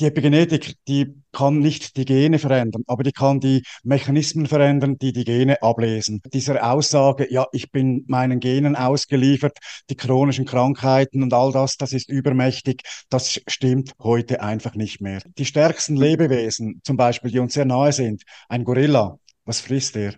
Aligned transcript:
die 0.00 0.06
Epigenetik, 0.06 0.74
die 0.88 1.14
kann 1.32 1.60
nicht 1.60 1.96
die 1.96 2.04
Gene 2.04 2.38
verändern, 2.38 2.82
aber 2.86 3.02
die 3.02 3.12
kann 3.12 3.40
die 3.40 3.62
Mechanismen 3.82 4.46
verändern, 4.46 4.98
die 4.98 5.12
die 5.12 5.24
Gene 5.24 5.62
ablesen. 5.62 6.20
Diese 6.32 6.62
Aussage, 6.64 7.32
ja, 7.32 7.46
ich 7.52 7.70
bin 7.70 8.04
meinen 8.08 8.40
Genen 8.40 8.76
ausgeliefert, 8.76 9.58
die 9.90 9.96
chronischen 9.96 10.46
Krankheiten 10.46 11.22
und 11.22 11.32
all 11.32 11.52
das, 11.52 11.76
das 11.76 11.92
ist 11.92 12.08
übermächtig, 12.08 12.82
das 13.08 13.40
stimmt 13.46 13.92
heute 14.02 14.42
einfach 14.42 14.74
nicht 14.74 15.00
mehr. 15.00 15.20
Die 15.38 15.44
stärksten 15.44 15.96
Lebewesen, 15.96 16.80
zum 16.84 16.96
Beispiel, 16.96 17.30
die 17.30 17.38
uns 17.38 17.54
sehr 17.54 17.64
nahe 17.64 17.92
sind, 17.92 18.22
ein 18.48 18.64
Gorilla, 18.64 19.18
was 19.44 19.60
frisst 19.60 19.96
er? 19.96 20.14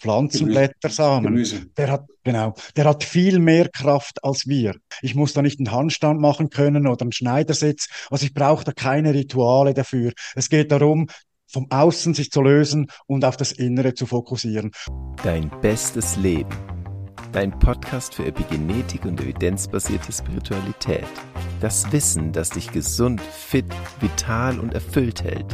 Pflanzenblättersamen. 0.00 1.32
Gemüse. 1.32 1.66
Der 1.76 1.90
hat, 1.90 2.06
genau, 2.24 2.54
der 2.76 2.84
hat 2.86 3.04
viel 3.04 3.38
mehr 3.38 3.68
Kraft 3.68 4.24
als 4.24 4.46
wir. 4.46 4.74
Ich 5.02 5.14
muss 5.14 5.32
da 5.32 5.42
nicht 5.42 5.60
einen 5.60 5.72
Handstand 5.72 6.20
machen 6.20 6.50
können 6.50 6.86
oder 6.86 7.02
einen 7.02 7.12
Schneidersitz. 7.12 7.88
Also 8.10 8.24
ich 8.26 8.34
brauche 8.34 8.64
da 8.64 8.72
keine 8.72 9.14
Rituale 9.14 9.74
dafür. 9.74 10.12
Es 10.34 10.48
geht 10.48 10.72
darum, 10.72 11.08
vom 11.46 11.66
Außen 11.70 12.14
sich 12.14 12.30
zu 12.30 12.42
lösen 12.42 12.86
und 13.06 13.24
auf 13.24 13.36
das 13.36 13.52
Innere 13.52 13.94
zu 13.94 14.06
fokussieren. 14.06 14.70
Dein 15.22 15.50
bestes 15.60 16.16
Leben. 16.16 16.48
Dein 17.32 17.56
Podcast 17.56 18.16
für 18.16 18.24
Epigenetik 18.24 19.04
und 19.04 19.20
evidenzbasierte 19.20 20.10
Spiritualität. 20.10 21.06
Das 21.60 21.92
Wissen, 21.92 22.32
das 22.32 22.50
dich 22.50 22.72
gesund, 22.72 23.20
fit, 23.20 23.66
vital 24.00 24.58
und 24.58 24.74
erfüllt 24.74 25.22
hält. 25.22 25.46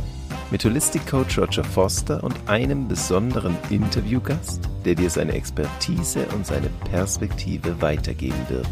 Mit 0.50 0.64
Holistic 0.64 1.06
Coach 1.06 1.38
Roger 1.38 1.64
Foster 1.64 2.24
und 2.24 2.34
einem 2.46 2.88
besonderen 2.88 3.54
Interviewgast, 3.68 4.62
der 4.86 4.94
dir 4.94 5.10
seine 5.10 5.34
Expertise 5.34 6.26
und 6.34 6.46
seine 6.46 6.70
Perspektive 6.90 7.78
weitergeben 7.82 8.46
wird. 8.48 8.68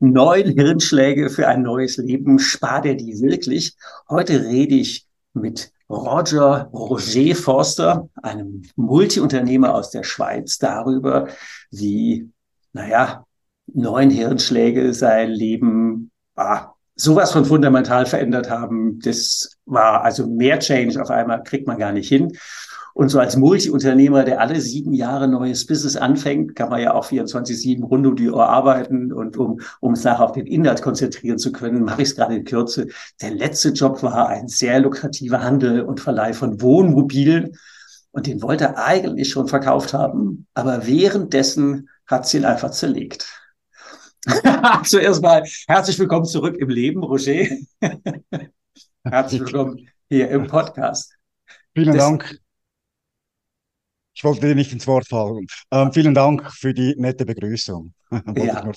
Neun 0.00 0.48
Hirnschläge 0.48 1.30
für 1.30 1.46
ein 1.46 1.62
neues 1.62 1.96
Leben. 1.96 2.40
Spar 2.40 2.82
dir 2.82 2.96
die 2.96 3.20
wirklich. 3.20 3.76
Heute 4.10 4.44
rede 4.46 4.74
ich 4.74 5.06
mit 5.32 5.70
Roger 5.92 6.70
Roger 6.72 7.34
Forster, 7.34 8.08
einem 8.22 8.62
Multiunternehmer 8.76 9.74
aus 9.74 9.90
der 9.90 10.04
Schweiz, 10.04 10.58
darüber, 10.58 11.28
wie, 11.70 12.30
naja, 12.72 13.26
neun 13.66 14.10
Hirnschläge 14.10 14.94
sein 14.94 15.30
Leben 15.30 16.10
ah, 16.34 16.72
sowas 16.94 17.32
von 17.32 17.44
fundamental 17.44 18.06
verändert 18.06 18.48
haben. 18.50 19.00
Das 19.00 19.58
war 19.66 20.02
also 20.02 20.26
mehr 20.26 20.58
Change 20.58 21.00
auf 21.00 21.10
einmal 21.10 21.42
kriegt 21.42 21.66
man 21.66 21.78
gar 21.78 21.92
nicht 21.92 22.08
hin. 22.08 22.32
Und 22.94 23.08
so 23.08 23.18
als 23.18 23.36
Multi-Unternehmer, 23.36 24.24
der 24.24 24.40
alle 24.40 24.60
sieben 24.60 24.92
Jahre 24.92 25.28
neues 25.28 25.66
Business 25.66 25.96
anfängt, 25.96 26.54
kann 26.56 26.68
man 26.68 26.80
ja 26.80 26.94
auch 26.94 27.06
24-7 27.06 27.82
rund 27.82 28.06
um 28.06 28.16
die 28.16 28.30
Uhr 28.30 28.46
arbeiten 28.46 29.12
und 29.12 29.36
um, 29.36 29.60
um 29.80 29.92
es 29.94 30.04
nachher 30.04 30.24
auf 30.24 30.32
den 30.32 30.46
Inhalt 30.46 30.82
konzentrieren 30.82 31.38
zu 31.38 31.52
können, 31.52 31.84
mache 31.84 32.02
ich 32.02 32.08
es 32.08 32.16
gerade 32.16 32.36
in 32.36 32.44
Kürze. 32.44 32.88
Der 33.20 33.30
letzte 33.30 33.70
Job 33.70 34.02
war 34.02 34.28
ein 34.28 34.48
sehr 34.48 34.80
lukrativer 34.80 35.42
Handel 35.42 35.82
und 35.82 36.00
Verleih 36.00 36.34
von 36.34 36.60
Wohnmobilen. 36.60 37.56
Und 38.10 38.26
den 38.26 38.42
wollte 38.42 38.64
er 38.64 38.84
eigentlich 38.84 39.30
schon 39.30 39.48
verkauft 39.48 39.94
haben. 39.94 40.46
Aber 40.52 40.86
währenddessen 40.86 41.88
hat 42.06 42.28
sie 42.28 42.38
ihn 42.38 42.44
einfach 42.44 42.70
zerlegt. 42.70 43.26
Zuerst 44.84 45.22
mal 45.22 45.42
herzlich 45.66 45.98
willkommen 45.98 46.26
zurück 46.26 46.56
im 46.58 46.68
Leben, 46.68 47.02
Roger. 47.02 47.46
herzlich 49.04 49.40
willkommen 49.40 49.88
hier 50.08 50.28
im 50.30 50.46
Podcast. 50.46 51.16
Vielen 51.74 51.96
das, 51.96 52.04
Dank. 52.04 52.41
Ich 54.14 54.24
wollte 54.24 54.46
dir 54.46 54.54
nicht 54.54 54.72
ins 54.72 54.86
Wort 54.86 55.08
fallen. 55.08 55.46
Ähm, 55.70 55.92
vielen 55.92 56.14
Dank 56.14 56.52
für 56.52 56.74
die 56.74 56.94
nette 56.96 57.24
Begrüßung. 57.24 57.92
ja. 58.36 58.70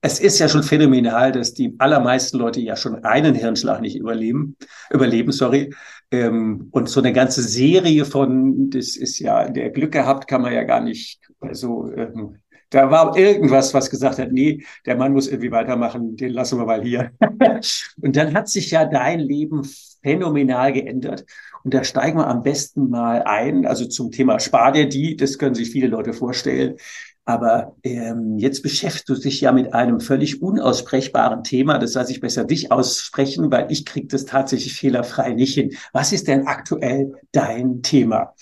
Es 0.00 0.20
ist 0.20 0.38
ja 0.38 0.48
schon 0.48 0.62
phänomenal, 0.62 1.32
dass 1.32 1.54
die 1.54 1.74
allermeisten 1.78 2.38
Leute 2.38 2.60
ja 2.60 2.76
schon 2.76 3.04
einen 3.04 3.34
Hirnschlag 3.34 3.80
nicht 3.80 3.96
überleben, 3.96 4.56
überleben, 4.90 5.32
sorry. 5.32 5.74
Ähm, 6.10 6.68
und 6.70 6.88
so 6.88 7.00
eine 7.00 7.12
ganze 7.12 7.42
Serie 7.42 8.04
von, 8.04 8.70
das 8.70 8.96
ist 8.96 9.18
ja, 9.18 9.48
der 9.48 9.70
Glück 9.70 9.92
gehabt, 9.92 10.28
kann 10.28 10.42
man 10.42 10.52
ja 10.52 10.62
gar 10.62 10.80
nicht 10.80 11.20
so 11.52 11.90
ähm, 11.92 12.36
da 12.70 12.90
war 12.90 13.16
irgendwas, 13.16 13.72
was 13.72 13.90
gesagt 13.90 14.18
hat, 14.18 14.32
nee, 14.32 14.64
der 14.84 14.96
Mann 14.96 15.12
muss 15.12 15.28
irgendwie 15.28 15.50
weitermachen, 15.50 16.16
den 16.16 16.32
lassen 16.32 16.58
wir 16.58 16.66
mal 16.66 16.82
hier. 16.82 17.12
und 18.00 18.16
dann 18.16 18.34
hat 18.34 18.48
sich 18.48 18.70
ja 18.70 18.84
dein 18.84 19.20
Leben 19.20 19.62
phänomenal 20.02 20.72
geändert. 20.72 21.24
Und 21.64 21.74
da 21.74 21.82
steigen 21.84 22.18
wir 22.18 22.26
am 22.26 22.42
besten 22.42 22.88
mal 22.88 23.22
ein, 23.22 23.66
also 23.66 23.86
zum 23.86 24.10
Thema 24.10 24.38
Spar 24.38 24.72
dir 24.72 24.88
die, 24.88 25.16
das 25.16 25.38
können 25.38 25.54
sich 25.54 25.70
viele 25.70 25.88
Leute 25.88 26.12
vorstellen. 26.12 26.76
Aber 27.24 27.76
ähm, 27.82 28.38
jetzt 28.38 28.62
beschäftigst 28.62 29.08
du 29.08 29.14
dich 29.14 29.42
ja 29.42 29.52
mit 29.52 29.74
einem 29.74 30.00
völlig 30.00 30.40
unaussprechbaren 30.40 31.44
Thema. 31.44 31.78
Das 31.78 31.94
heißt, 31.94 32.10
ich 32.10 32.20
besser 32.20 32.44
dich 32.44 32.72
aussprechen, 32.72 33.50
weil 33.50 33.70
ich 33.70 33.84
kriege 33.84 34.06
das 34.06 34.24
tatsächlich 34.24 34.74
fehlerfrei 34.74 35.34
nicht 35.34 35.52
hin. 35.52 35.76
Was 35.92 36.12
ist 36.12 36.26
denn 36.26 36.46
aktuell 36.46 37.12
dein 37.32 37.82
Thema? 37.82 38.34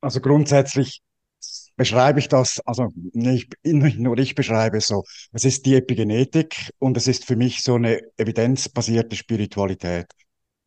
Also 0.00 0.20
grundsätzlich 0.20 1.02
beschreibe 1.78 2.18
ich 2.18 2.28
das, 2.28 2.60
also 2.66 2.88
nicht, 3.14 3.54
nicht 3.62 3.98
nur 3.98 4.18
ich 4.18 4.34
beschreibe 4.34 4.78
es 4.78 4.88
so. 4.88 5.04
Es 5.32 5.44
ist 5.46 5.64
die 5.64 5.76
Epigenetik 5.76 6.70
und 6.78 6.96
es 6.98 7.06
ist 7.06 7.24
für 7.24 7.36
mich 7.36 7.62
so 7.62 7.76
eine 7.76 8.00
evidenzbasierte 8.18 9.16
Spiritualität. 9.16 10.06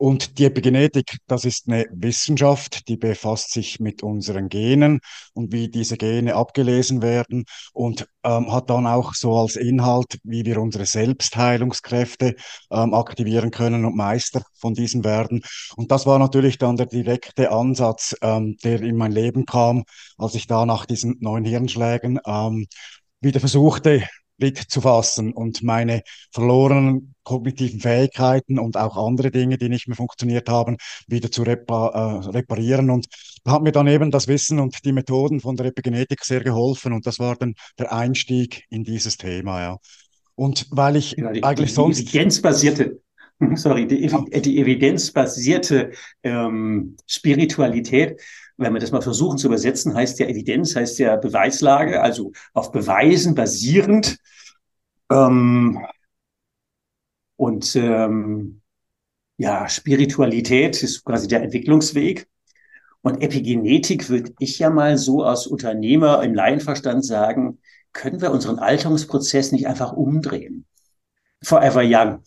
Und 0.01 0.39
die 0.39 0.45
Epigenetik, 0.45 1.17
das 1.28 1.45
ist 1.45 1.67
eine 1.67 1.85
Wissenschaft, 1.91 2.88
die 2.88 2.97
befasst 2.97 3.51
sich 3.51 3.79
mit 3.79 4.01
unseren 4.01 4.50
Genen 4.50 5.00
und 5.35 5.53
wie 5.53 5.69
diese 5.69 5.95
Gene 5.95 6.34
abgelesen 6.34 7.03
werden 7.03 7.45
und 7.72 8.07
ähm, 8.23 8.51
hat 8.51 8.72
dann 8.72 8.88
auch 8.88 9.13
so 9.13 9.38
als 9.38 9.57
Inhalt, 9.57 10.17
wie 10.23 10.44
wir 10.44 10.59
unsere 10.59 10.88
Selbstheilungskräfte 10.88 12.34
ähm, 12.72 12.95
aktivieren 12.95 13.51
können 13.51 13.85
und 13.85 13.95
Meister 13.95 14.41
von 14.56 14.73
diesen 14.73 15.03
werden. 15.03 15.44
Und 15.75 15.91
das 15.91 16.07
war 16.07 16.17
natürlich 16.17 16.57
dann 16.57 16.78
der 16.78 16.88
direkte 16.88 17.51
Ansatz, 17.51 18.16
ähm, 18.23 18.57
der 18.63 18.81
in 18.81 18.97
mein 18.97 19.11
Leben 19.11 19.45
kam, 19.45 19.84
als 20.17 20.34
ich 20.34 20.47
da 20.47 20.66
nach 20.66 20.88
diesen 20.88 21.17
neuen 21.19 21.45
Hirnschlägen 21.45 22.19
ähm, 22.25 22.66
wieder 23.19 23.40
versuchte, 23.40 24.01
Blick 24.41 24.69
zu 24.69 24.81
fassen 24.81 25.31
und 25.31 25.63
meine 25.63 26.02
verlorenen 26.31 27.13
kognitiven 27.24 27.79
Fähigkeiten 27.79 28.59
und 28.59 28.75
auch 28.75 28.97
andere 28.97 29.31
Dinge, 29.31 29.57
die 29.57 29.69
nicht 29.69 29.88
mehr 29.88 29.96
funktioniert 29.96 30.50
haben, 30.50 30.78
wieder 31.07 31.31
zu 31.31 31.44
repa 31.44 32.24
äh, 32.25 32.29
reparieren. 32.29 32.90
Und 32.90 33.06
da 33.44 33.52
hat 33.52 33.62
mir 33.62 33.72
dann 33.72 33.88
eben 33.88 34.12
das 34.12 34.28
Wissen 34.28 34.59
und 34.59 34.84
die 34.84 34.91
Methoden 34.91 35.40
von 35.40 35.56
der 35.56 35.68
Epigenetik 35.68 36.25
sehr 36.25 36.41
geholfen 36.41 36.91
und 36.91 37.06
das 37.06 37.19
war 37.19 37.35
dann 37.35 37.53
der 37.79 37.94
Einstieg 37.94 38.66
in 38.69 38.84
dieses 38.84 39.18
Thema, 39.18 39.62
ja. 39.62 39.78
Und 40.35 40.68
weil 40.72 40.96
ich 40.96 41.12
ja, 41.12 41.31
die, 41.31 41.44
eigentlich 41.44 41.69
die, 41.69 41.75
sonst... 41.75 42.00
Evidenzbasierte, 42.02 43.00
sorry, 43.56 43.88
die, 43.88 44.08
die 44.41 44.59
evidenzbasierte 44.59 45.91
ähm, 46.23 46.97
Spiritualität 47.06 48.19
wenn 48.61 48.73
wir 48.73 48.79
das 48.79 48.91
mal 48.91 49.01
versuchen 49.01 49.38
zu 49.38 49.47
übersetzen, 49.47 49.94
heißt 49.95 50.19
ja 50.19 50.27
Evidenz, 50.27 50.75
heißt 50.75 50.99
ja 50.99 51.16
Beweislage, 51.16 52.01
also 52.01 52.31
auf 52.53 52.72
Beweisen 52.72 53.35
basierend. 53.35 54.17
Ähm, 55.11 55.85
und 57.35 57.75
ähm, 57.75 58.61
ja, 59.38 59.67
Spiritualität 59.67 60.83
ist 60.83 61.03
quasi 61.03 61.27
der 61.27 61.41
Entwicklungsweg. 61.41 62.27
Und 63.01 63.22
Epigenetik 63.23 64.09
würde 64.09 64.33
ich 64.38 64.59
ja 64.59 64.69
mal 64.69 64.97
so 64.97 65.23
als 65.23 65.47
Unternehmer 65.47 66.22
im 66.23 66.35
Laienverstand 66.35 67.03
sagen, 67.03 67.59
können 67.93 68.22
wir 68.22 68.31
unseren 68.31 68.59
Alterungsprozess 68.59 69.51
nicht 69.51 69.67
einfach 69.67 69.93
umdrehen? 69.93 70.66
Forever 71.43 71.81
Young. 71.83 72.23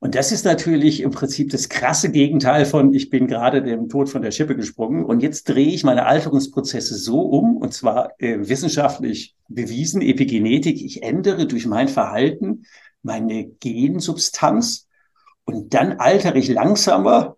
Und 0.00 0.14
das 0.14 0.30
ist 0.30 0.44
natürlich 0.44 1.00
im 1.00 1.10
Prinzip 1.10 1.50
das 1.50 1.68
krasse 1.68 2.10
Gegenteil 2.12 2.66
von, 2.66 2.94
ich 2.94 3.10
bin 3.10 3.26
gerade 3.26 3.62
dem 3.62 3.88
Tod 3.88 4.08
von 4.08 4.22
der 4.22 4.30
Schippe 4.30 4.54
gesprungen 4.54 5.04
und 5.04 5.22
jetzt 5.22 5.48
drehe 5.48 5.66
ich 5.66 5.82
meine 5.82 6.06
Alterungsprozesse 6.06 6.94
so 6.94 7.20
um, 7.22 7.56
und 7.56 7.74
zwar 7.74 8.12
äh, 8.18 8.38
wissenschaftlich 8.48 9.34
bewiesen, 9.48 10.00
Epigenetik, 10.00 10.80
ich 10.80 11.02
ändere 11.02 11.46
durch 11.46 11.66
mein 11.66 11.88
Verhalten 11.88 12.64
meine 13.02 13.46
Gensubstanz 13.48 14.86
und 15.44 15.74
dann 15.74 15.94
altere 15.94 16.38
ich 16.38 16.48
langsamer. 16.48 17.36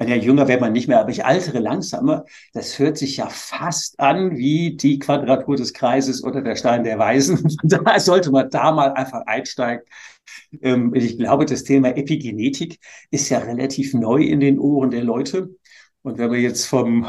Ja, 0.00 0.14
jünger 0.14 0.46
wird 0.46 0.60
man 0.60 0.72
nicht 0.72 0.86
mehr, 0.86 1.00
aber 1.00 1.10
ich 1.10 1.24
altere 1.24 1.58
langsamer. 1.58 2.24
Das 2.52 2.78
hört 2.78 2.98
sich 2.98 3.16
ja 3.16 3.28
fast 3.28 3.98
an 3.98 4.36
wie 4.36 4.76
die 4.76 5.00
Quadratur 5.00 5.56
des 5.56 5.72
Kreises 5.72 6.22
oder 6.22 6.40
der 6.40 6.54
Stein 6.54 6.84
der 6.84 7.00
Weisen. 7.00 7.56
Da 7.64 7.98
sollte 7.98 8.30
man 8.30 8.48
da 8.50 8.70
mal 8.70 8.92
einfach 8.92 9.22
einsteigen 9.26 9.82
ähm, 10.62 10.94
ich 10.94 11.18
glaube, 11.18 11.46
das 11.46 11.64
Thema 11.64 11.96
Epigenetik 11.96 12.78
ist 13.10 13.28
ja 13.28 13.38
relativ 13.38 13.94
neu 13.94 14.22
in 14.22 14.40
den 14.40 14.58
Ohren 14.58 14.90
der 14.90 15.04
Leute. 15.04 15.50
Und 16.02 16.18
wenn 16.18 16.32
wir 16.32 16.40
jetzt 16.40 16.66
vom 16.66 17.06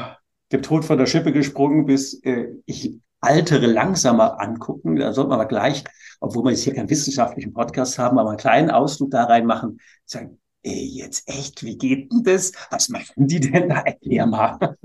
dem 0.51 0.62
Tod 0.62 0.86
von 0.86 0.98
der 0.98 1.06
Schippe 1.06 1.31
gesprungen 1.31 1.86
bis 1.86 2.21
äh, 2.24 2.48
ich 2.66 3.00
altere 3.21 3.68
langsamer 3.68 4.39
angucken, 4.42 4.95
dann 4.95 5.13
sollte 5.13 5.30
man 5.30 5.39
aber 5.39 5.48
gleich, 5.48 5.83
obwohl 6.19 6.45
wir 6.45 6.51
jetzt 6.51 6.63
hier 6.63 6.74
keinen 6.74 6.89
wissenschaftlichen 6.89 7.54
Podcast 7.54 8.00
haben, 8.00 8.18
aber 8.18 8.30
einen 8.30 8.39
kleinen 8.39 8.71
Ausflug 8.71 9.12
da 9.12 9.25
reinmachen, 9.25 9.80
sagen, 10.06 10.39
ey, 10.63 10.86
jetzt 10.86 11.27
echt, 11.27 11.63
wie 11.63 11.77
geht 11.77 12.12
denn 12.12 12.24
das? 12.24 12.54
Was 12.71 12.89
machen 12.89 13.27
die 13.27 13.39
denn 13.39 13.69
da? 13.69 13.81
Erklär 13.81 14.25
mal. 14.25 14.77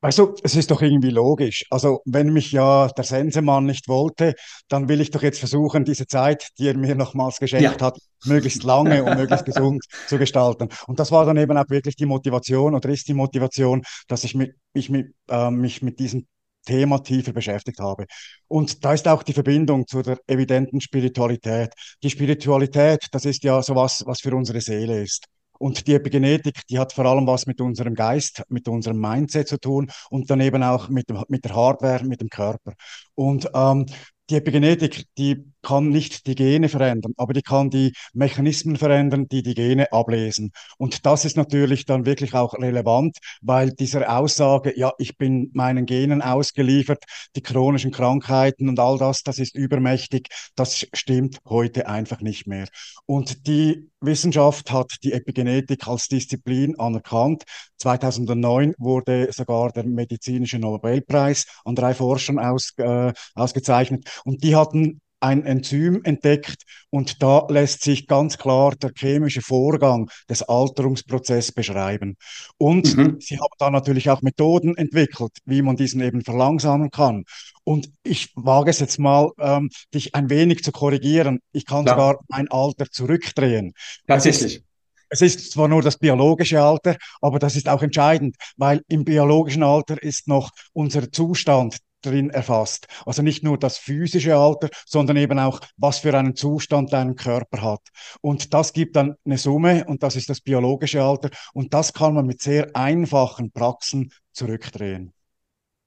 Weißt 0.00 0.18
du, 0.18 0.34
es 0.44 0.54
ist 0.54 0.70
doch 0.70 0.80
irgendwie 0.80 1.10
logisch. 1.10 1.64
Also, 1.70 2.02
wenn 2.04 2.32
mich 2.32 2.52
ja 2.52 2.86
der 2.88 3.02
Sensemann 3.02 3.64
nicht 3.66 3.88
wollte, 3.88 4.34
dann 4.68 4.88
will 4.88 5.00
ich 5.00 5.10
doch 5.10 5.22
jetzt 5.22 5.40
versuchen, 5.40 5.84
diese 5.84 6.06
Zeit, 6.06 6.50
die 6.58 6.68
er 6.68 6.76
mir 6.76 6.94
nochmals 6.94 7.38
geschenkt 7.40 7.80
ja. 7.80 7.86
hat, 7.86 7.98
möglichst 8.24 8.62
lange 8.62 9.02
und 9.02 9.16
möglichst 9.16 9.44
gesund 9.44 9.84
zu 10.06 10.18
gestalten. 10.18 10.68
Und 10.86 11.00
das 11.00 11.10
war 11.10 11.26
dann 11.26 11.36
eben 11.36 11.56
auch 11.58 11.68
wirklich 11.68 11.96
die 11.96 12.06
Motivation 12.06 12.76
oder 12.76 12.88
ist 12.90 13.08
die 13.08 13.14
Motivation, 13.14 13.82
dass 14.06 14.22
ich 14.22 14.36
mit, 14.36 14.54
ich 14.72 14.88
mit, 14.88 15.14
äh, 15.28 15.50
mich 15.50 15.82
mit 15.82 15.98
diesem 15.98 16.28
Thema 16.64 16.98
tiefer 17.02 17.32
beschäftigt 17.32 17.80
habe. 17.80 18.06
Und 18.46 18.84
da 18.84 18.92
ist 18.92 19.08
auch 19.08 19.24
die 19.24 19.32
Verbindung 19.32 19.86
zu 19.88 20.02
der 20.02 20.18
evidenten 20.28 20.80
Spiritualität. 20.80 21.72
Die 22.04 22.10
Spiritualität, 22.10 23.06
das 23.10 23.24
ist 23.24 23.42
ja 23.42 23.62
sowas, 23.62 24.04
was 24.06 24.20
für 24.20 24.34
unsere 24.36 24.60
Seele 24.60 25.02
ist. 25.02 25.24
Und 25.58 25.86
die 25.86 25.94
Epigenetik, 25.94 26.66
die 26.68 26.78
hat 26.78 26.92
vor 26.92 27.04
allem 27.06 27.26
was 27.26 27.46
mit 27.46 27.60
unserem 27.60 27.94
Geist, 27.94 28.42
mit 28.48 28.68
unserem 28.68 28.98
Mindset 29.00 29.48
zu 29.48 29.58
tun 29.58 29.90
und 30.10 30.30
dann 30.30 30.40
eben 30.40 30.62
auch 30.62 30.88
mit, 30.88 31.06
mit 31.28 31.44
der 31.44 31.54
Hardware, 31.54 32.04
mit 32.04 32.20
dem 32.20 32.28
Körper. 32.28 32.74
Und 33.14 33.50
ähm, 33.54 33.86
die 34.30 34.36
Epigenetik, 34.36 35.06
die 35.16 35.44
kann 35.62 35.88
nicht 35.88 36.26
die 36.26 36.34
Gene 36.34 36.68
verändern, 36.68 37.12
aber 37.16 37.32
die 37.32 37.42
kann 37.42 37.70
die 37.70 37.92
Mechanismen 38.14 38.76
verändern, 38.76 39.28
die 39.28 39.42
die 39.42 39.54
Gene 39.54 39.92
ablesen. 39.92 40.52
Und 40.78 41.06
das 41.06 41.24
ist 41.24 41.36
natürlich 41.36 41.84
dann 41.84 42.06
wirklich 42.06 42.34
auch 42.34 42.54
relevant, 42.54 43.18
weil 43.42 43.72
diese 43.72 44.08
Aussage, 44.08 44.78
ja, 44.78 44.92
ich 44.98 45.16
bin 45.16 45.50
meinen 45.54 45.86
Genen 45.86 46.22
ausgeliefert, 46.22 47.04
die 47.36 47.42
chronischen 47.42 47.90
Krankheiten 47.90 48.68
und 48.68 48.78
all 48.78 48.98
das, 48.98 49.22
das 49.22 49.38
ist 49.38 49.56
übermächtig, 49.56 50.28
das 50.54 50.86
stimmt 50.92 51.38
heute 51.48 51.88
einfach 51.88 52.20
nicht 52.20 52.46
mehr. 52.46 52.66
Und 53.06 53.46
die 53.46 53.90
Wissenschaft 54.00 54.70
hat 54.70 54.92
die 55.02 55.12
Epigenetik 55.12 55.86
als 55.88 56.08
Disziplin 56.08 56.78
anerkannt. 56.78 57.44
2009 57.78 58.74
wurde 58.78 59.32
sogar 59.32 59.72
der 59.72 59.84
medizinische 59.84 60.58
Nobelpreis 60.58 61.46
an 61.64 61.74
drei 61.74 61.94
Forschern 61.94 62.38
aus, 62.38 62.72
äh, 62.76 63.12
ausgezeichnet. 63.34 64.08
Und 64.24 64.44
die 64.44 64.54
hatten 64.54 65.00
ein 65.20 65.44
Enzym 65.44 66.00
entdeckt 66.04 66.62
und 66.90 67.22
da 67.22 67.46
lässt 67.48 67.82
sich 67.82 68.06
ganz 68.06 68.38
klar 68.38 68.74
der 68.76 68.92
chemische 68.96 69.42
Vorgang 69.42 70.10
des 70.28 70.42
Alterungsprozesses 70.42 71.52
beschreiben. 71.52 72.16
Und 72.56 72.96
mhm. 72.96 73.16
sie 73.20 73.38
haben 73.38 73.54
da 73.58 73.70
natürlich 73.70 74.10
auch 74.10 74.22
Methoden 74.22 74.76
entwickelt, 74.76 75.32
wie 75.44 75.62
man 75.62 75.76
diesen 75.76 76.00
eben 76.00 76.22
verlangsamen 76.22 76.90
kann. 76.90 77.24
Und 77.64 77.90
ich 78.02 78.32
wage 78.34 78.70
es 78.70 78.80
jetzt 78.80 78.98
mal, 78.98 79.30
ähm, 79.38 79.70
dich 79.92 80.14
ein 80.14 80.30
wenig 80.30 80.64
zu 80.64 80.72
korrigieren. 80.72 81.40
Ich 81.52 81.66
kann 81.66 81.84
ja. 81.84 81.92
sogar 81.92 82.18
mein 82.28 82.48
Alter 82.50 82.86
zurückdrehen. 82.90 83.72
Tatsächlich. 84.06 84.62
Es 85.10 85.22
ist 85.22 85.52
zwar 85.52 85.68
nur 85.68 85.82
das 85.82 85.96
biologische 85.98 86.62
Alter, 86.62 86.96
aber 87.20 87.38
das 87.38 87.56
ist 87.56 87.68
auch 87.68 87.82
entscheidend, 87.82 88.36
weil 88.56 88.82
im 88.88 89.04
biologischen 89.04 89.62
Alter 89.62 90.02
ist 90.02 90.28
noch 90.28 90.50
unser 90.72 91.10
Zustand, 91.10 91.78
drin 92.02 92.30
erfasst. 92.30 92.86
Also 93.06 93.22
nicht 93.22 93.42
nur 93.42 93.58
das 93.58 93.78
physische 93.78 94.36
Alter, 94.36 94.68
sondern 94.86 95.16
eben 95.16 95.38
auch, 95.38 95.60
was 95.76 95.98
für 95.98 96.16
einen 96.16 96.36
Zustand 96.36 96.92
dein 96.92 97.16
Körper 97.16 97.62
hat. 97.62 97.88
Und 98.20 98.54
das 98.54 98.72
gibt 98.72 98.96
dann 98.96 99.16
eine 99.24 99.38
Summe 99.38 99.84
und 99.86 100.02
das 100.02 100.16
ist 100.16 100.28
das 100.28 100.40
biologische 100.40 101.02
Alter 101.02 101.30
und 101.52 101.74
das 101.74 101.92
kann 101.92 102.14
man 102.14 102.26
mit 102.26 102.40
sehr 102.40 102.74
einfachen 102.74 103.50
Praxen 103.50 104.12
zurückdrehen. 104.32 105.12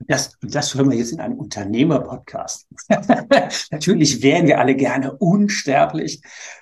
Das, 0.07 0.35
das 0.41 0.73
hören 0.73 0.89
wir 0.89 0.97
jetzt 0.97 1.11
in 1.11 1.19
einem 1.19 1.37
Unternehmer-Podcast. 1.37 2.67
Natürlich 3.71 4.23
wären 4.23 4.47
wir 4.47 4.59
alle 4.59 4.75
gerne 4.75 5.13
unsterblich 5.13 6.21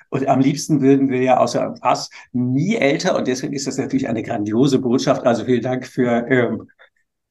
und 0.09 0.27
am 0.27 0.39
liebsten 0.39 0.81
würden 0.81 1.09
wir 1.09 1.21
ja 1.21 1.37
außer 1.37 1.63
im 1.65 1.75
Pass 1.75 2.09
nie 2.31 2.75
älter 2.75 3.15
und 3.15 3.27
deswegen 3.27 3.53
ist 3.53 3.67
das 3.67 3.77
natürlich 3.77 4.07
eine 4.07 4.23
grandiose 4.23 4.79
Botschaft. 4.79 5.25
Also 5.25 5.45
vielen 5.45 5.61
Dank 5.61 5.85
für 5.85 6.27
ähm, 6.29 6.69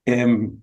ähm, 0.07 0.63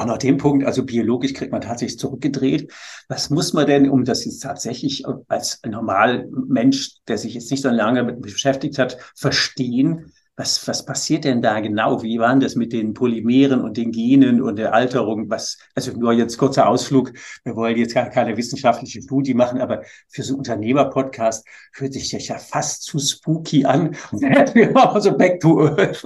auch 0.00 0.06
nach 0.06 0.18
dem 0.18 0.38
Punkt, 0.38 0.64
also 0.64 0.84
biologisch 0.84 1.34
kriegt 1.34 1.52
man 1.52 1.60
tatsächlich 1.60 1.98
zurückgedreht. 1.98 2.72
Was 3.08 3.30
muss 3.30 3.52
man 3.52 3.66
denn, 3.66 3.88
um 3.88 4.04
das 4.04 4.24
jetzt 4.24 4.40
tatsächlich 4.40 5.04
als 5.28 5.60
Normalmensch, 5.66 6.96
der 7.06 7.18
sich 7.18 7.34
jetzt 7.34 7.50
nicht 7.50 7.62
so 7.62 7.70
lange 7.70 8.02
mit 8.02 8.22
beschäftigt 8.22 8.78
hat, 8.78 8.96
verstehen? 9.14 10.12
Was, 10.36 10.66
was 10.66 10.86
passiert 10.86 11.24
denn 11.24 11.42
da 11.42 11.60
genau? 11.60 12.02
Wie 12.02 12.18
waren 12.18 12.40
das 12.40 12.54
mit 12.54 12.72
den 12.72 12.94
Polymeren 12.94 13.60
und 13.60 13.76
den 13.76 13.92
Genen 13.92 14.40
und 14.40 14.56
der 14.56 14.72
Alterung? 14.72 15.28
Was, 15.28 15.58
also 15.74 15.92
nur 15.92 16.14
jetzt 16.14 16.38
kurzer 16.38 16.66
Ausflug. 16.66 17.12
Wir 17.44 17.54
wollen 17.56 17.76
jetzt 17.76 17.94
gar 17.94 18.08
keine 18.08 18.34
wissenschaftliche 18.38 19.02
Studie 19.02 19.34
machen, 19.34 19.60
aber 19.60 19.82
für 20.08 20.22
so 20.22 20.32
einen 20.32 20.38
Unternehmer-Podcast 20.38 21.46
hört 21.74 21.92
sich 21.92 22.08
das 22.08 22.26
ja 22.26 22.38
fast 22.38 22.84
zu 22.84 22.98
spooky 22.98 23.66
an. 23.66 23.94
also 24.74 25.14
back 25.14 25.40
to 25.40 25.66
earth. 25.66 26.02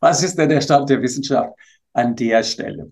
Was 0.00 0.22
ist 0.22 0.36
denn 0.36 0.50
der 0.50 0.60
Stand 0.60 0.90
der 0.90 1.00
Wissenschaft 1.00 1.54
an 1.94 2.14
der 2.14 2.42
Stelle? 2.42 2.90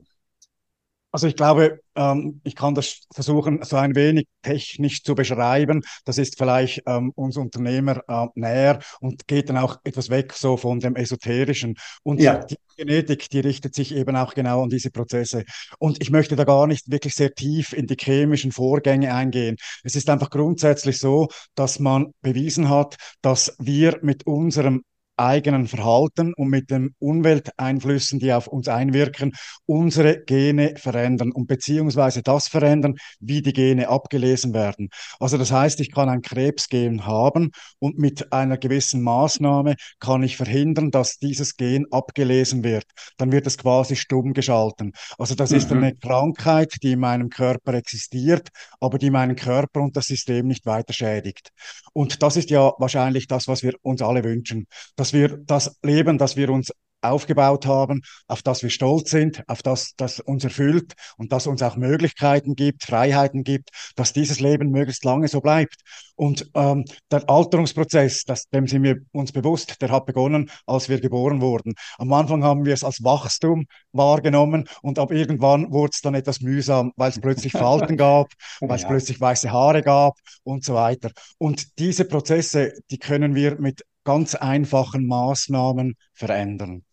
Also 1.15 1.29
ich 1.29 1.37
glaube, 1.37 1.79
ähm, 1.95 2.41
ich 2.43 2.57
kann 2.57 2.75
das 2.75 3.03
versuchen, 3.15 3.63
so 3.63 3.77
ein 3.77 3.95
wenig 3.95 4.27
technisch 4.43 5.05
zu 5.05 5.15
beschreiben. 5.15 5.83
Das 6.05 6.19
ist 6.19 6.37
vielleicht 6.37 6.83
ähm, 6.87 7.13
uns 7.15 7.37
Unternehmer 7.37 8.03
äh, 8.09 8.27
näher 8.35 8.81
und 8.99 9.29
geht 9.29 9.49
dann 9.49 9.59
auch 9.59 9.79
etwas 9.85 10.11
weg 10.11 10.33
so 10.33 10.57
von 10.57 10.81
dem 10.81 10.97
Esoterischen. 10.97 11.77
Und 12.03 12.21
ja. 12.21 12.45
die 12.45 12.57
Genetik, 12.77 13.31
die 13.31 13.39
richtet 13.39 13.77
sich 13.77 13.95
eben 13.95 14.17
auch 14.17 14.35
genau 14.35 14.65
an 14.65 14.71
diese 14.71 14.91
Prozesse. 14.91 15.45
Und 15.79 16.03
ich 16.03 16.11
möchte 16.11 16.35
da 16.35 16.43
gar 16.43 16.67
nicht 16.67 16.91
wirklich 16.91 17.15
sehr 17.15 17.33
tief 17.33 17.73
in 17.75 17.87
die 17.87 17.97
chemischen 17.97 18.51
Vorgänge 18.51 19.15
eingehen. 19.15 19.55
Es 19.85 19.95
ist 19.95 20.11
einfach 20.11 20.31
grundsätzlich 20.31 20.99
so, 20.99 21.29
dass 21.55 21.79
man 21.79 22.13
bewiesen 22.23 22.69
hat, 22.69 22.97
dass 23.23 23.55
wir 23.61 24.01
mit 24.03 24.27
unserem 24.27 24.83
eigenen 25.17 25.67
Verhalten 25.67 26.35
und 26.35 26.49
mit 26.49 26.71
den 26.71 26.95
Umwelteinflüssen, 26.99 28.19
die 28.19 28.33
auf 28.33 28.47
uns 28.47 28.69
einwirken, 28.69 29.33
unsere 29.67 30.23
Gene 30.25 30.75
verändern 30.77 31.33
und 31.33 31.47
beziehungsweise 31.47 32.23
das 32.23 32.49
verändern, 32.49 32.95
wie 33.21 33.43
die 33.43 33.53
Gene 33.53 33.89
abgelesen 33.89 34.55
werden. 34.55 34.89
Also 35.21 35.39
das 35.39 35.53
heißt, 35.53 35.81
ich 35.81 35.93
kann 35.93 36.09
ein 36.09 36.23
Krebsgen 36.23 37.07
haben 37.07 37.51
und 37.79 37.99
mit 37.99 38.33
einer 38.33 38.59
gewissen 38.59 39.03
Maßnahme 39.03 39.77
kann 40.01 40.23
ich 40.23 40.37
verhindern, 40.37 40.91
dass 40.91 41.19
dieses 41.19 41.57
Gen 41.57 41.87
abgelesen 41.91 42.65
wird. 42.65 42.85
Dann 43.17 43.33
wird 43.33 43.47
es 43.47 43.59
quasi 43.59 43.97
stumm 43.97 44.33
geschalten. 44.33 44.93
Also 45.19 45.35
das 45.35 45.51
mhm. 45.51 45.57
ist 45.57 45.73
eine 45.73 45.95
Krankheit, 45.95 46.77
die 46.83 46.93
in 46.93 47.01
meinem 47.01 47.29
Körper 47.29 47.75
existiert, 47.75 48.49
aber 48.81 48.99
die 48.99 49.11
meinen 49.11 49.37
Körper 49.37 49.81
und 49.81 49.97
das 49.97 50.07
System 50.07 50.47
nicht 50.47 50.67
weiter 50.67 50.93
schädigt. 50.93 51.51
Und 51.93 52.23
das 52.23 52.37
ist 52.37 52.51
ja 52.51 52.73
wahrscheinlich 52.79 53.29
das, 53.29 53.47
was 53.47 53.63
wir 53.63 53.75
uns 53.83 54.03
alle 54.03 54.25
wünschen 54.25 54.67
dass 55.05 55.13
wir 55.13 55.37
das 55.37 55.77
Leben, 55.83 56.17
das 56.17 56.35
wir 56.35 56.49
uns 56.49 56.73
aufgebaut 57.05 57.67
haben, 57.67 58.01
auf 58.27 58.41
das 58.41 58.63
wir 58.63 58.71
stolz 58.71 59.11
sind, 59.11 59.43
auf 59.49 59.63
das, 59.63 59.93
das 59.99 60.19
uns 60.19 60.45
erfüllt 60.45 60.95
und 61.19 61.31
das 61.31 61.47
uns 61.47 61.63
auch 61.63 61.77
Möglichkeiten 61.77 62.55
gibt, 62.55 62.85
Freiheiten 62.85 63.45
gibt, 63.45 63.69
dass 63.97 64.15
dieses 64.15 64.41
Leben 64.41 64.71
möglichst 64.71 65.05
lange 65.05 65.29
so 65.29 65.43
bleibt. 65.43 65.77
Und 66.17 66.51
ähm, 66.55 66.87
der 67.11 67.29
Alterungsprozess, 67.29 68.25
das, 68.25 68.49
dem 68.49 68.67
sind 68.67 68.83
wir 68.83 68.97
uns 69.13 69.33
bewusst, 69.33 69.83
der 69.83 69.91
hat 69.91 70.07
begonnen, 70.07 70.51
als 70.65 70.89
wir 70.89 71.01
geboren 71.01 71.43
wurden. 71.43 71.75
Am 71.99 72.11
Anfang 72.15 72.43
haben 72.43 72.65
wir 72.65 72.73
es 72.73 72.83
als 72.85 73.05
Wachstum 73.05 73.67
wahrgenommen 73.93 74.67
und 74.81 74.99
ab 74.99 75.13
irgendwann 75.13 75.71
wurde 75.71 75.91
es 75.93 76.01
dann 76.01 76.15
etwas 76.15 76.41
mühsam, 76.41 76.93
weil 76.97 77.11
es 77.11 77.21
plötzlich 77.21 77.53
Falten 77.53 77.99
gab, 77.99 78.29
weil 78.61 78.77
es 78.77 78.83
ja. 78.83 78.89
plötzlich 78.89 79.21
weiße 79.21 79.53
Haare 79.53 79.83
gab 79.83 80.17
und 80.45 80.65
so 80.65 80.75
weiter. 80.75 81.11
Und 81.37 81.79
diese 81.79 82.07
Prozesse, 82.07 82.73
die 82.91 82.99
können 82.99 83.35
wir 83.35 83.61
mit 83.61 83.83
ganz 84.05 84.35
einfachen 84.35 85.07
Maßnahmen 85.07 85.97
verändern? 86.13 86.85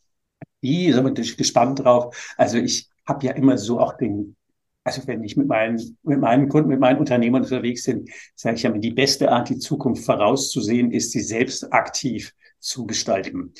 Ich 0.61 0.95
bin 0.95 1.13
gespannt 1.13 1.79
drauf. 1.83 2.33
Also 2.37 2.57
ich 2.57 2.89
habe 3.07 3.25
ja 3.25 3.33
immer 3.33 3.57
so 3.57 3.79
auch 3.79 3.97
den, 3.97 4.35
also 4.83 5.05
wenn 5.07 5.23
ich 5.23 5.37
mit 5.37 5.47
meinen, 5.47 5.97
mit 6.03 6.19
meinen 6.19 6.49
Kunden, 6.49 6.69
mit 6.69 6.79
meinen 6.79 6.99
Unternehmern 6.99 7.43
unterwegs 7.43 7.85
bin, 7.85 8.05
sage 8.35 8.55
ich 8.55 8.63
ja, 8.63 8.71
die 8.71 8.91
beste 8.91 9.31
Art, 9.31 9.49
die 9.49 9.57
Zukunft 9.57 10.05
vorauszusehen, 10.05 10.91
ist, 10.91 11.11
sie 11.11 11.21
selbst 11.21 11.73
aktiv 11.73 12.33
zu 12.59 12.85
gestalten. 12.85 13.53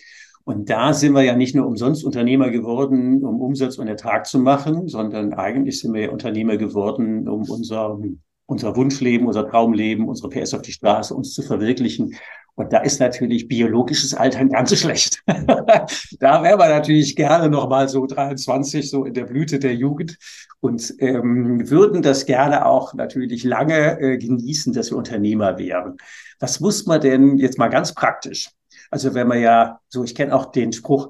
Und 0.44 0.70
da 0.70 0.94
sind 0.94 1.14
wir 1.14 1.24
ja 1.24 1.36
nicht 1.36 1.56
nur 1.56 1.68
umsonst 1.68 2.04
Unternehmer 2.04 2.50
geworden, 2.50 3.24
um 3.24 3.42
Umsatz 3.42 3.78
und 3.78 3.88
Ertrag 3.88 4.26
zu 4.26 4.40
machen, 4.40 4.88
sondern 4.88 5.34
eigentlich 5.34 5.80
sind 5.80 5.94
wir 5.94 6.02
ja 6.02 6.10
Unternehmer 6.10 6.58
geworden, 6.58 7.28
um 7.28 7.48
unser, 7.48 8.00
unser 8.48 8.76
Wunschleben, 8.76 9.28
unser 9.28 9.48
Traumleben, 9.48 10.08
unsere 10.08 10.30
PS 10.30 10.54
auf 10.54 10.64
die 10.64 10.72
Straße 10.72 11.14
uns 11.14 11.34
zu 11.34 11.44
verwirklichen. 11.44 12.16
Und 12.56 12.74
da 12.74 12.80
ist 12.80 13.00
natürlich 13.00 13.48
biologisches 13.48 14.14
Altern 14.14 14.50
ganz 14.50 14.70
so 14.70 14.76
schlecht. 14.76 15.24
da 15.28 16.44
wäre 16.44 16.58
man 16.58 16.70
natürlich 16.70 17.16
gerne 17.16 17.50
noch 17.50 17.70
mal 17.70 17.88
so 17.88 18.06
23, 18.06 18.90
so 18.90 19.06
in 19.06 19.14
der 19.14 19.26
Blüte 19.26 19.58
der 19.58 19.74
Jugend 19.74 20.18
und 20.60 20.94
ähm, 21.00 21.70
würden 21.70 22.02
das 22.02 22.26
gerne 22.26 22.66
auch 22.66 22.94
natürlich 22.94 23.44
lange 23.44 24.00
äh, 24.00 24.18
genießen, 24.18 24.74
dass 24.74 24.92
wir 24.92 24.98
Unternehmer 24.98 25.58
wären. 25.58 25.98
Was 26.40 26.60
muss 26.60 26.86
man 26.86 27.02
denn 27.02 27.38
jetzt 27.38 27.58
mal 27.58 27.70
ganz 27.70 27.94
praktisch? 27.94 28.50
Also 28.90 29.14
wenn 29.14 29.28
man 29.28 29.40
ja, 29.40 29.80
so 29.88 30.04
ich 30.04 30.14
kenne 30.14 30.36
auch 30.36 30.52
den 30.52 30.74
Spruch, 30.74 31.10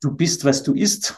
du 0.00 0.16
bist, 0.16 0.44
was 0.44 0.62
du 0.62 0.74
isst. 0.74 1.16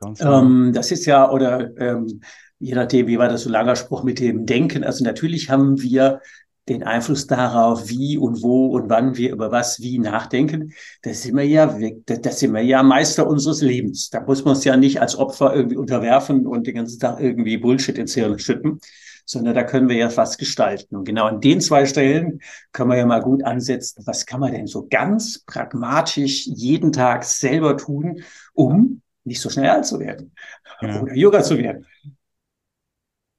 Genau. 0.00 0.40
Ähm, 0.40 0.72
das 0.74 0.90
ist 0.90 1.06
ja, 1.06 1.30
oder 1.30 1.70
ähm, 1.78 2.20
je 2.58 2.74
nachdem, 2.74 3.06
wie 3.06 3.18
war 3.18 3.28
das 3.28 3.42
so 3.42 3.50
langer 3.50 3.76
Spruch 3.76 4.02
mit 4.02 4.20
dem 4.20 4.46
Denken. 4.46 4.84
Also 4.84 5.04
natürlich 5.04 5.50
haben 5.50 5.80
wir 5.80 6.20
den 6.68 6.82
Einfluss 6.82 7.26
darauf, 7.26 7.88
wie 7.88 8.16
und 8.16 8.42
wo 8.42 8.68
und 8.68 8.88
wann 8.88 9.16
wir 9.16 9.32
über 9.32 9.50
was 9.50 9.80
wie 9.80 9.98
nachdenken, 9.98 10.72
das 11.02 11.22
sind 11.22 11.36
wir 11.36 11.46
ja, 11.46 11.78
das 12.06 12.40
sind 12.40 12.54
wir 12.54 12.62
ja 12.62 12.82
Meister 12.82 13.26
unseres 13.26 13.60
Lebens. 13.60 14.10
Da 14.10 14.20
muss 14.20 14.44
man 14.44 14.54
uns 14.54 14.64
ja 14.64 14.76
nicht 14.76 15.00
als 15.00 15.16
Opfer 15.16 15.54
irgendwie 15.54 15.76
unterwerfen 15.76 16.46
und 16.46 16.66
den 16.66 16.76
ganzen 16.76 16.98
Tag 16.98 17.20
irgendwie 17.20 17.58
Bullshit 17.58 17.98
ins 17.98 18.14
Hirn 18.14 18.38
schütten, 18.38 18.80
sondern 19.26 19.54
da 19.54 19.62
können 19.62 19.88
wir 19.88 19.96
ja 19.96 20.16
was 20.16 20.38
gestalten. 20.38 20.96
Und 20.96 21.04
genau 21.04 21.26
an 21.26 21.40
den 21.40 21.60
zwei 21.60 21.86
Stellen 21.86 22.40
können 22.72 22.90
wir 22.90 22.96
ja 22.96 23.06
mal 23.06 23.20
gut 23.20 23.44
ansetzen. 23.44 24.02
Was 24.06 24.24
kann 24.24 24.40
man 24.40 24.52
denn 24.52 24.66
so 24.66 24.86
ganz 24.88 25.44
pragmatisch 25.44 26.46
jeden 26.46 26.92
Tag 26.92 27.24
selber 27.24 27.76
tun, 27.76 28.22
um 28.54 29.02
nicht 29.24 29.40
so 29.40 29.50
schnell 29.50 29.70
alt 29.70 29.86
zu 29.86 30.00
werden 30.00 30.32
genau. 30.80 31.02
oder 31.02 31.14
Yoga 31.14 31.42
zu 31.42 31.58
werden? 31.58 31.86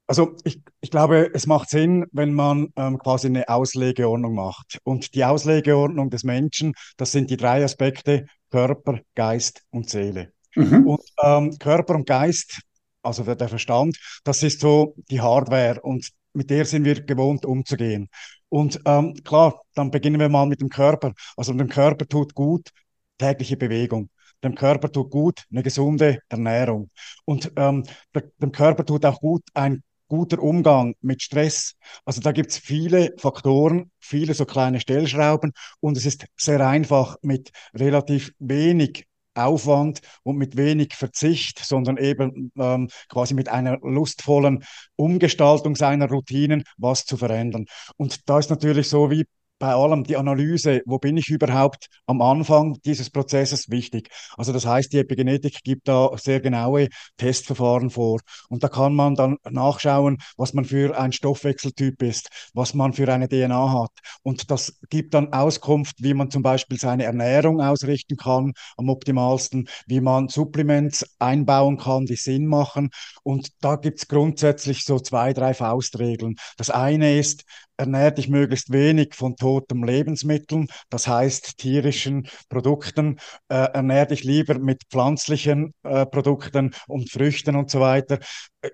Also 0.07 0.35
ich, 0.43 0.61
ich 0.81 0.91
glaube, 0.91 1.31
es 1.33 1.47
macht 1.47 1.69
Sinn, 1.69 2.05
wenn 2.11 2.33
man 2.33 2.67
ähm, 2.75 2.99
quasi 2.99 3.27
eine 3.27 3.49
Auslegeordnung 3.49 4.35
macht. 4.35 4.79
Und 4.83 5.15
die 5.15 5.25
Auslegeordnung 5.25 6.09
des 6.09 6.23
Menschen, 6.23 6.73
das 6.97 7.11
sind 7.11 7.29
die 7.31 7.37
drei 7.37 7.63
Aspekte 7.63 8.27
Körper, 8.51 8.99
Geist 9.15 9.63
und 9.71 9.89
Seele. 9.89 10.31
Mhm. 10.55 10.87
Und 10.87 11.01
ähm, 11.23 11.57
Körper 11.59 11.95
und 11.95 12.07
Geist, 12.07 12.61
also 13.01 13.23
der, 13.23 13.35
der 13.35 13.49
Verstand, 13.49 13.97
das 14.23 14.43
ist 14.43 14.61
so 14.61 14.95
die 15.09 15.21
Hardware 15.21 15.81
und 15.81 16.09
mit 16.33 16.49
der 16.49 16.65
sind 16.65 16.85
wir 16.85 17.01
gewohnt 17.01 17.45
umzugehen. 17.45 18.09
Und 18.49 18.79
ähm, 18.85 19.15
klar, 19.23 19.61
dann 19.73 19.91
beginnen 19.91 20.19
wir 20.19 20.29
mal 20.29 20.45
mit 20.45 20.61
dem 20.61 20.69
Körper. 20.69 21.13
Also 21.35 21.53
dem 21.53 21.69
Körper 21.69 22.07
tut 22.07 22.35
gut 22.35 22.69
tägliche 23.17 23.57
Bewegung. 23.57 24.09
Dem 24.43 24.55
Körper 24.55 24.91
tut 24.91 25.09
gut 25.09 25.43
eine 25.51 25.63
gesunde 25.63 26.19
Ernährung. 26.29 26.89
Und 27.25 27.51
ähm, 27.55 27.83
der, 28.13 28.23
dem 28.37 28.51
Körper 28.51 28.85
tut 28.85 29.05
auch 29.05 29.19
gut 29.19 29.43
ein 29.53 29.81
guter 30.07 30.41
Umgang 30.41 30.95
mit 31.01 31.21
Stress. 31.21 31.75
Also 32.05 32.21
da 32.21 32.31
gibt 32.31 32.51
es 32.51 32.57
viele 32.57 33.13
Faktoren, 33.17 33.91
viele 33.99 34.33
so 34.33 34.45
kleine 34.45 34.79
Stellschrauben 34.79 35.53
und 35.79 35.97
es 35.97 36.05
ist 36.05 36.25
sehr 36.37 36.65
einfach 36.67 37.17
mit 37.21 37.51
relativ 37.73 38.33
wenig 38.39 39.05
Aufwand 39.35 40.01
und 40.23 40.37
mit 40.37 40.55
wenig 40.55 40.93
Verzicht, 40.93 41.59
sondern 41.59 41.97
eben 41.97 42.51
ähm, 42.57 42.89
quasi 43.09 43.33
mit 43.33 43.49
einer 43.49 43.77
lustvollen 43.81 44.63
Umgestaltung 44.95 45.75
seiner 45.75 46.07
Routinen 46.09 46.63
was 46.77 47.05
zu 47.05 47.17
verändern. 47.17 47.65
Und 47.97 48.29
da 48.29 48.39
ist 48.39 48.49
natürlich 48.49 48.87
so 48.89 49.11
wie 49.11 49.25
bei 49.59 49.73
allem 49.73 50.03
die 50.03 50.17
Analyse, 50.17 50.81
wo 50.85 50.99
bin 50.99 51.17
ich 51.17 51.29
überhaupt 51.29 51.87
am 52.05 52.21
Anfang 52.21 52.77
dieses 52.85 53.09
Prozesses 53.09 53.69
wichtig. 53.69 54.09
Also 54.37 54.51
das 54.51 54.65
heißt, 54.65 54.91
die 54.91 54.99
Epigenetik 54.99 55.63
gibt 55.63 55.87
da 55.87 56.11
sehr 56.17 56.41
genaue 56.41 56.89
Testverfahren 57.17 57.89
vor 57.89 58.19
und 58.49 58.63
da 58.63 58.67
kann 58.67 58.93
man 58.95 59.15
dann 59.15 59.37
nachschauen, 59.49 60.17
was 60.37 60.53
man 60.53 60.65
für 60.65 60.97
ein 60.99 61.11
Stoffwechseltyp 61.11 62.01
ist, 62.01 62.29
was 62.53 62.73
man 62.73 62.93
für 62.93 63.11
eine 63.11 63.29
DNA 63.29 63.81
hat 63.81 63.91
und 64.23 64.51
das 64.51 64.77
gibt 64.89 65.13
dann 65.13 65.31
Auskunft, 65.31 66.03
wie 66.03 66.13
man 66.13 66.31
zum 66.31 66.43
Beispiel 66.43 66.77
seine 66.77 67.05
Ernährung 67.05 67.61
ausrichten 67.61 68.17
kann 68.17 68.53
am 68.77 68.89
optimalsten, 68.89 69.69
wie 69.87 70.01
man 70.01 70.27
Supplements 70.27 71.05
einbauen 71.19 71.77
kann, 71.77 72.05
die 72.05 72.15
Sinn 72.15 72.45
machen 72.45 72.89
und 73.23 73.49
da 73.61 73.77
gibt 73.77 73.99
es 73.99 74.07
grundsätzlich 74.07 74.83
so 74.83 74.99
zwei, 74.99 75.33
drei 75.33 75.53
Faustregeln. 75.53 76.35
Das 76.57 76.69
eine 76.69 77.17
ist, 77.17 77.45
ernähr 77.77 78.11
dich 78.11 78.29
möglichst 78.29 78.71
wenig 78.71 79.15
von 79.15 79.35
totem 79.35 79.83
Lebensmitteln, 79.83 80.67
das 80.89 81.07
heißt 81.07 81.57
tierischen 81.57 82.27
Produkten, 82.49 83.17
äh, 83.49 83.55
ernähr 83.55 84.05
dich 84.05 84.23
lieber 84.23 84.59
mit 84.59 84.83
pflanzlichen 84.89 85.73
äh, 85.83 86.05
Produkten 86.05 86.73
und 86.87 87.11
Früchten 87.11 87.55
und 87.55 87.69
so 87.69 87.79
weiter. 87.79 88.19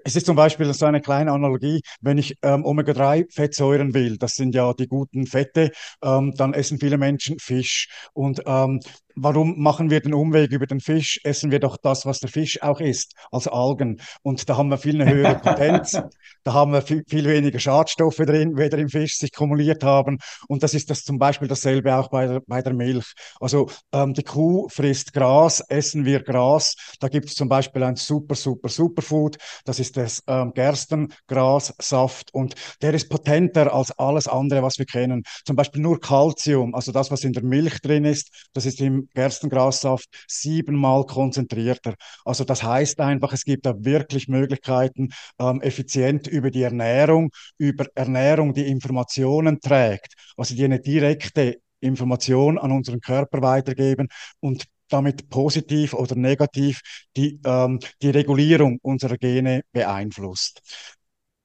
Es 0.03 0.15
ist 0.15 0.25
zum 0.25 0.35
Beispiel 0.35 0.71
so 0.73 0.85
eine 0.85 1.01
kleine 1.01 1.31
Analogie, 1.31 1.81
wenn 2.01 2.17
ich 2.17 2.35
ähm, 2.41 2.65
Omega-3-Fettsäuren 2.65 3.93
will, 3.93 4.17
das 4.17 4.35
sind 4.35 4.55
ja 4.55 4.73
die 4.73 4.87
guten 4.87 5.25
Fette, 5.25 5.71
ähm, 6.03 6.33
dann 6.35 6.53
essen 6.53 6.79
viele 6.79 6.97
Menschen 6.97 7.39
Fisch. 7.39 7.89
Und 8.13 8.41
ähm, 8.45 8.79
warum 9.15 9.61
machen 9.61 9.89
wir 9.89 10.01
den 10.01 10.13
Umweg 10.13 10.51
über 10.51 10.65
den 10.65 10.79
Fisch? 10.79 11.19
Essen 11.23 11.51
wir 11.51 11.59
doch 11.59 11.77
das, 11.77 12.05
was 12.05 12.19
der 12.19 12.29
Fisch 12.29 12.61
auch 12.61 12.79
isst, 12.79 13.13
als 13.31 13.47
Algen. 13.47 14.01
Und 14.23 14.49
da 14.49 14.57
haben 14.57 14.69
wir 14.69 14.77
viel 14.77 15.01
eine 15.01 15.11
höhere 15.11 15.35
Potenz, 15.35 15.99
da 16.43 16.53
haben 16.53 16.73
wir 16.73 16.81
viel, 16.81 17.03
viel 17.07 17.25
weniger 17.25 17.59
Schadstoffe 17.59 18.17
drin, 18.17 18.57
weder 18.57 18.77
im 18.77 18.89
Fisch 18.89 19.17
sich 19.17 19.31
kumuliert 19.33 19.83
haben. 19.83 20.19
Und 20.47 20.63
das 20.63 20.73
ist 20.73 20.89
das 20.89 21.03
zum 21.03 21.17
Beispiel 21.17 21.47
dasselbe 21.47 21.95
auch 21.95 22.09
bei 22.09 22.27
der, 22.27 22.41
bei 22.45 22.61
der 22.61 22.73
Milch. 22.73 23.13
Also 23.39 23.69
ähm, 23.91 24.13
die 24.13 24.23
Kuh 24.23 24.67
frisst 24.69 25.13
Gras, 25.13 25.61
essen 25.69 26.05
wir 26.05 26.23
Gras. 26.23 26.75
Da 26.99 27.07
gibt 27.07 27.27
es 27.27 27.35
zum 27.35 27.49
Beispiel 27.49 27.83
ein 27.83 27.95
super, 27.95 28.35
super, 28.35 28.69
Superfood. 28.69 29.37
Das 29.65 29.79
ist 29.81 29.97
das 29.97 30.23
ähm, 30.27 30.53
Gerstengrassaft 30.53 32.33
und 32.33 32.55
der 32.81 32.93
ist 32.93 33.09
potenter 33.09 33.73
als 33.73 33.91
alles 33.99 34.27
andere, 34.27 34.63
was 34.63 34.77
wir 34.77 34.85
kennen. 34.85 35.23
Zum 35.45 35.55
Beispiel 35.55 35.81
nur 35.81 35.99
Calcium, 35.99 36.73
also 36.73 36.91
das, 36.91 37.11
was 37.11 37.23
in 37.23 37.33
der 37.33 37.43
Milch 37.43 37.81
drin 37.81 38.05
ist, 38.05 38.47
das 38.53 38.65
ist 38.65 38.79
im 38.79 39.09
Gerstengrassaft 39.13 40.07
siebenmal 40.27 41.05
konzentrierter. 41.05 41.95
Also 42.23 42.43
das 42.45 42.63
heißt 42.63 42.99
einfach, 43.01 43.33
es 43.33 43.43
gibt 43.43 43.65
da 43.65 43.73
wirklich 43.79 44.27
Möglichkeiten, 44.27 45.09
ähm, 45.39 45.61
effizient 45.61 46.27
über 46.27 46.51
die 46.51 46.63
Ernährung, 46.63 47.31
über 47.57 47.85
Ernährung, 47.95 48.53
die 48.53 48.67
Informationen 48.67 49.59
trägt, 49.59 50.13
also 50.37 50.55
die 50.55 50.63
eine 50.63 50.79
direkte 50.79 51.57
Information 51.81 52.57
an 52.57 52.71
unseren 52.71 53.01
Körper 53.01 53.41
weitergeben 53.41 54.07
und 54.39 54.65
damit 54.91 55.29
positiv 55.29 55.93
oder 55.93 56.15
negativ 56.15 56.81
die, 57.15 57.39
ähm, 57.45 57.79
die 58.01 58.09
Regulierung 58.09 58.79
unserer 58.81 59.17
Gene 59.17 59.61
beeinflusst. 59.71 60.61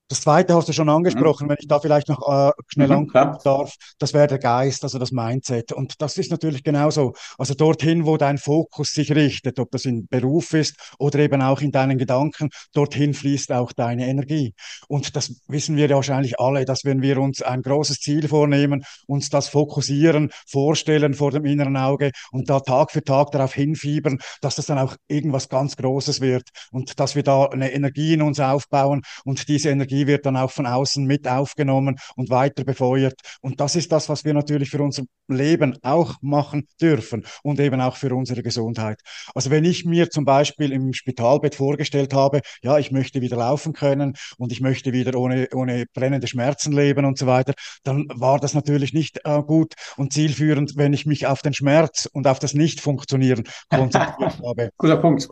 Das 0.09 0.21
zweite 0.21 0.55
hast 0.55 0.69
du 0.69 0.73
schon 0.73 0.89
angesprochen, 0.89 1.47
mhm. 1.47 1.51
wenn 1.51 1.57
ich 1.59 1.67
da 1.67 1.81
vielleicht 1.81 2.09
noch 2.09 2.21
äh, 2.29 2.53
schnell 2.69 2.89
mhm, 2.89 2.95
ankommen 2.95 3.39
darf, 3.43 3.75
das 3.99 4.15
wäre 4.15 4.29
der 4.29 4.39
Geist, 4.39 4.85
also 4.85 5.01
das 5.01 5.11
Mindset. 5.11 5.73
Und 5.73 6.01
das 6.01 6.17
ist 6.17 6.31
natürlich 6.31 6.63
genauso. 6.63 7.15
Also 7.39 7.55
dorthin, 7.55 8.07
wo 8.07 8.17
dein 8.17 8.39
Fokus 8.39 8.93
sich 8.93 9.13
richtet, 9.13 9.59
ob 9.59 9.73
das 9.73 9.85
im 9.85 10.07
Beruf 10.07 10.53
ist 10.55 10.77
oder 11.01 11.19
eben 11.19 11.43
auch 11.43 11.61
in 11.61 11.73
deinen 11.73 11.99
Gedanken, 11.99 12.51
dorthin 12.73 13.15
fließt 13.15 13.51
auch 13.51 13.73
deine 13.73 14.07
Energie. 14.07 14.55
Und 14.87 15.17
das 15.17 15.35
wissen 15.49 15.77
wir 15.77 15.89
ja 15.89 15.97
wahrscheinlich 15.97 16.39
alle, 16.39 16.65
dass 16.65 16.85
wenn 16.85 17.03
wir 17.03 17.19
uns 17.19 17.43
ein 17.43 17.63
großes 17.63 17.99
Ziel 17.99 18.29
vornehmen, 18.29 18.85
uns 19.09 19.29
das 19.29 19.49
fokussieren, 19.49 20.31
vorstellen 20.47 21.15
vor 21.15 21.33
dem 21.33 21.45
inneren 21.47 21.77
Auge 21.77 22.13
und 22.31 22.49
da 22.49 22.61
Tag 22.61 22.93
für 22.93 23.03
Tag 23.03 23.33
darauf 23.33 23.55
hinfiebern, 23.55 24.19
dass 24.41 24.55
das 24.55 24.67
dann 24.67 24.79
auch 24.79 24.95
irgendwas 25.09 25.49
ganz 25.49 25.77
Großes 25.77 26.21
wird 26.21 26.49
und 26.71 27.01
dass 27.01 27.17
wir 27.17 27.25
da 27.25 27.47
eine 27.47 27.73
Energie 27.73 28.15
in 28.15 28.23
uns 28.23 28.39
aufbauen 28.39 29.03
und 29.25 29.49
diese 29.49 29.71
Energie 29.71 29.96
Energie 29.97 30.07
wird 30.07 30.27
dann 30.27 30.37
auch 30.37 30.51
von 30.51 30.67
außen 30.67 31.05
mit 31.05 31.27
aufgenommen 31.27 31.97
und 32.17 32.31
weiter 32.31 32.65
befeuert. 32.65 33.21
Und 33.41 33.61
das 33.61 33.77
ist 33.77 33.93
das, 33.93 34.09
was 34.09 34.25
wir 34.25 34.35
natürlich 34.35 34.71
für 34.71 34.83
unser 34.83 35.05
Leben 35.29 35.77
auch 35.83 36.15
machen 36.21 36.67
dürfen 36.81 37.25
und 37.43 37.59
eben 37.61 37.81
auch 37.81 37.97
für 37.97 38.15
unsere 38.15 38.43
Gesundheit. 38.43 39.01
Also 39.35 39.51
wenn 39.51 39.65
ich 39.65 39.85
mir 39.85 40.11
zum 40.11 40.25
Beispiel 40.25 40.73
im 40.73 40.93
Spitalbett 40.93 41.55
vorgestellt 41.55 42.15
habe, 42.15 42.41
ja, 42.63 42.79
ich 42.79 42.93
möchte 42.93 43.21
wieder 43.21 43.37
laufen 43.37 43.73
können 43.73 44.15
und 44.39 44.53
ich 44.53 44.61
möchte 44.61 44.93
wieder 44.93 45.19
ohne, 45.19 45.49
ohne 45.55 45.87
brennende 45.93 46.27
Schmerzen 46.27 46.73
leben 46.73 47.05
und 47.05 47.19
so 47.19 47.27
weiter, 47.27 47.55
dann 47.83 48.07
war 48.15 48.39
das 48.39 48.55
natürlich 48.55 48.93
nicht 48.93 49.21
äh, 49.25 49.43
gut 49.43 49.75
und 49.97 50.13
zielführend, 50.13 50.77
wenn 50.77 50.93
ich 50.93 51.07
mich 51.07 51.27
auf 51.27 51.43
den 51.43 51.55
Schmerz 51.55 52.09
und 52.13 52.27
auf 52.27 52.39
das 52.39 52.55
Nicht-Funktionieren 52.55 53.45
konzentriert 53.71 54.39
habe. 54.45 54.71
Guter 54.77 54.97
Punkt. 54.99 55.29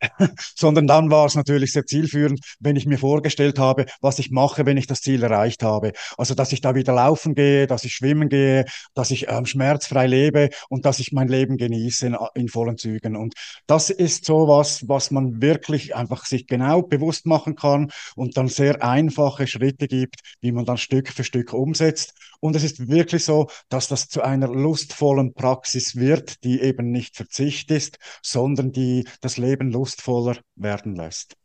Sondern 0.56 0.86
dann 0.86 1.10
war 1.10 1.26
es 1.26 1.34
natürlich 1.34 1.72
sehr 1.72 1.84
zielführend, 1.84 2.40
wenn 2.60 2.76
ich 2.76 2.86
mir 2.86 2.98
vorgestellt 2.98 3.58
habe, 3.58 3.86
was 4.00 4.18
ich 4.18 4.30
mache, 4.30 4.66
wenn 4.66 4.76
ich 4.76 4.86
das 4.86 5.00
Ziel 5.00 5.22
erreicht 5.22 5.62
habe. 5.62 5.92
Also, 6.16 6.34
dass 6.34 6.52
ich 6.52 6.60
da 6.60 6.74
wieder 6.74 6.94
laufen 6.94 7.34
gehe, 7.34 7.66
dass 7.66 7.84
ich 7.84 7.94
schwimmen 7.94 8.28
gehe, 8.28 8.64
dass 8.94 9.10
ich 9.10 9.28
ähm, 9.28 9.46
schmerzfrei 9.46 10.06
lebe 10.06 10.50
und 10.68 10.84
dass 10.84 10.98
ich 10.98 11.12
mein 11.12 11.28
Leben 11.28 11.56
genieße 11.56 12.06
in, 12.06 12.16
in 12.34 12.48
vollen 12.48 12.78
Zügen. 12.78 13.16
Und 13.16 13.34
das 13.66 13.90
ist 13.90 14.24
so 14.24 14.48
was, 14.48 14.88
was 14.88 15.10
man 15.10 15.40
wirklich 15.42 15.94
einfach 15.94 16.24
sich 16.24 16.46
genau 16.46 16.82
bewusst 16.82 17.26
machen 17.26 17.54
kann 17.54 17.90
und 18.16 18.36
dann 18.36 18.48
sehr 18.48 18.82
einfache 18.82 19.46
Schritte 19.46 19.88
gibt, 19.88 20.20
wie 20.40 20.52
man 20.52 20.64
dann 20.64 20.76
Stück 20.76 21.08
für 21.08 21.24
Stück 21.24 21.52
umsetzt. 21.52 22.14
Und 22.40 22.54
es 22.56 22.64
ist 22.64 22.88
wirklich 22.88 23.24
so, 23.24 23.48
dass 23.68 23.88
das 23.88 24.08
zu 24.08 24.22
einer 24.22 24.48
lustvollen 24.48 25.34
Praxis 25.34 25.96
wird, 25.96 26.44
die 26.44 26.60
eben 26.60 26.90
nicht 26.90 27.16
Verzicht 27.16 27.70
ist, 27.70 27.98
sondern 28.22 28.72
die 28.72 29.06
das 29.20 29.38
Leben 29.38 29.70
lustvoller 29.70 30.38
werden 30.54 30.94
lässt. 30.94 31.36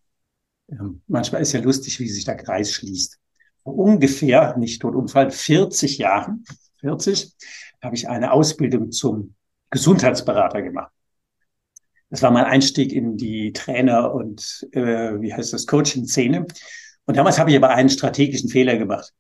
Manchmal 1.08 1.42
ist 1.42 1.54
ja 1.54 1.62
lustig, 1.62 2.00
wie 2.00 2.08
sich 2.08 2.26
der 2.26 2.38
Kreis 2.38 2.72
schließt. 2.72 3.20
Vor 3.64 3.78
ungefähr, 3.78 4.58
nicht 4.58 4.82
tot 4.82 4.96
Unfall, 4.96 5.32
40 5.32 5.98
Jahren, 5.98 6.44
40, 6.80 7.34
habe 7.82 7.96
ich 7.96 8.08
eine 8.08 8.32
Ausbildung 8.32 8.92
zum 8.92 9.36
Gesundheitsberater 9.70 10.62
gemacht. 10.62 10.92
Das 12.10 12.22
war 12.22 12.32
mein 12.32 12.46
Einstieg 12.46 12.94
in 12.94 13.18
die 13.18 13.54
Trainer- 13.54 14.14
und, 14.14 14.68
äh, 14.72 15.20
wie 15.20 15.34
heißt 15.34 15.52
das, 15.52 15.66
Coaching-Szene. 15.66 16.46
Und 17.06 17.18
damals 17.18 17.40
habe 17.40 17.50
ich 17.50 17.58
aber 17.58 17.70
einen 17.70 17.90
strategischen 17.90 18.50
Fehler 18.50 18.78
gemacht, 18.78 19.12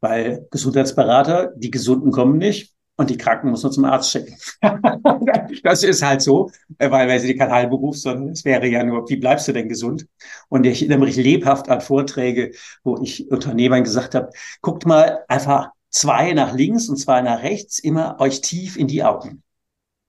weil 0.00 0.46
Gesundheitsberater, 0.50 1.52
die 1.56 1.70
Gesunden 1.70 2.12
kommen 2.12 2.38
nicht, 2.38 2.75
und 2.96 3.10
die 3.10 3.18
Kranken 3.18 3.50
muss 3.50 3.62
nur 3.62 3.72
zum 3.72 3.84
Arzt 3.84 4.10
schicken. 4.10 4.36
das 5.62 5.82
ist 5.82 6.02
halt 6.02 6.22
so, 6.22 6.50
äh, 6.78 6.90
weil, 6.90 7.08
weil 7.08 7.20
sie 7.20 7.36
kein 7.36 7.50
Heilberuf, 7.50 7.96
sondern 7.98 8.30
es 8.30 8.44
wäre 8.44 8.66
ja 8.66 8.82
nur, 8.82 9.08
wie 9.08 9.16
bleibst 9.16 9.48
du 9.48 9.52
denn 9.52 9.68
gesund? 9.68 10.06
Und 10.48 10.64
ich 10.64 10.82
erinnere 10.82 11.06
mich 11.06 11.16
lebhaft 11.16 11.68
an 11.68 11.80
Vorträge, 11.80 12.52
wo 12.84 12.98
ich 13.02 13.30
Unternehmern 13.30 13.84
gesagt 13.84 14.14
habe, 14.14 14.30
guckt 14.62 14.86
mal 14.86 15.24
einfach 15.28 15.70
zwei 15.90 16.32
nach 16.32 16.54
links 16.54 16.88
und 16.88 16.96
zwei 16.96 17.20
nach 17.20 17.42
rechts, 17.42 17.78
immer 17.78 18.18
euch 18.20 18.40
tief 18.40 18.76
in 18.76 18.88
die 18.88 19.02
Augen. 19.04 19.42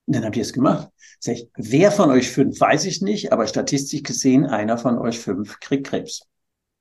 Und 0.06 0.16
dann 0.16 0.24
habt 0.24 0.38
ihr 0.38 0.42
es 0.42 0.54
gemacht. 0.54 0.90
Sag 1.20 1.36
ich, 1.36 1.50
wer 1.56 1.92
von 1.92 2.10
euch 2.10 2.30
fünf, 2.30 2.60
weiß 2.60 2.86
ich 2.86 3.02
nicht, 3.02 3.34
aber 3.34 3.48
statistisch 3.48 4.04
gesehen, 4.04 4.46
einer 4.46 4.78
von 4.78 4.98
euch 4.98 5.20
fünf 5.20 5.60
kriegt 5.60 5.88
Krebs. 5.88 6.22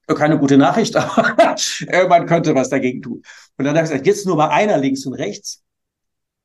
Keine 0.07 0.39
gute 0.39 0.57
Nachricht, 0.57 0.95
aber 0.97 2.09
man 2.09 2.27
könnte 2.27 2.55
was 2.55 2.69
dagegen 2.69 3.03
tun. 3.03 3.23
Und 3.59 3.65
dann 3.65 3.75
habe 3.77 3.87
ich 3.87 3.91
gesagt, 3.91 4.07
jetzt 4.07 4.25
nur 4.25 4.37
mal 4.37 4.51
einer 4.51 4.79
links 4.79 5.05
und 5.05 5.15
rechts. 5.15 5.65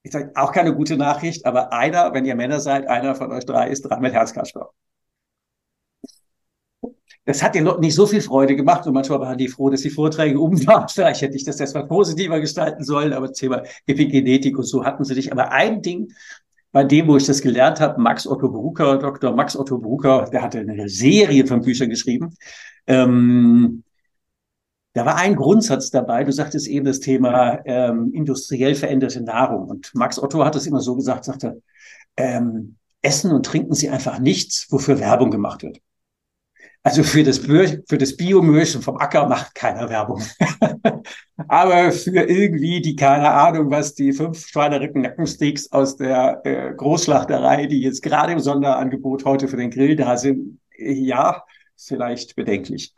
Ich 0.04 0.12
sage, 0.12 0.32
auch 0.36 0.52
keine 0.52 0.74
gute 0.74 0.98
Nachricht, 0.98 1.46
aber 1.46 1.74
einer, 1.74 2.14
wenn 2.14 2.26
ihr 2.26 2.36
Männer 2.36 2.60
seid, 2.60 2.88
einer 2.88 3.16
von 3.16 3.32
euch 3.32 3.46
drei 3.46 3.70
ist 3.70 3.84
dran 3.84 4.02
mit 4.02 4.14
Herzkranzstoff. 4.14 4.72
Das 7.26 7.44
hat 7.44 7.54
den 7.54 7.66
Leuten 7.66 7.82
nicht 7.82 7.94
so 7.94 8.08
viel 8.08 8.22
Freude 8.22 8.56
gemacht 8.56 8.88
und 8.88 8.94
manchmal 8.94 9.20
waren 9.20 9.38
die 9.38 9.48
froh, 9.48 9.70
dass 9.70 9.82
die 9.82 9.92
Vorträge 9.92 10.40
um 10.40 10.54
waren. 10.68 10.90
Vielleicht 10.90 11.22
hätte 11.22 11.36
ich 11.36 11.44
das 11.44 11.60
erstmal 11.60 11.88
positiver 11.88 12.40
gestalten 12.40 12.84
sollen, 12.84 13.14
aber 13.14 13.32
Thema 13.32 13.64
Epigenetik 13.86 14.58
und 14.58 14.64
so 14.64 14.84
hatten 14.84 15.04
sie 15.04 15.14
nicht. 15.14 15.32
Aber 15.32 15.52
ein 15.52 15.82
Ding, 15.84 16.12
bei 16.72 16.84
dem, 16.84 17.08
wo 17.08 17.18
ich 17.18 17.26
das 17.26 17.42
gelernt 17.42 17.80
habe, 17.80 18.02
Max 18.02 18.26
Otto 18.26 18.50
Brucker, 18.50 18.98
Dr. 18.98 19.36
Max 19.36 19.56
Otto 19.56 19.78
Brucker, 19.78 20.30
der 20.32 20.42
hatte 20.42 20.60
eine 20.60 20.90
Serie 20.90 21.46
von 21.46 21.62
Büchern 21.62 21.90
geschrieben. 21.90 22.36
Ähm, 22.88 23.84
da 24.94 25.06
war 25.06 25.16
ein 25.16 25.36
Grundsatz 25.36 25.90
dabei. 25.90 26.24
Du 26.24 26.32
sagtest 26.32 26.68
eben 26.68 26.86
das 26.86 27.00
Thema 27.00 27.60
ähm, 27.66 28.12
industriell 28.14 28.76
veränderte 28.76 29.22
Nahrung. 29.22 29.70
Und 29.70 29.92
Max 29.94 30.22
Otto 30.22 30.44
hat 30.44 30.56
es 30.56 30.68
immer 30.68 30.82
so 30.82 30.96
gesagt, 30.96 31.26
sagte, 31.26 31.62
ähm, 32.18 32.76
essen 33.02 33.32
und 33.32 33.46
trinken 33.46 33.74
Sie 33.74 33.90
einfach 33.90 34.20
nichts, 34.20 34.68
wofür 34.70 35.00
Werbung 35.00 35.32
gemacht 35.32 35.64
wird. 35.64 35.80
Also 36.84 37.04
für 37.04 37.24
das, 37.24 37.38
für 37.38 37.98
das 37.98 38.18
Biomöschen 38.18 38.82
vom 38.82 38.98
Acker 38.98 39.28
macht 39.28 39.54
keiner 39.54 39.88
Werbung. 39.90 40.24
Aber 41.48 41.92
für 41.92 42.24
irgendwie 42.24 42.82
die, 42.82 42.96
keine 42.96 43.30
Ahnung, 43.30 43.70
was 43.70 43.94
die 43.94 44.14
fünf 44.14 44.48
Schweinerippen 44.48 45.04
Nackensteaks 45.04 45.72
aus 45.72 45.96
der 45.96 46.42
äh, 46.44 46.74
Großschlachterei, 46.74 47.68
die 47.68 47.82
jetzt 47.82 48.02
gerade 48.02 48.34
im 48.34 48.40
Sonderangebot 48.40 49.26
heute 49.26 49.48
für 49.48 49.58
den 49.58 49.70
Grill 49.70 49.96
da 49.96 50.18
sind, 50.18 50.60
ja, 50.76 51.44
vielleicht 51.78 52.36
bedenklich. 52.36 52.96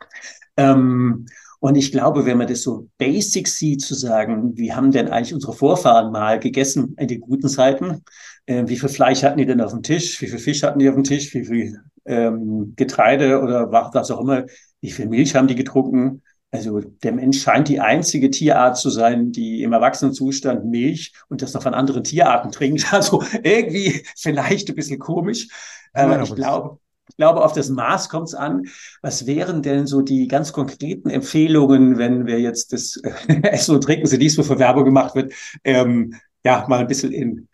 Ähm, 0.56 1.26
und 1.64 1.76
ich 1.76 1.92
glaube, 1.92 2.26
wenn 2.26 2.36
man 2.36 2.46
das 2.46 2.60
so 2.60 2.90
basic 2.98 3.48
sieht, 3.48 3.80
zu 3.80 3.94
sagen, 3.94 4.54
wie 4.54 4.74
haben 4.74 4.90
denn 4.90 5.08
eigentlich 5.08 5.32
unsere 5.32 5.54
Vorfahren 5.54 6.12
mal 6.12 6.38
gegessen 6.38 6.94
in 6.98 7.08
den 7.08 7.22
guten 7.22 7.48
Zeiten? 7.48 8.02
Äh, 8.44 8.64
wie 8.66 8.76
viel 8.76 8.90
Fleisch 8.90 9.22
hatten 9.22 9.38
die 9.38 9.46
denn 9.46 9.62
auf 9.62 9.70
dem 9.70 9.82
Tisch? 9.82 10.20
Wie 10.20 10.26
viel 10.26 10.38
Fisch 10.38 10.62
hatten 10.62 10.78
die 10.78 10.90
auf 10.90 10.94
dem 10.94 11.04
Tisch? 11.04 11.32
Wie 11.32 11.42
viel 11.42 11.80
ähm, 12.04 12.74
Getreide 12.76 13.40
oder 13.40 13.72
was 13.72 14.10
auch 14.10 14.20
immer? 14.20 14.44
Wie 14.82 14.90
viel 14.90 15.08
Milch 15.08 15.34
haben 15.34 15.48
die 15.48 15.54
getrunken? 15.54 16.20
Also 16.50 16.80
der 16.80 17.12
Mensch 17.12 17.40
scheint 17.40 17.68
die 17.68 17.80
einzige 17.80 18.30
Tierart 18.30 18.76
zu 18.76 18.90
sein, 18.90 19.32
die 19.32 19.62
im 19.62 19.72
Erwachsenenzustand 19.72 20.66
Milch 20.66 21.14
und 21.30 21.40
das 21.40 21.54
noch 21.54 21.62
von 21.62 21.72
anderen 21.72 22.04
Tierarten 22.04 22.52
trinkt. 22.52 22.84
Also 22.92 23.22
irgendwie 23.42 24.04
vielleicht 24.18 24.68
ein 24.68 24.74
bisschen 24.74 24.98
komisch. 24.98 25.48
Aber 25.94 26.20
ich 26.20 26.34
glaube, 26.34 26.78
glaube, 27.16 27.44
auf 27.44 27.52
das 27.52 27.68
Maß 27.68 28.08
kommt 28.08 28.28
es 28.28 28.34
an. 28.34 28.66
Was 29.02 29.26
wären 29.26 29.62
denn 29.62 29.86
so 29.86 30.02
die 30.02 30.28
ganz 30.28 30.52
konkreten 30.52 31.10
Empfehlungen, 31.10 31.98
wenn 31.98 32.26
wir 32.26 32.40
jetzt 32.40 32.72
das 32.72 32.96
äh, 32.96 33.40
Essen 33.42 33.74
und 33.74 33.84
Trinken, 33.84 34.06
so 34.06 34.16
dies, 34.16 34.38
wofür 34.38 34.58
Werbung 34.58 34.84
gemacht 34.84 35.14
wird, 35.14 35.32
ähm, 35.64 36.14
ja, 36.44 36.66
mal 36.68 36.80
ein 36.80 36.86
bisschen 36.86 37.12
in 37.12 37.48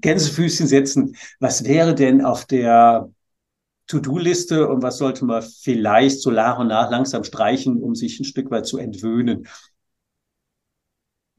Gänsefüßchen 0.00 0.66
setzen. 0.66 1.16
Was 1.40 1.64
wäre 1.64 1.94
denn 1.94 2.24
auf 2.24 2.44
der 2.44 3.10
To-Do-Liste 3.88 4.68
und 4.68 4.82
was 4.82 4.98
sollte 4.98 5.24
man 5.24 5.42
vielleicht 5.42 6.20
so 6.20 6.30
nach 6.30 6.58
und 6.58 6.68
nach 6.68 6.90
langsam 6.90 7.24
streichen, 7.24 7.82
um 7.82 7.94
sich 7.94 8.18
ein 8.20 8.24
Stück 8.24 8.50
weit 8.50 8.66
zu 8.66 8.78
entwöhnen? 8.78 9.46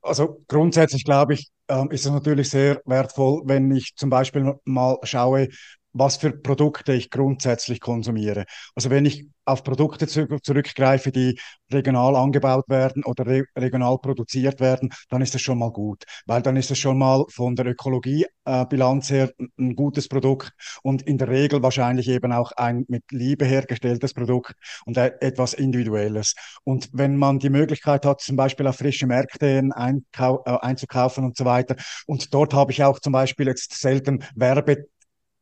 Also 0.01 0.41
grundsätzlich 0.47 1.03
glaube 1.03 1.33
ich, 1.33 1.49
ähm, 1.67 1.91
ist 1.91 2.05
es 2.05 2.11
natürlich 2.11 2.49
sehr 2.49 2.81
wertvoll, 2.85 3.41
wenn 3.45 3.69
ich 3.71 3.95
zum 3.95 4.09
Beispiel 4.09 4.55
mal 4.63 4.97
schaue, 5.03 5.49
was 5.97 6.17
für 6.17 6.31
Produkte 6.31 6.93
ich 6.93 7.09
grundsätzlich 7.09 7.79
konsumiere. 7.79 8.45
Also 8.75 8.89
wenn 8.89 9.05
ich 9.05 9.27
auf 9.47 9.63
Produkte 9.63 10.07
zu, 10.07 10.27
zurückgreife, 10.43 11.11
die 11.11 11.39
regional 11.71 12.15
angebaut 12.15 12.65
werden 12.67 13.03
oder 13.05 13.25
re 13.25 13.45
regional 13.57 13.97
produziert 13.99 14.59
werden, 14.59 14.89
dann 15.09 15.21
ist 15.21 15.33
das 15.33 15.41
schon 15.41 15.59
mal 15.59 15.71
gut, 15.71 16.03
weil 16.25 16.41
dann 16.41 16.57
ist 16.57 16.69
es 16.71 16.77
schon 16.77 16.97
mal 16.97 17.25
von 17.29 17.55
der 17.55 17.65
Ökologiebilanz 17.67 19.09
äh, 19.11 19.13
her 19.13 19.31
ein 19.57 19.75
gutes 19.75 20.07
Produkt 20.09 20.51
und 20.83 21.01
in 21.03 21.17
der 21.17 21.29
Regel 21.29 21.63
wahrscheinlich 21.63 22.09
eben 22.09 22.31
auch 22.33 22.51
ein 22.53 22.85
mit 22.89 23.03
Liebe 23.11 23.45
hergestelltes 23.45 24.13
Produkt 24.13 24.53
und 24.85 24.97
äh, 24.97 25.13
etwas 25.21 25.53
Individuelles. 25.53 26.35
Und 26.63 26.89
wenn 26.91 27.15
man 27.15 27.39
die 27.39 27.49
Möglichkeit 27.49 28.05
hat, 28.05 28.21
zum 28.21 28.35
Beispiel 28.35 28.67
auf 28.67 28.77
frische 28.77 29.07
Märkte 29.07 29.47
äh, 29.47 30.57
einzukaufen 30.61 31.23
und 31.23 31.37
so 31.37 31.45
weiter, 31.45 31.75
und 32.05 32.33
dort 32.33 32.53
habe 32.53 32.71
ich 32.71 32.83
auch 32.83 32.99
zum 32.99 33.13
Beispiel 33.13 33.47
jetzt 33.47 33.79
selten 33.79 34.23
Werbe 34.35 34.87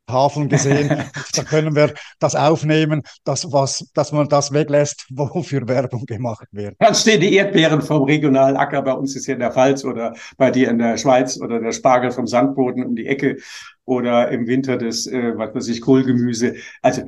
Tafeln 0.07 0.49
gesehen. 0.49 0.89
da 1.35 1.43
können 1.43 1.75
wir 1.75 1.93
das 2.19 2.35
aufnehmen, 2.35 3.01
dass, 3.23 3.51
was, 3.51 3.89
dass 3.93 4.11
man 4.11 4.27
das 4.29 4.51
weglässt, 4.51 5.07
wofür 5.09 5.67
Werbung 5.67 6.05
gemacht 6.05 6.47
wird. 6.51 6.75
Dann 6.79 6.95
stehen 6.95 7.21
die 7.21 7.33
Erdbeeren 7.33 7.81
vom 7.81 8.03
regionalen 8.03 8.57
Acker, 8.57 8.81
bei 8.81 8.93
uns 8.93 9.15
ist 9.15 9.25
hier 9.25 9.35
in 9.35 9.39
der 9.39 9.51
Pfalz 9.51 9.83
oder 9.83 10.13
bei 10.37 10.51
dir 10.51 10.69
in 10.69 10.77
der 10.77 10.97
Schweiz 10.97 11.39
oder 11.39 11.59
der 11.59 11.71
Spargel 11.71 12.11
vom 12.11 12.27
Sandboden 12.27 12.85
um 12.85 12.95
die 12.95 13.07
Ecke 13.07 13.37
oder 13.85 14.29
im 14.29 14.47
Winter 14.47 14.77
das, 14.77 15.07
äh, 15.07 15.37
was 15.37 15.53
weiß 15.53 15.67
ich, 15.69 15.81
Kohlgemüse. 15.81 16.55
Also 16.81 17.03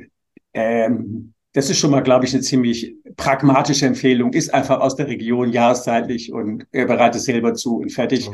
ähm, 0.54 1.34
das 1.52 1.70
ist 1.70 1.78
schon 1.78 1.90
mal, 1.90 2.02
glaube 2.02 2.24
ich, 2.24 2.34
eine 2.34 2.42
ziemlich 2.42 2.94
pragmatische 3.16 3.86
Empfehlung. 3.86 4.32
Ist 4.32 4.52
einfach 4.52 4.80
aus 4.80 4.96
der 4.96 5.08
Region 5.08 5.50
jahreszeitlich 5.50 6.32
und 6.32 6.66
äh, 6.72 6.84
bereitet 6.84 7.22
selber 7.22 7.54
zu 7.54 7.78
und 7.78 7.92
fertig. 7.92 8.26
Ja. 8.26 8.32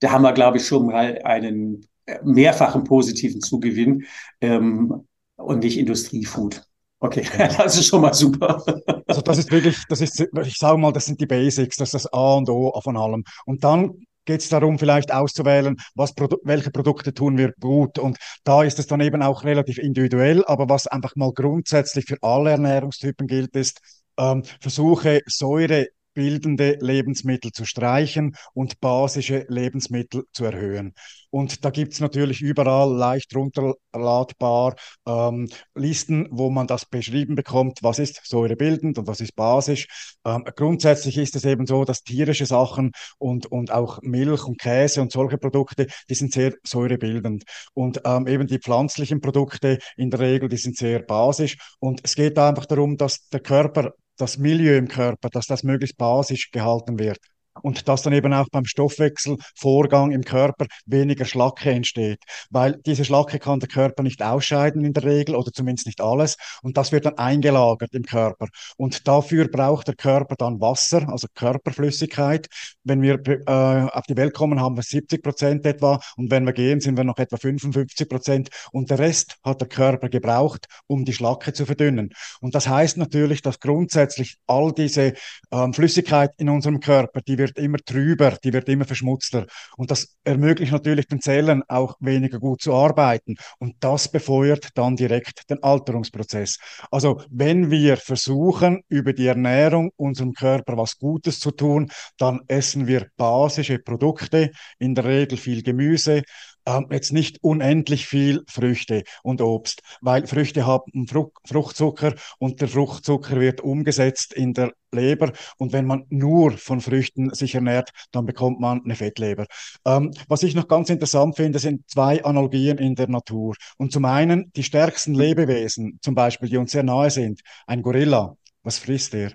Da 0.00 0.10
haben 0.10 0.22
wir, 0.22 0.32
glaube 0.32 0.56
ich, 0.56 0.66
schon 0.66 0.86
mal 0.86 1.20
einen 1.24 1.86
mehrfachen 2.24 2.84
positiven 2.84 3.40
Zugewinn 3.40 4.04
ähm, 4.40 5.06
und 5.36 5.64
nicht 5.64 5.78
Industriefood. 5.78 6.64
Okay, 7.00 7.26
das 7.56 7.76
ist 7.76 7.86
schon 7.86 8.02
mal 8.02 8.14
super. 8.14 8.62
Also 9.06 9.22
das 9.22 9.38
ist 9.38 9.50
wirklich, 9.50 9.76
das 9.88 10.00
ist, 10.00 10.20
ich 10.20 10.56
sage 10.56 10.78
mal, 10.78 10.92
das 10.92 11.06
sind 11.06 11.20
die 11.20 11.26
Basics, 11.26 11.76
das 11.76 11.88
ist 11.88 12.04
das 12.04 12.12
A 12.12 12.34
und 12.34 12.48
O 12.48 12.80
von 12.80 12.96
allem. 12.96 13.24
Und 13.44 13.64
dann 13.64 14.06
geht 14.24 14.40
es 14.40 14.48
darum, 14.48 14.78
vielleicht 14.78 15.12
auszuwählen, 15.12 15.76
was 15.94 16.14
Produ 16.14 16.36
welche 16.44 16.70
Produkte 16.70 17.12
tun 17.12 17.36
wir 17.36 17.52
gut. 17.60 17.98
Und 17.98 18.18
da 18.44 18.62
ist 18.62 18.78
es 18.78 18.86
dann 18.86 19.00
eben 19.00 19.22
auch 19.22 19.44
relativ 19.44 19.78
individuell, 19.78 20.44
aber 20.44 20.68
was 20.68 20.86
einfach 20.86 21.16
mal 21.16 21.32
grundsätzlich 21.32 22.04
für 22.06 22.18
alle 22.22 22.50
Ernährungstypen 22.50 23.26
gilt, 23.26 23.56
ist, 23.56 23.80
ähm, 24.18 24.44
versuche 24.60 25.22
Säure 25.26 25.88
bildende 26.14 26.78
Lebensmittel 26.80 27.52
zu 27.52 27.64
streichen 27.64 28.36
und 28.54 28.80
basische 28.80 29.46
Lebensmittel 29.48 30.24
zu 30.32 30.44
erhöhen. 30.44 30.94
Und 31.30 31.64
da 31.64 31.70
gibt 31.70 31.94
es 31.94 32.00
natürlich 32.00 32.42
überall 32.42 32.94
leicht 32.94 33.34
runterladbar 33.34 34.74
ähm, 35.06 35.48
Listen, 35.74 36.28
wo 36.30 36.50
man 36.50 36.66
das 36.66 36.84
beschrieben 36.84 37.36
bekommt, 37.36 37.78
was 37.82 37.98
ist 37.98 38.20
säurebildend 38.24 38.98
und 38.98 39.06
was 39.06 39.20
ist 39.20 39.34
basisch. 39.34 39.86
Ähm, 40.26 40.44
grundsätzlich 40.54 41.16
ist 41.16 41.34
es 41.34 41.46
eben 41.46 41.66
so, 41.66 41.86
dass 41.86 42.02
tierische 42.02 42.44
Sachen 42.44 42.92
und, 43.16 43.46
und 43.46 43.72
auch 43.72 44.00
Milch 44.02 44.44
und 44.44 44.58
Käse 44.58 45.00
und 45.00 45.10
solche 45.10 45.38
Produkte, 45.38 45.86
die 46.10 46.14
sind 46.14 46.34
sehr 46.34 46.52
säurebildend. 46.64 47.44
Und 47.72 48.02
ähm, 48.04 48.26
eben 48.26 48.46
die 48.46 48.58
pflanzlichen 48.58 49.22
Produkte 49.22 49.78
in 49.96 50.10
der 50.10 50.20
Regel, 50.20 50.50
die 50.50 50.58
sind 50.58 50.76
sehr 50.76 51.00
basisch. 51.00 51.56
Und 51.78 52.00
es 52.02 52.14
geht 52.14 52.38
einfach 52.38 52.66
darum, 52.66 52.98
dass 52.98 53.28
der 53.30 53.40
Körper 53.40 53.92
das 54.16 54.38
Milieu 54.38 54.76
im 54.76 54.88
Körper, 54.88 55.28
dass 55.30 55.46
das 55.46 55.62
möglichst 55.62 55.96
basisch 55.96 56.50
gehalten 56.50 56.98
wird 56.98 57.18
und 57.60 57.88
dass 57.88 58.02
dann 58.02 58.12
eben 58.12 58.32
auch 58.32 58.48
beim 58.50 58.64
Stoffwechselvorgang 58.64 60.12
im 60.12 60.22
Körper 60.22 60.66
weniger 60.86 61.24
Schlacke 61.24 61.70
entsteht, 61.70 62.20
weil 62.50 62.80
diese 62.86 63.04
Schlacke 63.04 63.38
kann 63.38 63.60
der 63.60 63.68
Körper 63.68 64.02
nicht 64.02 64.22
ausscheiden 64.22 64.84
in 64.84 64.92
der 64.92 65.04
Regel 65.04 65.36
oder 65.36 65.52
zumindest 65.52 65.86
nicht 65.86 66.00
alles. 66.00 66.36
Und 66.62 66.76
das 66.76 66.92
wird 66.92 67.06
dann 67.06 67.18
eingelagert 67.18 67.92
im 67.94 68.04
Körper. 68.04 68.48
Und 68.76 69.06
dafür 69.06 69.48
braucht 69.48 69.88
der 69.88 69.94
Körper 69.94 70.36
dann 70.36 70.60
Wasser, 70.60 71.08
also 71.08 71.26
Körperflüssigkeit. 71.34 72.48
Wenn 72.84 73.02
wir 73.02 73.20
äh, 73.26 73.90
auf 73.90 74.04
die 74.08 74.16
Welt 74.16 74.34
kommen, 74.34 74.60
haben 74.60 74.76
wir 74.76 74.82
70 74.82 75.22
Prozent 75.22 75.66
etwa. 75.66 76.00
Und 76.16 76.30
wenn 76.30 76.44
wir 76.44 76.52
gehen, 76.52 76.80
sind 76.80 76.96
wir 76.96 77.04
noch 77.04 77.18
etwa 77.18 77.36
55 77.36 78.08
Prozent. 78.08 78.48
Und 78.72 78.90
der 78.90 78.98
Rest 78.98 79.36
hat 79.44 79.60
der 79.60 79.68
Körper 79.68 80.08
gebraucht, 80.08 80.66
um 80.86 81.04
die 81.04 81.12
Schlacke 81.12 81.52
zu 81.52 81.66
verdünnen. 81.66 82.10
Und 82.40 82.54
das 82.54 82.68
heißt 82.68 82.96
natürlich, 82.96 83.42
dass 83.42 83.60
grundsätzlich 83.60 84.36
all 84.46 84.72
diese 84.72 85.14
ähm, 85.50 85.74
Flüssigkeit 85.74 86.30
in 86.38 86.48
unserem 86.48 86.80
Körper, 86.80 87.20
die 87.20 87.38
wird 87.42 87.58
immer 87.58 87.78
trüber, 87.78 88.36
die 88.42 88.52
wird 88.52 88.68
immer 88.68 88.84
verschmutzter. 88.84 89.46
Und 89.76 89.90
das 89.90 90.16
ermöglicht 90.24 90.72
natürlich 90.72 91.06
den 91.06 91.20
Zellen 91.20 91.62
auch 91.68 91.96
weniger 92.00 92.38
gut 92.38 92.62
zu 92.62 92.72
arbeiten. 92.72 93.34
Und 93.58 93.74
das 93.80 94.10
befeuert 94.10 94.68
dann 94.74 94.96
direkt 94.96 95.50
den 95.50 95.62
Alterungsprozess. 95.62 96.58
Also 96.90 97.20
wenn 97.30 97.70
wir 97.70 97.96
versuchen, 97.96 98.82
über 98.88 99.12
die 99.12 99.26
Ernährung 99.26 99.90
unserem 99.96 100.32
Körper 100.32 100.76
was 100.76 100.96
Gutes 100.98 101.40
zu 101.40 101.50
tun, 101.50 101.90
dann 102.18 102.40
essen 102.48 102.86
wir 102.86 103.08
basische 103.16 103.78
Produkte, 103.78 104.50
in 104.78 104.94
der 104.94 105.04
Regel 105.04 105.38
viel 105.38 105.62
Gemüse, 105.62 106.22
ähm, 106.66 106.86
jetzt 106.90 107.12
nicht 107.12 107.38
unendlich 107.42 108.06
viel 108.06 108.42
Früchte 108.48 109.02
und 109.22 109.40
Obst, 109.40 109.82
weil 110.00 110.26
Früchte 110.26 110.66
haben 110.66 111.06
Frucht, 111.06 111.32
Fruchtzucker 111.46 112.14
und 112.38 112.60
der 112.60 112.68
Fruchtzucker 112.68 113.40
wird 113.40 113.60
umgesetzt 113.60 114.32
in 114.32 114.54
der 114.54 114.72
Leber 114.94 115.32
und 115.58 115.72
wenn 115.72 115.86
man 115.86 116.04
nur 116.10 116.52
von 116.52 116.80
Früchten 116.80 117.32
sich 117.34 117.54
ernährt, 117.54 117.90
dann 118.10 118.26
bekommt 118.26 118.60
man 118.60 118.82
eine 118.84 118.94
Fettleber. 118.94 119.46
Ähm, 119.86 120.12
was 120.28 120.42
ich 120.42 120.54
noch 120.54 120.68
ganz 120.68 120.90
interessant 120.90 121.36
finde, 121.36 121.58
sind 121.58 121.88
zwei 121.88 122.22
Analogien 122.24 122.78
in 122.78 122.94
der 122.94 123.08
Natur. 123.08 123.54
Und 123.78 123.92
zum 123.92 124.04
einen 124.04 124.52
die 124.54 124.62
stärksten 124.62 125.14
Lebewesen, 125.14 125.98
zum 126.02 126.14
Beispiel, 126.14 126.48
die 126.48 126.58
uns 126.58 126.72
sehr 126.72 126.82
nahe 126.82 127.10
sind, 127.10 127.40
ein 127.66 127.82
Gorilla, 127.82 128.36
was 128.62 128.78
frisst 128.78 129.14
er? 129.14 129.32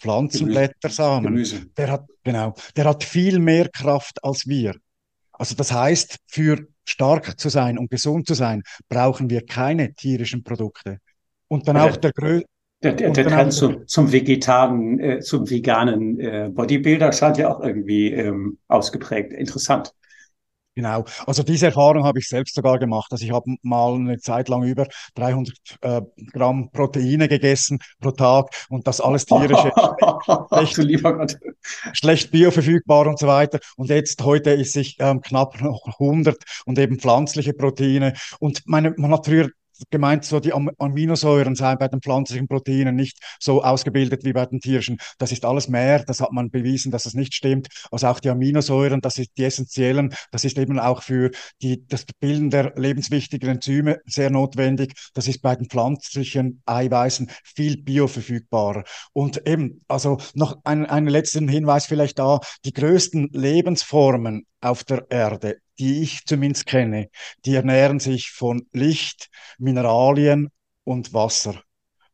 Pflanzenblätter, 0.00 0.88
Samen. 0.88 1.26
Gemüse. 1.26 1.66
Der 1.76 1.90
hat, 1.90 2.06
genau, 2.24 2.54
der 2.76 2.86
hat 2.86 3.04
viel 3.04 3.38
mehr 3.38 3.68
Kraft 3.68 4.22
als 4.24 4.46
wir. 4.46 4.74
Also 5.40 5.54
das 5.54 5.72
heißt, 5.72 6.18
für 6.26 6.66
stark 6.84 7.40
zu 7.40 7.48
sein 7.48 7.78
und 7.78 7.90
gesund 7.90 8.26
zu 8.26 8.34
sein, 8.34 8.62
brauchen 8.90 9.30
wir 9.30 9.46
keine 9.46 9.94
tierischen 9.94 10.44
Produkte. 10.44 10.98
Und 11.48 11.66
dann 11.66 11.78
auch 11.78 11.96
der, 11.96 12.12
der, 12.12 12.42
der, 12.82 12.92
der, 12.92 13.10
der 13.10 13.24
Trend 13.26 13.52
zum, 13.54 13.88
zum 13.88 14.12
vegetaren, 14.12 15.00
äh, 15.00 15.20
zum 15.20 15.48
veganen 15.48 16.20
äh, 16.20 16.50
Bodybuilder 16.52 17.10
scheint 17.14 17.38
ja 17.38 17.50
auch 17.54 17.60
irgendwie 17.60 18.12
ähm, 18.12 18.58
ausgeprägt. 18.68 19.32
Interessant. 19.32 19.94
Genau, 20.80 21.04
also 21.26 21.42
diese 21.42 21.66
Erfahrung 21.66 22.04
habe 22.04 22.20
ich 22.20 22.26
selbst 22.26 22.54
sogar 22.54 22.78
gemacht. 22.78 23.12
Also 23.12 23.22
ich 23.22 23.32
habe 23.32 23.54
mal 23.60 23.96
eine 23.96 24.16
Zeit 24.16 24.48
lang 24.48 24.62
über 24.62 24.86
300 25.14 25.54
äh, 25.82 26.00
Gramm 26.32 26.70
Proteine 26.72 27.28
gegessen 27.28 27.80
pro 28.00 28.12
Tag 28.12 28.46
und 28.70 28.86
das 28.86 28.98
alles 29.02 29.26
tierische, 29.26 29.70
schlecht, 30.64 31.38
schlecht 31.92 32.30
bioverfügbar 32.30 33.08
und 33.08 33.18
so 33.18 33.26
weiter. 33.26 33.58
Und 33.76 33.90
jetzt 33.90 34.24
heute 34.24 34.52
ist 34.52 34.74
ich 34.78 34.96
ähm, 35.00 35.20
knapp 35.20 35.60
noch 35.60 35.82
100 35.98 36.38
und 36.64 36.78
eben 36.78 36.98
pflanzliche 36.98 37.52
Proteine. 37.52 38.14
Und 38.38 38.62
meine, 38.64 38.94
man 38.96 39.12
hat 39.12 39.26
früher 39.26 39.50
gemeint, 39.90 40.24
so 40.24 40.40
die 40.40 40.52
Aminosäuren 40.52 41.54
seien 41.54 41.78
bei 41.78 41.88
den 41.88 42.00
pflanzlichen 42.00 42.48
Proteinen 42.48 42.96
nicht 42.96 43.18
so 43.38 43.62
ausgebildet 43.62 44.24
wie 44.24 44.32
bei 44.32 44.46
den 44.46 44.60
tierischen. 44.60 44.98
Das 45.18 45.32
ist 45.32 45.44
alles 45.44 45.68
mehr, 45.68 46.04
das 46.04 46.20
hat 46.20 46.32
man 46.32 46.50
bewiesen, 46.50 46.90
dass 46.90 47.04
das 47.04 47.14
nicht 47.14 47.34
stimmt. 47.34 47.68
Also 47.90 48.08
auch 48.08 48.20
die 48.20 48.30
Aminosäuren, 48.30 49.00
das 49.00 49.18
ist 49.18 49.30
die 49.36 49.44
essentiellen, 49.44 50.14
das 50.30 50.44
ist 50.44 50.58
eben 50.58 50.78
auch 50.78 51.02
für 51.02 51.30
die, 51.62 51.86
das 51.86 52.04
Bilden 52.20 52.50
der 52.50 52.72
lebenswichtigen 52.76 53.48
Enzyme 53.48 53.98
sehr 54.06 54.30
notwendig. 54.30 54.92
Das 55.14 55.28
ist 55.28 55.42
bei 55.42 55.56
den 55.56 55.68
pflanzlichen 55.68 56.62
Eiweißen 56.66 57.30
viel 57.44 57.82
bioverfügbarer. 57.82 58.84
Und 59.12 59.46
eben, 59.46 59.82
also 59.88 60.18
noch 60.34 60.56
ein, 60.64 60.86
einen 60.86 61.08
letzten 61.08 61.48
Hinweis 61.48 61.86
vielleicht 61.86 62.18
da, 62.18 62.40
die 62.64 62.72
größten 62.72 63.30
Lebensformen 63.32 64.46
auf 64.60 64.84
der 64.84 65.06
Erde, 65.10 65.56
die 65.80 66.02
ich 66.02 66.24
zumindest 66.26 66.66
kenne, 66.66 67.08
die 67.44 67.54
ernähren 67.54 67.98
sich 67.98 68.30
von 68.30 68.68
Licht, 68.72 69.28
Mineralien 69.58 70.50
und 70.84 71.12
Wasser. 71.14 71.62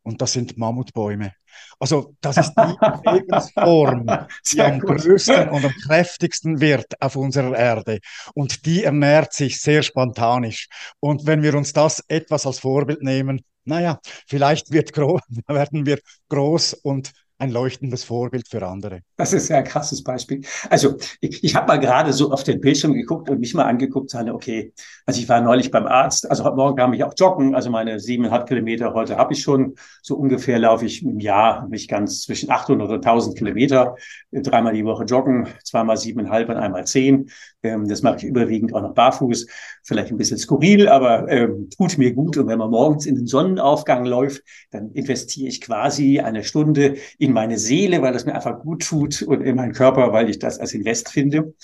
Und 0.02 0.22
das 0.22 0.33
sind 0.33 0.57
Mammutbäume. 0.57 1.33
Also 1.81 2.14
das 2.20 2.37
ist 2.37 2.55
die 2.55 3.11
Lebensform, 3.11 4.07
die 4.52 4.62
am 4.62 4.79
größten 4.79 5.48
und 5.48 5.64
am 5.64 5.74
kräftigsten 5.87 6.61
wird 6.61 6.87
auf 7.00 7.16
unserer 7.16 7.57
Erde. 7.57 7.98
Und 8.35 8.66
die 8.66 8.85
ernährt 8.85 9.33
sich 9.33 9.61
sehr 9.61 9.83
spontanisch. 9.83 10.68
Und 11.00 11.26
wenn 11.26 11.42
wir 11.42 11.55
uns 11.55 11.72
das 11.72 12.05
etwas 12.07 12.46
als 12.46 12.61
Vorbild 12.61 13.02
nehmen, 13.02 13.44
naja, 13.64 13.98
vielleicht 14.29 14.70
wird 14.70 14.96
werden 15.48 15.87
wir 15.87 15.98
groß 16.29 16.74
und 16.74 17.12
ein 17.38 17.51
leuchtendes 17.51 18.05
Vorbild 18.05 18.49
für 18.49 18.66
andere. 18.66 19.01
Das 19.16 19.33
ist 19.33 19.49
ja 19.49 19.59
ein 19.59 19.64
krasses 19.64 20.03
Beispiel. 20.03 20.42
Also 20.70 20.96
ich, 21.20 21.44
ich 21.44 21.55
habe 21.55 21.66
mal 21.66 21.79
gerade 21.79 22.12
so 22.12 22.31
auf 22.33 22.44
den 22.44 22.61
Bildschirm 22.61 22.94
geguckt 22.94 23.29
und 23.29 23.40
mich 23.40 23.55
mal 23.55 23.64
angeguckt, 23.64 24.11
sage, 24.11 24.33
okay, 24.33 24.72
also 25.05 25.20
ich 25.20 25.29
war 25.29 25.40
neulich 25.40 25.70
beim 25.70 25.87
Arzt, 25.87 26.31
also 26.31 26.44
heute 26.44 26.57
Morgen 26.57 26.77
kam 26.77 26.92
ich 26.94 27.05
auch 27.05 27.12
joggen, 27.16 27.55
also 27.55 27.70
meine 27.70 28.01
siebeneinhalb 28.01 28.49
Kilometer 28.49 28.94
heute 28.94 29.16
habe 29.16 29.35
ich 29.35 29.42
schon, 29.42 29.75
so 30.03 30.16
ungefähr 30.16 30.59
laufe 30.59 30.87
ich 30.87 31.03
im 31.03 31.20
Jahr 31.20 31.68
nicht 31.68 31.90
ganz 31.90 32.22
zwischen 32.22 32.51
800 32.51 32.88
und 32.88 32.96
1000 32.96 33.37
Kilometer, 33.37 33.96
dreimal 34.33 34.72
die 34.72 34.85
Woche 34.85 35.05
joggen, 35.05 35.49
zweimal 35.64 35.96
siebeneinhalb 35.96 36.49
und 36.49 36.57
einmal 36.57 36.87
zehn. 36.87 37.31
Ähm, 37.62 37.88
das 37.88 38.03
mache 38.03 38.16
ich 38.18 38.25
überwiegend 38.25 38.75
auch 38.75 38.83
noch 38.83 38.94
barfuß, 38.94 39.46
vielleicht 39.83 40.11
ein 40.11 40.16
bisschen 40.16 40.38
skurril, 40.38 40.88
aber 40.88 41.29
ähm, 41.29 41.68
tut 41.77 41.99
mir 41.99 42.12
gut. 42.12 42.37
Und 42.37 42.49
wenn 42.49 42.59
man 42.59 42.70
morgens 42.70 43.07
in 43.07 43.16
den 43.16 43.27
Sonnenaufgang 43.27 44.05
läuft, 44.05 44.42
dann 44.70 44.90
investiere 44.92 45.49
ich 45.49 45.61
quasi 45.61 46.20
eine 46.20 46.44
Stunde 46.44 46.96
in 47.26 47.32
meine 47.32 47.58
Seele, 47.58 48.00
weil 48.02 48.12
das 48.12 48.24
mir 48.24 48.34
einfach 48.34 48.60
gut 48.60 48.86
tut 48.86 49.22
und 49.22 49.42
in 49.42 49.56
meinen 49.56 49.72
Körper, 49.72 50.12
weil 50.12 50.30
ich 50.30 50.38
das 50.38 50.58
als 50.58 50.72
Invest 50.72 51.10
finde. 51.10 51.54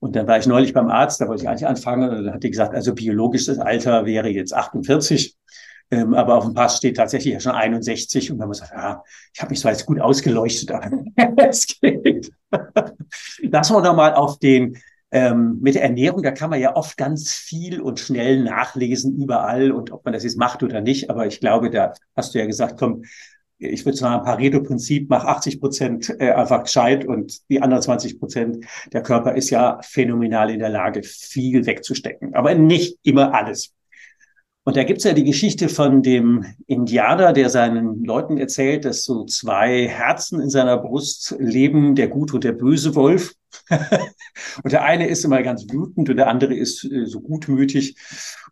Und 0.00 0.16
dann 0.16 0.26
war 0.26 0.38
ich 0.38 0.46
neulich 0.46 0.72
beim 0.72 0.88
Arzt, 0.88 1.20
da 1.20 1.28
wollte 1.28 1.44
ich 1.44 1.48
eigentlich 1.48 1.66
anfangen 1.66 2.10
und 2.10 2.24
dann 2.24 2.34
hat 2.34 2.42
die 2.42 2.50
gesagt, 2.50 2.74
also 2.74 2.92
biologisches 2.92 3.58
Alter 3.58 4.04
wäre 4.04 4.28
jetzt 4.28 4.52
48. 4.52 5.36
Ähm, 5.92 6.14
aber 6.14 6.36
auf 6.36 6.44
dem 6.44 6.54
Pass 6.54 6.78
steht 6.78 6.96
tatsächlich 6.96 7.34
ja 7.34 7.40
schon 7.40 7.52
61 7.52 8.32
und 8.32 8.38
dann 8.38 8.48
muss 8.48 8.60
man 8.60 8.68
sagen, 8.70 8.82
ja, 8.82 9.04
ich 9.32 9.40
habe 9.40 9.50
mich 9.50 9.60
zwar 9.60 9.72
jetzt 9.72 9.86
gut 9.86 10.00
ausgeleuchtet, 10.00 10.72
aber 10.72 10.90
es 11.48 11.66
geht. 11.66 12.32
Lassen 13.42 13.76
wir 13.76 13.82
doch 13.82 13.94
mal 13.94 14.14
auf 14.14 14.38
den 14.38 14.78
ähm, 15.12 15.58
mit 15.60 15.74
der 15.74 15.82
Ernährung, 15.82 16.22
da 16.22 16.30
kann 16.30 16.48
man 16.48 16.58
ja 16.58 16.74
oft 16.74 16.96
ganz 16.96 17.32
viel 17.32 17.82
und 17.82 18.00
schnell 18.00 18.42
nachlesen 18.42 19.14
überall 19.14 19.70
und 19.70 19.92
ob 19.92 20.04
man 20.06 20.14
das 20.14 20.24
jetzt 20.24 20.38
macht 20.38 20.62
oder 20.62 20.80
nicht. 20.80 21.10
Aber 21.10 21.26
ich 21.26 21.38
glaube, 21.38 21.68
da 21.68 21.92
hast 22.16 22.34
du 22.34 22.38
ja 22.38 22.46
gesagt, 22.46 22.78
komm, 22.78 23.04
ich 23.62 23.84
würde 23.84 23.98
sagen, 23.98 24.24
Pareto-Prinzip, 24.24 25.08
mach 25.08 25.24
80 25.24 25.60
Prozent 25.60 26.14
äh, 26.18 26.32
einfach 26.32 26.64
gescheit 26.64 27.06
und 27.06 27.48
die 27.48 27.62
anderen 27.62 27.82
20 27.82 28.18
Prozent, 28.18 28.64
der 28.92 29.02
Körper 29.02 29.34
ist 29.34 29.50
ja 29.50 29.80
phänomenal 29.82 30.50
in 30.50 30.58
der 30.58 30.70
Lage, 30.70 31.02
viel 31.02 31.66
wegzustecken, 31.66 32.34
aber 32.34 32.54
nicht 32.54 32.98
immer 33.02 33.34
alles. 33.34 33.74
Und 34.64 34.76
da 34.76 34.84
gibt's 34.84 35.02
ja 35.02 35.12
die 35.12 35.24
Geschichte 35.24 35.68
von 35.68 36.02
dem 36.02 36.44
Indianer, 36.66 37.32
der 37.32 37.50
seinen 37.50 38.04
Leuten 38.04 38.38
erzählt, 38.38 38.84
dass 38.84 39.04
so 39.04 39.24
zwei 39.24 39.88
Herzen 39.88 40.40
in 40.40 40.50
seiner 40.50 40.78
Brust 40.78 41.34
leben, 41.40 41.96
der 41.96 42.06
gute 42.06 42.34
und 42.34 42.44
der 42.44 42.52
böse 42.52 42.94
Wolf. 42.94 43.34
und 44.62 44.72
der 44.72 44.84
eine 44.84 45.08
ist 45.08 45.24
immer 45.24 45.42
ganz 45.42 45.66
wütend 45.68 46.08
und 46.08 46.16
der 46.16 46.28
andere 46.28 46.54
ist 46.54 46.84
äh, 46.84 47.06
so 47.06 47.20
gutmütig. 47.20 47.96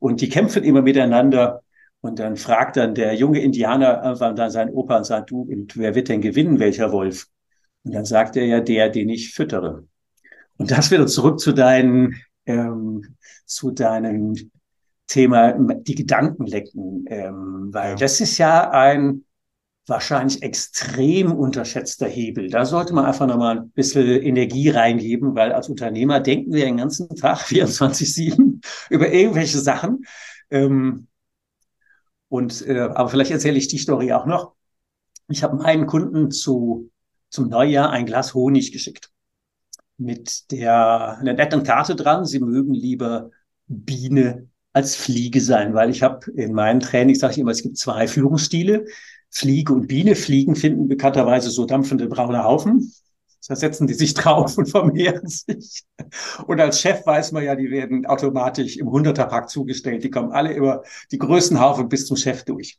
Und 0.01 0.21
die 0.21 0.29
kämpfen 0.29 0.65
immer 0.65 0.83
miteinander. 0.83 1.63
Und 2.03 2.19
dann 2.19 2.37
fragt 2.37 2.77
dann 2.77 2.95
der 2.95 3.15
junge 3.15 3.41
Indianer 3.41 4.03
einfach 4.03 4.35
dann 4.35 4.51
seinen 4.51 4.73
Opa 4.73 4.99
und 4.99 5.05
sagt, 5.05 5.31
du, 5.31 5.43
und 5.43 5.77
wer 5.77 5.95
wird 5.95 6.09
denn 6.09 6.21
gewinnen, 6.21 6.59
welcher 6.59 6.93
Wolf? 6.93 7.27
Und 7.85 7.95
dann 7.95 8.05
sagt 8.05 8.37
er 8.37 8.47
ja, 8.47 8.61
der, 8.61 8.89
den 8.89 9.09
ich 9.09 9.35
füttere. 9.35 9.87
Und 10.57 10.71
das 10.71 10.91
wieder 10.91 11.07
zurück 11.07 11.41
zu 11.41 11.53
deinen, 11.53 12.17
ähm, 12.47 13.17
zu 13.45 13.71
deinem 13.71 14.35
Thema, 15.07 15.53
die 15.53 15.95
Gedanken 15.95 16.47
lecken, 16.47 17.05
ähm, 17.09 17.69
weil 17.73 17.91
ja. 17.91 17.97
das 17.97 18.21
ist 18.21 18.39
ja 18.39 18.71
ein 18.71 19.25
wahrscheinlich 19.87 20.43
extrem 20.43 21.33
unterschätzter 21.33 22.07
Hebel. 22.07 22.49
Da 22.49 22.65
sollte 22.65 22.95
man 22.95 23.07
einfach 23.07 23.27
nochmal 23.27 23.59
ein 23.59 23.71
bisschen 23.71 24.07
Energie 24.23 24.71
reingeben, 24.71 25.35
weil 25.35 25.53
als 25.53 25.69
Unternehmer 25.69 26.21
denken 26.21 26.53
wir 26.53 26.65
den 26.65 26.77
ganzen 26.77 27.09
Tag 27.17 27.39
24-7 27.47 28.65
über 28.89 29.13
irgendwelche 29.13 29.59
Sachen. 29.59 30.05
Ähm, 30.51 31.09
und 32.31 32.67
äh, 32.67 32.79
aber 32.79 33.11
vielleicht 33.11 33.33
erzähle 33.33 33.59
ich 33.59 33.69
die 33.69 33.79
Story 33.79 34.13
auch 34.15 34.25
noch. 34.25 34.53
Ich 35.29 35.43
habe 35.43 35.57
meinen 35.57 35.87
Kunden 35.87 36.31
zu 36.31 36.91
zum 37.29 37.49
Neujahr 37.49 37.91
ein 37.91 38.07
Glas 38.07 38.33
Honig 38.33 38.73
geschickt 38.73 39.11
mit 39.99 40.51
der 40.51 41.19
einer 41.19 41.35
netten 41.35 41.63
Karte 41.63 41.95
dran. 41.95 42.25
Sie 42.25 42.41
mögen 42.41 42.73
lieber 42.73 43.31
Biene 43.67 44.49
als 44.73 44.97
Fliege 44.97 45.41
sein, 45.41 45.75
weil 45.75 45.91
ich 45.91 46.03
habe 46.03 46.31
in 46.33 46.55
meinen 46.55 46.81
Trainings 46.81 47.19
sage 47.19 47.33
ich 47.35 47.39
immer, 47.39 47.51
es 47.51 47.63
gibt 47.63 47.77
zwei 47.77 48.09
Führungsstile. 48.09 48.87
Fliege 49.29 49.73
und 49.73 49.89
Biene. 49.89 50.17
Fliegen 50.17 50.57
finden 50.57 50.89
bekannterweise 50.89 51.51
so 51.51 51.67
dampfende 51.67 52.07
braune 52.07 52.43
Haufen. 52.43 52.93
Da 53.51 53.57
setzen 53.57 53.89
die 53.89 53.95
sich 53.95 54.15
drauf 54.15 54.57
und 54.59 54.67
vermehren 54.67 55.27
sich. 55.27 55.83
Und 56.47 56.61
als 56.61 56.81
Chef 56.81 57.05
weiß 57.05 57.33
man 57.33 57.43
ja, 57.43 57.57
die 57.57 57.73
werden 57.73 58.07
automatisch 58.07 58.77
im 58.77 58.89
Hunderterpack 58.89 59.51
zugestellt. 59.51 60.05
Die 60.05 60.11
kommen 60.11 60.31
alle 60.31 60.55
über 60.55 60.85
die 61.11 61.19
größten 61.19 61.59
Haufen 61.59 61.89
bis 61.89 62.07
zum 62.07 62.17
Chef 62.17 62.45
durch. 62.45 62.79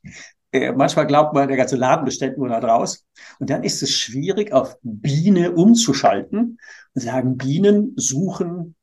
Äh, 0.54 0.72
manchmal 0.72 1.08
glaubt 1.08 1.34
man, 1.34 1.50
der 1.50 1.58
ganze 1.58 1.76
Laden 1.76 2.06
bestellt 2.06 2.38
nur 2.38 2.48
da 2.48 2.62
draus. 2.62 3.06
Und 3.40 3.50
dann 3.50 3.66
ist 3.66 3.84
es 3.84 3.92
schwierig, 3.92 4.54
auf 4.54 4.78
Biene 4.82 5.52
umzuschalten 5.52 6.58
und 6.94 7.02
sagen, 7.02 7.36
Bienen 7.36 7.92
suchen 7.98 8.76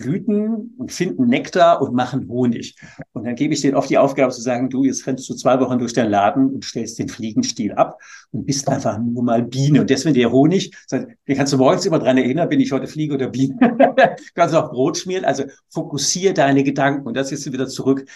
Blüten 0.00 0.74
und 0.78 0.90
finden 0.90 1.26
Nektar 1.26 1.82
und 1.82 1.94
machen 1.94 2.26
Honig. 2.28 2.74
Und 3.12 3.24
dann 3.24 3.34
gebe 3.34 3.52
ich 3.52 3.60
denen 3.60 3.76
oft 3.76 3.90
die 3.90 3.98
Aufgabe 3.98 4.32
zu 4.32 4.40
sagen, 4.40 4.70
du, 4.70 4.84
jetzt 4.84 5.06
rennst 5.06 5.28
du 5.28 5.34
zwei 5.34 5.60
Wochen 5.60 5.78
durch 5.78 5.92
den 5.92 6.08
Laden 6.08 6.50
und 6.54 6.64
stellst 6.64 6.98
den 6.98 7.08
Fliegenstiel 7.08 7.72
ab 7.72 8.00
und 8.30 8.46
bist 8.46 8.68
einfach 8.68 8.98
nur 8.98 9.22
mal 9.22 9.42
Biene. 9.42 9.82
Und 9.82 9.90
deswegen 9.90 10.14
der 10.14 10.32
Honig, 10.32 10.70
den 10.90 11.36
kannst 11.36 11.52
du 11.52 11.58
morgens 11.58 11.84
immer 11.84 11.98
dran 11.98 12.16
erinnern, 12.16 12.48
bin 12.48 12.60
ich 12.60 12.72
heute 12.72 12.86
Fliege 12.86 13.14
oder 13.14 13.28
Biene. 13.28 13.58
kannst 14.34 14.54
auch 14.54 14.70
Brot 14.70 14.96
schmieren. 14.96 15.24
Also 15.24 15.44
fokussiere 15.68 16.32
deine 16.32 16.64
Gedanken. 16.64 17.06
Und 17.06 17.16
das 17.16 17.30
ist 17.30 17.50
wieder 17.52 17.68
zurück. 17.68 18.06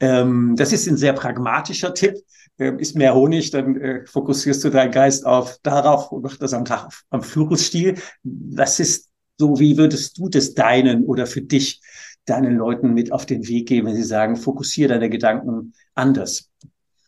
Ähm, 0.00 0.54
das 0.56 0.72
ist 0.72 0.88
ein 0.88 0.96
sehr 0.96 1.12
pragmatischer 1.12 1.92
Tipp. 1.94 2.16
Ähm, 2.58 2.78
ist 2.78 2.96
mehr 2.96 3.14
Honig, 3.14 3.50
dann 3.50 3.76
äh, 3.76 4.06
fokussierst 4.06 4.64
du 4.64 4.70
deinen 4.70 4.90
Geist 4.90 5.26
auf 5.26 5.58
darauf 5.62 6.10
und 6.10 6.22
mach 6.22 6.38
das 6.38 6.54
am 6.54 6.64
Tag 6.64 6.88
am 7.10 7.22
Führungsstil. 7.22 7.96
Das 8.22 8.80
ist 8.80 9.10
so, 9.38 9.58
wie 9.58 9.76
würdest 9.76 10.18
du 10.18 10.28
das 10.28 10.54
deinen 10.54 11.04
oder 11.04 11.26
für 11.26 11.42
dich 11.42 11.80
deinen 12.24 12.56
Leuten 12.56 12.94
mit 12.94 13.12
auf 13.12 13.26
den 13.26 13.46
Weg 13.46 13.68
geben, 13.68 13.86
wenn 13.86 13.96
sie 13.96 14.02
sagen, 14.02 14.36
fokussiere 14.36 14.88
deine 14.88 15.10
Gedanken 15.10 15.74
anders? 15.94 16.50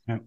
Ja. 0.06 0.20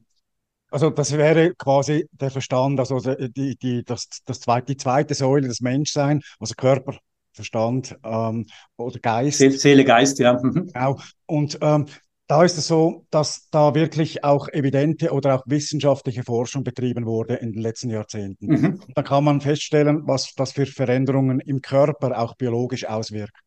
Also 0.69 0.89
das 0.89 1.13
wäre 1.13 1.53
quasi 1.55 2.07
der 2.11 2.31
Verstand, 2.31 2.79
also 2.79 2.99
die, 2.99 3.57
die, 3.57 3.83
das, 3.83 4.07
das 4.25 4.39
zweite, 4.39 4.67
die 4.67 4.77
zweite 4.77 5.13
Säule 5.13 5.47
des 5.47 5.61
Menschsein, 5.61 6.21
also 6.39 6.53
Körper, 6.55 6.97
Verstand 7.33 7.97
ähm, 8.03 8.45
oder 8.77 8.99
Geist. 8.99 9.39
Seele, 9.39 9.85
Geist, 9.85 10.19
ja. 10.19 10.39
Mhm. 10.41 10.67
Genau. 10.73 10.99
Und 11.25 11.57
ähm, 11.61 11.85
da 12.31 12.45
ist 12.45 12.57
es 12.57 12.67
so, 12.67 13.05
dass 13.11 13.49
da 13.49 13.75
wirklich 13.75 14.23
auch 14.23 14.47
evidente 14.47 15.11
oder 15.11 15.35
auch 15.35 15.43
wissenschaftliche 15.47 16.23
Forschung 16.23 16.63
betrieben 16.63 17.05
wurde 17.05 17.33
in 17.33 17.51
den 17.51 17.61
letzten 17.61 17.89
Jahrzehnten. 17.89 18.45
Mhm. 18.45 18.79
Da 18.95 19.03
kann 19.03 19.25
man 19.25 19.41
feststellen, 19.41 20.03
was 20.07 20.33
das 20.37 20.53
für 20.53 20.65
Veränderungen 20.65 21.41
im 21.41 21.59
Körper 21.59 22.17
auch 22.17 22.37
biologisch 22.37 22.85
auswirkt. 22.85 23.37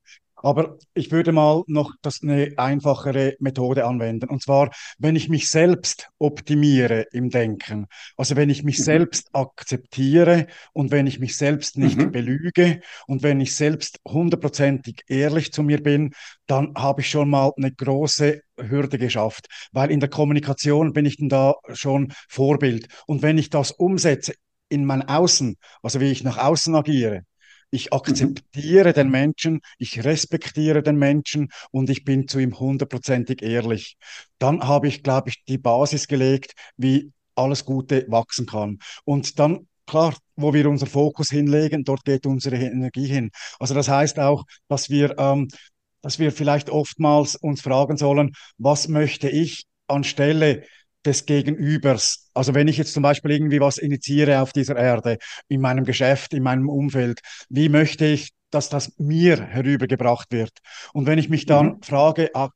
Aber 0.44 0.76
ich 0.92 1.10
würde 1.10 1.32
mal 1.32 1.62
noch 1.68 1.94
das 2.02 2.22
eine 2.22 2.52
einfachere 2.58 3.34
Methode 3.38 3.86
anwenden. 3.86 4.28
Und 4.28 4.42
zwar, 4.42 4.70
wenn 4.98 5.16
ich 5.16 5.30
mich 5.30 5.48
selbst 5.48 6.10
optimiere 6.18 7.06
im 7.12 7.30
Denken. 7.30 7.86
Also 8.18 8.36
wenn 8.36 8.50
ich 8.50 8.62
mich 8.62 8.78
mhm. 8.78 8.82
selbst 8.82 9.30
akzeptiere 9.32 10.46
und 10.74 10.90
wenn 10.90 11.06
ich 11.06 11.18
mich 11.18 11.38
selbst 11.38 11.78
nicht 11.78 11.96
mhm. 11.96 12.12
belüge 12.12 12.82
und 13.06 13.22
wenn 13.22 13.40
ich 13.40 13.56
selbst 13.56 14.00
hundertprozentig 14.06 15.04
ehrlich 15.08 15.50
zu 15.50 15.62
mir 15.62 15.82
bin, 15.82 16.12
dann 16.46 16.74
habe 16.76 17.00
ich 17.00 17.08
schon 17.08 17.30
mal 17.30 17.50
eine 17.56 17.72
große 17.72 18.42
Hürde 18.60 18.98
geschafft. 18.98 19.46
Weil 19.72 19.90
in 19.90 20.00
der 20.00 20.10
Kommunikation 20.10 20.92
bin 20.92 21.06
ich 21.06 21.16
dann 21.16 21.30
da 21.30 21.54
schon 21.72 22.12
Vorbild. 22.28 22.88
Und 23.06 23.22
wenn 23.22 23.38
ich 23.38 23.48
das 23.48 23.70
umsetze 23.70 24.34
in 24.68 24.84
mein 24.84 25.08
Außen, 25.08 25.56
also 25.82 26.00
wie 26.00 26.10
ich 26.10 26.22
nach 26.22 26.36
außen 26.36 26.74
agiere, 26.74 27.22
ich 27.74 27.92
akzeptiere 27.92 28.90
mhm. 28.90 28.94
den 28.94 29.10
Menschen, 29.10 29.60
ich 29.78 30.04
respektiere 30.04 30.82
den 30.82 30.96
Menschen 30.96 31.50
und 31.70 31.90
ich 31.90 32.04
bin 32.04 32.28
zu 32.28 32.38
ihm 32.38 32.58
hundertprozentig 32.58 33.42
ehrlich. 33.42 33.96
Dann 34.38 34.66
habe 34.66 34.88
ich, 34.88 35.02
glaube 35.02 35.30
ich, 35.30 35.44
die 35.44 35.58
Basis 35.58 36.06
gelegt, 36.06 36.52
wie 36.76 37.12
alles 37.34 37.64
Gute 37.64 38.06
wachsen 38.08 38.46
kann. 38.46 38.78
Und 39.04 39.38
dann 39.38 39.66
klar, 39.86 40.14
wo 40.36 40.54
wir 40.54 40.68
unser 40.68 40.86
Fokus 40.86 41.30
hinlegen, 41.30 41.84
dort 41.84 42.04
geht 42.04 42.26
unsere 42.26 42.56
Energie 42.56 43.06
hin. 43.06 43.30
Also 43.58 43.74
das 43.74 43.88
heißt 43.88 44.20
auch, 44.20 44.44
dass 44.68 44.88
wir, 44.88 45.18
ähm, 45.18 45.48
dass 46.00 46.18
wir 46.20 46.30
vielleicht 46.30 46.70
oftmals 46.70 47.34
uns 47.34 47.60
fragen 47.60 47.96
sollen, 47.96 48.32
was 48.56 48.88
möchte 48.88 49.28
ich 49.28 49.64
anstelle 49.88 50.62
des 51.06 51.26
Gegenübers. 51.26 52.30
Also 52.34 52.54
wenn 52.54 52.68
ich 52.68 52.76
jetzt 52.76 52.92
zum 52.92 53.02
Beispiel 53.02 53.32
irgendwie 53.32 53.60
was 53.60 53.78
initiiere 53.78 54.40
auf 54.40 54.52
dieser 54.52 54.76
Erde, 54.76 55.18
in 55.48 55.60
meinem 55.60 55.84
Geschäft, 55.84 56.34
in 56.34 56.42
meinem 56.42 56.68
Umfeld, 56.68 57.20
wie 57.48 57.68
möchte 57.68 58.06
ich, 58.06 58.30
dass 58.50 58.68
das 58.68 58.98
mir 58.98 59.40
herübergebracht 59.42 60.32
wird? 60.32 60.52
Und 60.92 61.06
wenn 61.06 61.18
ich 61.18 61.28
mich 61.28 61.46
dann 61.46 61.66
mhm. 61.66 61.82
frage, 61.82 62.30
ah, 62.34 62.50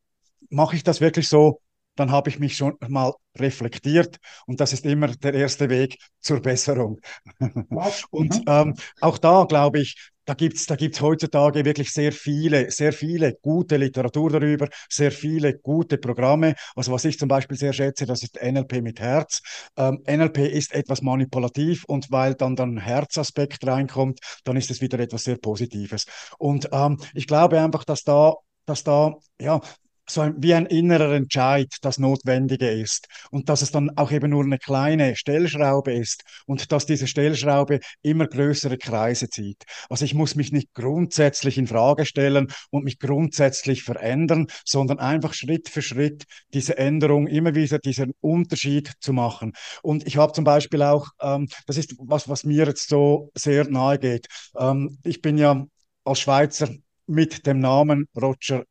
mache 0.51 0.77
ich 0.77 0.85
das 0.85 1.01
wirklich 1.01 1.29
so, 1.29 1.61
dann 1.99 2.11
habe 2.13 2.31
ich 2.31 2.39
mich 2.39 2.57
schon 2.57 2.77
mal 2.89 3.13
reflektiert 3.37 4.19
und 4.47 4.61
das 4.61 4.73
ist 4.73 4.87
immer 4.87 5.09
der 5.09 5.35
erste 5.35 5.69
Weg 5.69 5.99
zur 6.21 6.41
Besserung. 6.41 7.01
und 8.11 8.35
mhm. 8.35 8.45
ähm, 8.47 8.75
auch 9.01 9.19
da 9.19 9.45
glaube 9.45 9.81
ich, 9.81 10.11
da 10.25 10.35
gibt's 10.35 10.67
da 10.67 10.77
gibt's 10.77 11.01
heutzutage 11.01 11.65
wirklich 11.65 11.91
sehr 11.91 12.13
viele, 12.13 12.71
sehr 12.71 12.93
viele 12.93 13.35
gute 13.41 13.79
Literatur 13.79 14.31
darüber, 14.31 14.69
sehr 14.89 15.11
viele 15.11 15.59
gute 15.59 15.99
Programme. 15.99 16.55
Also 16.77 16.93
was 16.93 17.05
ich 17.05 17.19
zum 17.19 17.29
Beispiel 17.29 17.57
sehr 17.57 17.73
schätze, 17.73 18.07
das 18.07 18.23
ist 18.23 18.41
NLP 18.41 18.83
mit 18.83 19.01
Herz. 19.01 19.41
Ähm, 19.77 20.03
NLP 20.07 20.39
ist 20.39 20.75
etwas 20.75 21.03
manipulativ 21.03 21.85
und 21.85 22.11
weil 22.11 22.35
dann 22.35 22.57
dann 22.57 22.77
Herzaspekt 22.77 23.67
reinkommt, 23.67 24.21
dann 24.45 24.57
ist 24.57 24.71
es 24.71 24.81
wieder 24.81 25.01
etwas 25.01 25.25
sehr 25.25 25.39
Positives. 25.39 26.05
Und 26.39 26.69
ähm, 26.73 26.99
ich 27.15 27.27
glaube 27.27 27.61
einfach, 27.61 27.85
dass 27.85 28.05
da 28.05 28.35
dass 28.67 28.85
da 28.85 29.15
ja 29.41 29.61
so 30.09 30.21
ein, 30.23 30.35
wie 30.39 30.55
ein 30.55 30.67
innerer 30.67 31.15
Entscheid 31.15 31.69
das 31.83 31.99
Notwendige 31.99 32.69
ist 32.69 33.07
und 33.31 33.49
dass 33.49 33.63
es 33.63 33.71
dann 33.71 33.91
auch 33.97 34.11
eben 34.11 34.31
nur 34.31 34.45
eine 34.45 34.59
kleine 34.59 35.17
Stellschraube 35.17 35.93
ist 35.93 36.23
und 36.47 36.73
dass 36.73 36.87
diese 36.87 37.07
Stellschraube 37.07 37.81
immer 38.03 38.27
größere 38.27 38.79
Kreise 38.79 39.29
zieht. 39.29 39.65
Also 39.89 40.05
ich 40.05 40.15
muss 40.15 40.35
mich 40.35 40.53
nicht 40.53 40.73
grundsätzlich 40.75 41.59
in 41.59 41.67
Frage 41.67 42.07
stellen 42.07 42.49
und 42.71 42.85
mich 42.85 42.99
grundsätzlich 42.99 43.83
verändern, 43.83 44.47
sondern 44.65 44.99
einfach 44.99 45.35
Schritt 45.35 45.69
für 45.69 45.83
Schritt 45.83 46.25
diese 46.55 46.79
Änderung, 46.79 47.27
immer 47.27 47.55
wieder 47.55 47.79
diesen 47.79 48.13
Unterschied 48.21 48.93
zu 49.01 49.13
machen. 49.13 49.53
Und 49.83 50.07
ich 50.07 50.17
habe 50.17 50.33
zum 50.33 50.45
Beispiel 50.45 50.83
auch, 50.83 51.09
ähm, 51.21 51.49
das 51.67 51.77
ist 51.77 51.95
was, 51.99 52.29
was 52.29 52.45
mir 52.45 52.67
jetzt 52.67 52.89
so 52.89 53.31
sehr 53.35 53.69
nahe 53.69 53.99
geht. 53.99 54.27
Ähm, 54.59 54.99
ich 55.05 55.21
bin 55.21 55.39
ja 55.39 55.67
als 56.05 56.21
Schweizer 56.21 56.69
mit 57.07 57.47
dem 57.47 57.61
Namen 57.61 58.07
Roger 58.17 58.65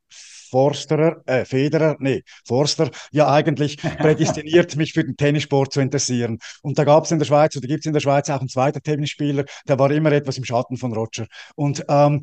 Forsterer, 0.48 1.22
äh, 1.26 1.44
Federer, 1.44 1.96
nee, 2.00 2.22
Forster, 2.46 2.90
ja 3.12 3.30
eigentlich 3.30 3.76
prädestiniert, 3.98 4.76
mich 4.76 4.92
für 4.92 5.04
den 5.04 5.16
Tennissport 5.16 5.72
zu 5.72 5.80
interessieren. 5.80 6.38
Und 6.62 6.78
da 6.78 6.84
gab 6.84 7.04
es 7.04 7.10
in 7.10 7.18
der 7.18 7.26
Schweiz, 7.26 7.56
oder 7.56 7.66
gibt 7.66 7.80
es 7.80 7.86
in 7.86 7.92
der 7.92 8.00
Schweiz 8.00 8.28
auch 8.30 8.40
einen 8.40 8.48
zweiten 8.48 8.82
Tennisspieler, 8.82 9.44
der 9.66 9.78
war 9.78 9.90
immer 9.90 10.12
etwas 10.12 10.38
im 10.38 10.44
Schatten 10.44 10.76
von 10.76 10.92
Roger. 10.92 11.26
Und 11.54 11.84
ähm, 11.88 12.20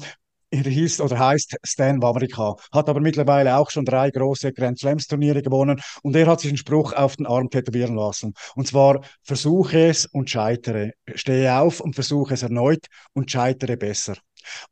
er 0.51 0.63
hieß 0.63 1.01
oder 1.01 1.19
heißt 1.19 1.57
Stan 1.63 2.01
Wawrinka, 2.01 2.55
hat 2.71 2.87
aber 2.87 3.01
mittlerweile 3.01 3.57
auch 3.57 3.69
schon 3.71 3.83
drei 3.83 4.09
große 4.09 4.53
Grand 4.53 4.79
Slams 4.79 5.07
Turniere 5.07 5.41
gewonnen 5.41 5.81
und 6.01 6.15
er 6.15 6.27
hat 6.27 6.39
sich 6.39 6.49
einen 6.49 6.57
Spruch 6.57 6.93
auf 6.93 7.17
den 7.17 7.25
Arm 7.25 7.49
tätowieren 7.49 7.95
lassen. 7.95 8.33
Und 8.55 8.67
zwar, 8.67 9.01
versuche 9.23 9.87
es 9.89 10.05
und 10.05 10.29
scheitere. 10.29 10.91
Stehe 11.13 11.57
auf 11.57 11.81
und 11.81 11.95
versuche 11.95 12.35
es 12.35 12.43
erneut 12.43 12.85
und 13.13 13.31
scheitere 13.31 13.75
besser. 13.75 14.15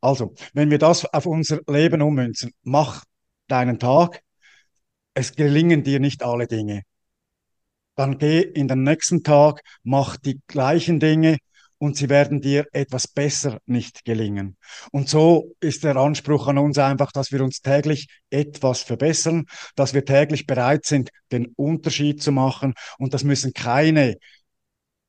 Also, 0.00 0.34
wenn 0.52 0.70
wir 0.70 0.78
das 0.78 1.04
auf 1.04 1.26
unser 1.26 1.60
Leben 1.66 2.00
ummünzen, 2.00 2.52
mach 2.62 3.04
deinen 3.48 3.78
Tag, 3.78 4.22
es 5.14 5.34
gelingen 5.34 5.84
dir 5.84 6.00
nicht 6.00 6.22
alle 6.22 6.46
Dinge. 6.46 6.82
Dann 7.96 8.18
geh 8.18 8.40
in 8.40 8.68
den 8.68 8.82
nächsten 8.82 9.22
Tag, 9.22 9.62
mach 9.84 10.16
die 10.16 10.40
gleichen 10.48 10.98
Dinge 10.98 11.38
und 11.78 11.96
sie 11.96 12.08
werden 12.08 12.40
dir 12.40 12.66
etwas 12.72 13.06
besser 13.06 13.58
nicht 13.66 14.04
gelingen. 14.04 14.56
Und 14.90 15.08
so 15.08 15.54
ist 15.60 15.84
der 15.84 15.96
Anspruch 15.96 16.48
an 16.48 16.58
uns 16.58 16.78
einfach, 16.78 17.12
dass 17.12 17.30
wir 17.30 17.42
uns 17.42 17.60
täglich 17.60 18.08
etwas 18.30 18.82
verbessern, 18.82 19.44
dass 19.76 19.94
wir 19.94 20.04
täglich 20.04 20.46
bereit 20.46 20.86
sind, 20.86 21.10
den 21.30 21.52
Unterschied 21.56 22.22
zu 22.22 22.32
machen. 22.32 22.74
Und 22.98 23.14
das 23.14 23.22
müssen 23.22 23.52
keine 23.52 24.16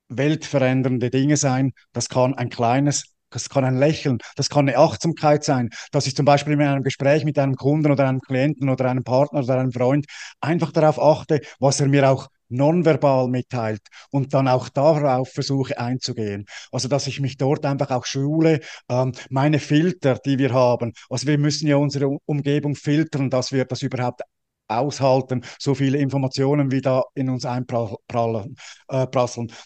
weltverändernde 0.08 1.10
Dinge 1.10 1.36
sein. 1.36 1.72
Das 1.92 2.08
kann 2.08 2.34
ein 2.34 2.50
kleines 2.50 3.15
das 3.30 3.48
kann 3.48 3.64
ein 3.64 3.78
Lächeln, 3.78 4.18
das 4.36 4.48
kann 4.48 4.68
eine 4.68 4.78
Achtsamkeit 4.78 5.44
sein, 5.44 5.70
dass 5.92 6.06
ich 6.06 6.16
zum 6.16 6.24
Beispiel 6.24 6.54
in 6.54 6.62
einem 6.62 6.82
Gespräch 6.82 7.24
mit 7.24 7.38
einem 7.38 7.56
Kunden 7.56 7.90
oder 7.90 8.08
einem 8.08 8.20
Klienten 8.20 8.68
oder 8.68 8.90
einem 8.90 9.04
Partner 9.04 9.40
oder 9.40 9.58
einem 9.58 9.72
Freund 9.72 10.06
einfach 10.40 10.72
darauf 10.72 11.00
achte, 11.00 11.40
was 11.58 11.80
er 11.80 11.88
mir 11.88 12.10
auch 12.10 12.28
nonverbal 12.48 13.28
mitteilt 13.28 13.82
und 14.10 14.34
dann 14.34 14.48
auch 14.48 14.68
darauf 14.68 15.30
versuche 15.30 15.78
einzugehen. 15.78 16.46
Also 16.70 16.88
dass 16.88 17.06
ich 17.06 17.20
mich 17.20 17.36
dort 17.36 17.64
einfach 17.66 17.90
auch 17.90 18.06
schule, 18.06 18.60
ähm, 18.88 19.12
meine 19.30 19.58
Filter, 19.58 20.18
die 20.24 20.38
wir 20.38 20.52
haben. 20.52 20.92
Also 21.10 21.26
wir 21.26 21.38
müssen 21.38 21.66
ja 21.66 21.76
unsere 21.76 22.18
Umgebung 22.24 22.76
filtern, 22.76 23.30
dass 23.30 23.52
wir 23.52 23.64
das 23.64 23.82
überhaupt 23.82 24.22
aushalten, 24.68 25.42
so 25.58 25.74
viele 25.74 25.98
Informationen 25.98 26.72
wie 26.72 26.80
da 26.80 27.02
in 27.14 27.30
uns 27.30 27.44
einprasseln, 27.44 28.56
äh, 28.88 29.06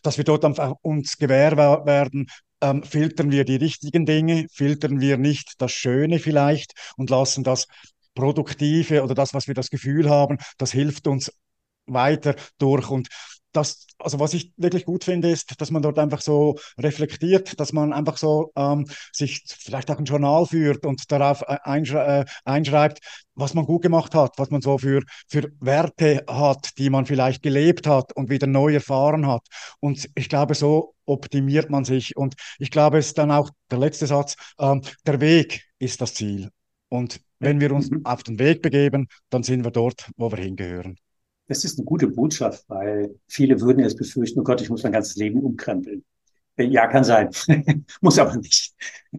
dass 0.03 0.17
wir 0.19 0.25
dort 0.25 0.45
einfach 0.45 0.75
uns 0.83 1.17
gewähr 1.17 1.57
werden, 1.57 2.27
ähm, 2.61 2.83
filtern 2.83 3.31
wir 3.31 3.45
die 3.45 3.57
richtigen 3.57 4.07
Dinge, 4.07 4.47
filtern 4.53 5.01
wir 5.01 5.17
nicht 5.17 5.61
das 5.61 5.73
Schöne 5.73 6.19
vielleicht 6.19 6.73
und 6.97 7.11
lassen 7.11 7.45
das 7.45 7.67
Produktive 8.15 9.03
oder 9.03 9.15
das, 9.15 9.35
was 9.35 9.47
wir 9.47 9.55
das 9.55 9.71
Gefühl 9.71 10.11
haben, 10.11 10.39
das 10.59 10.73
hilft 10.73 11.07
uns 11.07 11.33
weiter 11.87 12.37
durch. 12.59 12.91
Und 12.91 13.09
das, 13.53 13.87
also 13.99 14.21
was 14.21 14.35
ich 14.35 14.53
wirklich 14.57 14.85
gut 14.85 15.05
finde, 15.05 15.31
ist, 15.31 15.61
dass 15.61 15.71
man 15.71 15.83
dort 15.83 15.99
einfach 15.99 16.21
so 16.21 16.59
reflektiert, 16.79 17.59
dass 17.59 17.73
man 17.73 17.93
einfach 17.93 18.17
so 18.17 18.53
ähm, 18.57 18.87
sich 19.13 19.43
vielleicht 19.47 19.91
auch 19.91 19.99
ein 19.99 20.05
Journal 20.05 20.47
führt 20.47 20.87
und 20.87 21.11
darauf 21.11 21.43
äh, 21.43 21.59
einschrei 21.63 22.21
äh, 22.21 22.25
einschreibt, 22.45 23.01
was 23.35 23.55
man 23.55 23.65
gut 23.65 23.83
gemacht 23.83 24.15
hat, 24.15 24.35
was 24.37 24.51
man 24.51 24.61
so 24.61 24.79
für, 24.79 25.03
für 25.29 25.51
Werte 25.61 26.25
hat, 26.29 26.79
die 26.79 26.91
man 26.91 27.07
vielleicht 27.07 27.43
gelebt 27.43 27.87
hat 27.87 28.13
und 28.17 28.31
wieder 28.31 28.47
neu 28.47 28.75
erfahren 28.75 29.27
hat. 29.27 29.47
Und 29.81 30.09
ich 30.15 30.29
glaube, 30.29 30.55
so 30.55 30.95
optimiert 31.07 31.71
man 31.71 31.85
sich. 31.85 32.17
Und 32.17 32.35
ich 32.59 32.71
glaube, 32.71 32.99
es 32.99 33.09
ist 33.09 33.19
dann 33.19 33.31
auch 33.31 33.51
der 33.71 33.79
letzte 33.79 34.07
Satz, 34.07 34.37
ähm, 34.59 34.83
der 35.07 35.21
Weg 35.21 35.65
ist 35.79 36.01
das 36.01 36.15
Ziel. 36.15 36.51
Und 36.89 37.21
wenn 37.39 37.61
wir 37.61 37.73
uns 37.73 37.91
mhm. 37.91 38.05
auf 38.05 38.23
den 38.23 38.39
Weg 38.39 38.63
begeben, 38.63 39.09
dann 39.31 39.43
sind 39.43 39.65
wir 39.65 39.71
dort, 39.71 40.11
wo 40.17 40.31
wir 40.31 40.39
hingehören. 40.39 40.97
Das 41.51 41.65
ist 41.65 41.81
eine 41.81 41.85
gute 41.85 42.07
Botschaft, 42.07 42.65
weil 42.69 43.17
viele 43.27 43.61
würden 43.61 43.81
jetzt 43.81 43.99
befürchten, 43.99 44.39
oh 44.39 44.45
Gott, 44.45 44.61
ich 44.61 44.71
muss 44.71 44.85
mein 44.85 44.93
ganzes 44.93 45.17
Leben 45.17 45.41
umkrempeln. 45.41 46.05
Ja, 46.57 46.87
kann 46.87 47.03
sein. 47.03 47.31
muss 48.01 48.21
aber 48.21 48.37
nicht. 48.37 48.73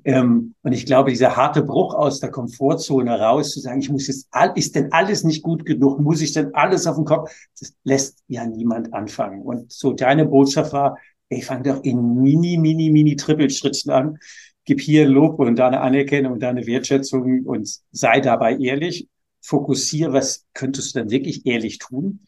Ähm, 0.06 0.56
und 0.62 0.72
ich 0.72 0.86
glaube, 0.86 1.10
dieser 1.10 1.36
harte 1.36 1.62
Bruch 1.62 1.94
aus 1.94 2.22
der 2.22 2.32
Komfortzone 2.32 3.20
raus, 3.20 3.52
zu 3.52 3.60
sagen, 3.60 3.82
ich 3.82 3.90
muss 3.90 4.08
jetzt, 4.08 4.30
all, 4.32 4.54
ist 4.56 4.76
denn 4.76 4.94
alles 4.94 5.26
nicht 5.26 5.44
gut 5.44 5.66
genug? 5.66 6.00
Muss 6.00 6.22
ich 6.22 6.32
denn 6.32 6.56
alles 6.56 6.88
auf 6.88 6.96
den 6.96 7.04
Kopf? 7.04 7.36
Das 7.60 7.74
lässt 7.84 8.24
ja 8.30 8.46
niemand 8.46 8.94
anfangen. 8.94 9.42
Und 9.42 9.70
so 9.70 9.92
deine 9.92 10.26
Botschaft 10.26 10.72
war, 10.72 10.98
ey, 11.28 11.42
fang 11.42 11.64
doch 11.64 11.84
in 11.84 12.16
mini, 12.22 12.58
mini, 12.58 12.92
mini 12.92 13.18
Trippelschritten 13.18 13.92
an. 13.92 14.18
Gib 14.64 14.80
hier 14.80 15.06
Lob 15.06 15.38
und 15.38 15.58
da 15.58 15.68
eine 15.68 15.82
Anerkennung 15.82 16.32
und 16.32 16.40
da 16.40 16.50
eine 16.50 16.66
Wertschätzung 16.66 17.44
und 17.44 17.78
sei 17.92 18.22
dabei 18.22 18.56
ehrlich 18.56 19.10
fokussiere, 19.42 20.14
was 20.14 20.46
könntest 20.54 20.96
du 20.96 21.00
dann 21.00 21.10
wirklich 21.12 21.46
ehrlich 21.46 21.80
tun? 21.80 22.22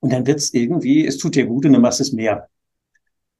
Und 0.00 0.12
dann 0.12 0.26
wird 0.26 0.38
es 0.38 0.54
irgendwie, 0.54 1.06
es 1.06 1.18
tut 1.18 1.34
dir 1.34 1.46
gut 1.46 1.66
und 1.66 1.72
dann 1.72 1.82
machst 1.82 2.00
du 2.00 2.04
es 2.04 2.12
mehr. 2.12 2.48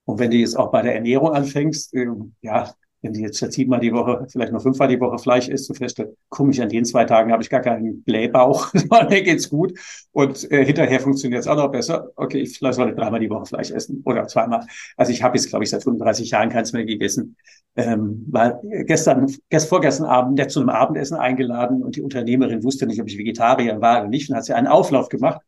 Und 0.04 0.18
wenn 0.18 0.30
du 0.30 0.36
jetzt 0.38 0.56
auch 0.56 0.70
bei 0.72 0.82
der 0.82 0.94
Ernährung 0.94 1.32
anfängst, 1.32 1.94
äh, 1.94 2.06
ja, 2.42 2.74
wenn 3.00 3.12
du 3.12 3.20
jetzt 3.20 3.38
siebenmal 3.52 3.80
die 3.80 3.92
Woche, 3.92 4.26
vielleicht 4.28 4.52
noch 4.52 4.62
fünfmal 4.62 4.88
die 4.88 5.00
Woche 5.00 5.18
Fleisch 5.18 5.48
isst, 5.48 5.68
du 5.70 5.74
feststellst, 5.74 6.14
komisch, 6.28 6.58
an 6.58 6.68
den 6.68 6.84
zwei 6.84 7.04
Tagen 7.04 7.30
habe 7.30 7.42
ich 7.42 7.50
gar 7.50 7.60
keinen 7.60 8.02
Blähbauch, 8.02 8.72
mir 9.08 9.22
geht's 9.22 9.48
gut. 9.48 9.78
Und 10.12 10.50
äh, 10.50 10.64
hinterher 10.64 11.00
funktioniert 11.00 11.42
es 11.42 11.46
auch 11.46 11.56
noch 11.56 11.70
besser. 11.70 12.08
Okay, 12.16 12.40
ich 12.40 12.58
soll 12.58 12.94
dreimal 12.94 13.20
die 13.20 13.30
Woche 13.30 13.46
Fleisch 13.46 13.70
essen 13.70 14.02
oder 14.04 14.26
zweimal. 14.26 14.66
Also 14.96 15.12
ich 15.12 15.22
habe 15.22 15.36
jetzt, 15.36 15.48
glaube 15.48 15.64
ich, 15.64 15.70
seit 15.70 15.84
35 15.84 16.30
Jahren 16.30 16.48
keins 16.48 16.72
mehr 16.72 16.84
gegessen. 16.84 17.36
Ähm, 17.76 18.24
weil 18.28 18.58
gestern, 18.86 19.32
gest, 19.48 19.68
vorgestern 19.68 20.06
Abend 20.06 20.38
der 20.38 20.48
zu 20.48 20.58
einem 20.58 20.70
Abendessen 20.70 21.16
eingeladen 21.16 21.84
und 21.84 21.94
die 21.94 22.02
Unternehmerin 22.02 22.64
wusste 22.64 22.86
nicht, 22.86 23.00
ob 23.00 23.06
ich 23.06 23.16
Vegetarier 23.18 23.80
war 23.80 24.00
oder 24.00 24.08
nicht 24.08 24.28
und 24.28 24.36
hat 24.36 24.44
sie 24.44 24.54
einen 24.54 24.66
Auflauf 24.66 25.08
gemacht 25.08 25.40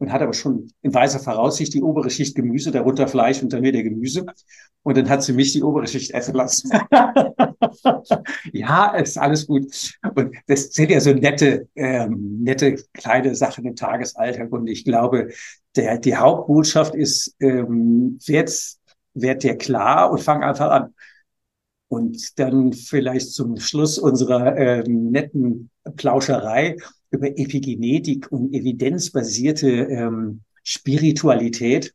und 0.00 0.10
hat 0.10 0.22
aber 0.22 0.32
schon 0.32 0.72
in 0.80 0.94
weiser 0.94 1.20
Voraussicht 1.20 1.74
die 1.74 1.82
obere 1.82 2.08
Schicht 2.08 2.34
Gemüse, 2.34 2.70
darunter 2.70 3.06
Fleisch 3.06 3.42
und 3.42 3.52
dann 3.52 3.62
wieder 3.62 3.82
Gemüse. 3.82 4.24
Und 4.82 4.96
dann 4.96 5.10
hat 5.10 5.22
sie 5.22 5.34
mich 5.34 5.52
die 5.52 5.62
obere 5.62 5.86
Schicht 5.86 6.12
essen 6.12 6.34
lassen. 6.34 6.70
ja, 8.52 8.94
ist 8.96 9.18
alles 9.18 9.46
gut. 9.46 9.66
Und 10.14 10.34
das 10.46 10.72
sind 10.72 10.90
ja 10.90 11.00
so 11.00 11.12
nette, 11.12 11.68
ähm, 11.76 12.38
nette 12.42 12.76
kleine 12.94 13.34
Sachen 13.34 13.66
im 13.66 13.76
Tagesalltag. 13.76 14.50
Und 14.50 14.68
ich 14.68 14.86
glaube, 14.86 15.28
der, 15.76 15.98
die 15.98 16.16
Hauptbotschaft 16.16 16.94
ist, 16.94 17.36
ähm, 17.38 18.18
werd, 18.26 18.50
werd 19.12 19.42
dir 19.42 19.56
klar 19.58 20.10
und 20.10 20.22
fang 20.22 20.42
einfach 20.42 20.70
an. 20.70 20.94
Und 21.90 22.38
dann 22.38 22.72
vielleicht 22.72 23.32
zum 23.32 23.58
Schluss 23.58 23.98
unserer 23.98 24.56
ähm, 24.56 25.10
netten 25.10 25.70
Plauscherei 25.96 26.76
über 27.10 27.26
Epigenetik 27.26 28.30
und 28.30 28.54
evidenzbasierte 28.54 29.68
ähm, 29.68 30.42
Spiritualität, 30.62 31.92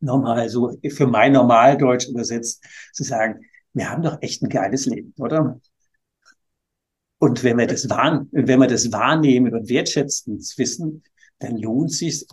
nochmal 0.00 0.50
so 0.50 0.78
für 0.90 1.06
mein 1.06 1.32
Normaldeutsch 1.32 2.06
übersetzt, 2.06 2.62
zu 2.92 3.02
sagen, 3.02 3.46
wir 3.72 3.88
haben 3.88 4.02
doch 4.02 4.20
echt 4.20 4.42
ein 4.42 4.50
geiles 4.50 4.84
Leben, 4.84 5.14
oder? 5.16 5.58
Und 7.18 7.42
wenn 7.44 7.56
wir 7.56 7.66
das, 7.66 7.88
wahr, 7.88 8.26
wenn 8.30 8.60
wir 8.60 8.66
das 8.66 8.92
wahrnehmen 8.92 9.54
und 9.54 9.70
wertschätzen, 9.70 10.38
wissen, 10.58 11.02
dann 11.38 11.56
lohnt 11.56 11.92
es 11.92 11.98
sich, 11.98 12.26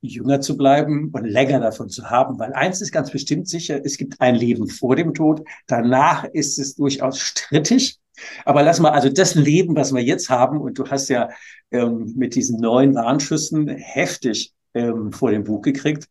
jünger 0.00 0.40
zu 0.40 0.56
bleiben 0.56 1.10
und 1.12 1.24
länger 1.24 1.60
davon 1.60 1.88
zu 1.88 2.10
haben. 2.10 2.38
Weil 2.38 2.52
eins 2.52 2.80
ist 2.80 2.92
ganz 2.92 3.10
bestimmt 3.10 3.48
sicher, 3.48 3.80
es 3.84 3.96
gibt 3.96 4.20
ein 4.20 4.34
Leben 4.34 4.68
vor 4.68 4.96
dem 4.96 5.14
Tod. 5.14 5.44
Danach 5.66 6.24
ist 6.24 6.58
es 6.58 6.76
durchaus 6.76 7.18
strittig. 7.18 7.98
Aber 8.44 8.62
lass 8.62 8.80
mal, 8.80 8.90
also 8.90 9.08
das 9.08 9.34
Leben, 9.34 9.76
was 9.76 9.92
wir 9.92 10.02
jetzt 10.02 10.28
haben, 10.30 10.60
und 10.60 10.78
du 10.78 10.88
hast 10.88 11.08
ja 11.08 11.28
ähm, 11.70 12.14
mit 12.16 12.34
diesen 12.34 12.60
neuen 12.60 12.94
Warnschüssen 12.94 13.68
heftig 13.68 14.52
ähm, 14.74 15.12
vor 15.12 15.30
dem 15.30 15.44
Bug 15.44 15.64
gekriegt. 15.64 16.08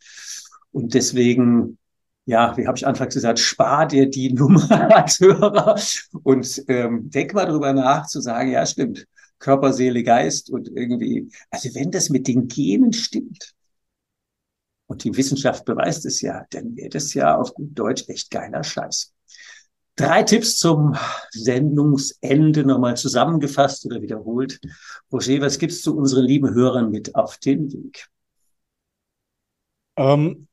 Und 0.72 0.94
deswegen, 0.94 1.78
ja, 2.26 2.56
wie 2.58 2.68
habe 2.68 2.78
ich 2.78 2.88
anfangs 2.88 3.14
gesagt, 3.14 3.40
spar 3.40 3.88
dir 3.88 4.10
die 4.10 4.32
Nummer 4.34 4.96
als 4.96 5.20
Hörer 5.20 5.80
und 6.24 6.64
ähm, 6.68 7.10
denk 7.10 7.34
mal 7.34 7.46
drüber 7.46 7.74
nach, 7.74 8.08
zu 8.08 8.22
sagen, 8.22 8.52
ja, 8.52 8.66
stimmt. 8.66 9.06
Körper, 9.40 9.72
Seele, 9.72 10.02
Geist 10.02 10.50
und 10.50 10.68
irgendwie, 10.68 11.30
also 11.52 11.70
wenn 11.76 11.92
das 11.92 12.10
mit 12.10 12.28
den 12.28 12.48
Genen 12.48 12.92
stimmt, 12.92 13.54
und 14.88 15.04
die 15.04 15.16
Wissenschaft 15.16 15.66
beweist 15.66 16.06
es 16.06 16.22
ja, 16.22 16.46
dann 16.50 16.76
wäre 16.76 16.90
das 16.90 17.14
ja 17.14 17.36
auf 17.38 17.54
gut 17.54 17.78
Deutsch 17.78 18.06
echt 18.08 18.32
geiler 18.32 18.64
Scheiß. 18.64 19.14
Drei 19.96 20.24
Tipps 20.24 20.58
zum 20.58 20.96
Sendungsende 21.32 22.64
nochmal 22.64 22.96
zusammengefasst 22.96 23.86
oder 23.86 24.02
wiederholt. 24.02 24.60
Roger, 25.12 25.42
was 25.42 25.58
gibst 25.58 25.86
du 25.86 25.98
unseren 25.98 26.26
lieben 26.26 26.54
Hörern 26.54 26.92
mit 26.92 27.16
auf 27.16 27.38
den 27.38 27.72
Weg? 27.74 28.08
Ähm, 29.98 30.48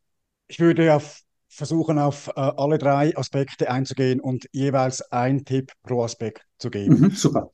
ich 0.48 0.60
würde 0.60 0.94
auf, 0.94 1.20
versuchen, 1.48 1.98
auf 1.98 2.28
äh, 2.28 2.32
alle 2.40 2.78
drei 2.78 3.16
Aspekte 3.16 3.70
einzugehen 3.70 4.18
und 4.20 4.48
jeweils 4.52 5.02
ein 5.12 5.44
Tipp 5.44 5.72
pro 5.82 6.02
Aspekt 6.02 6.44
zu 6.58 6.70
geben. 6.70 7.00
Mhm, 7.00 7.10
super. 7.10 7.50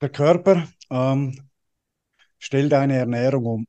Der 0.00 0.08
Körper, 0.08 0.66
ähm, 0.90 1.50
stell 2.38 2.68
deine 2.70 2.96
Ernährung 2.96 3.44
um. 3.44 3.66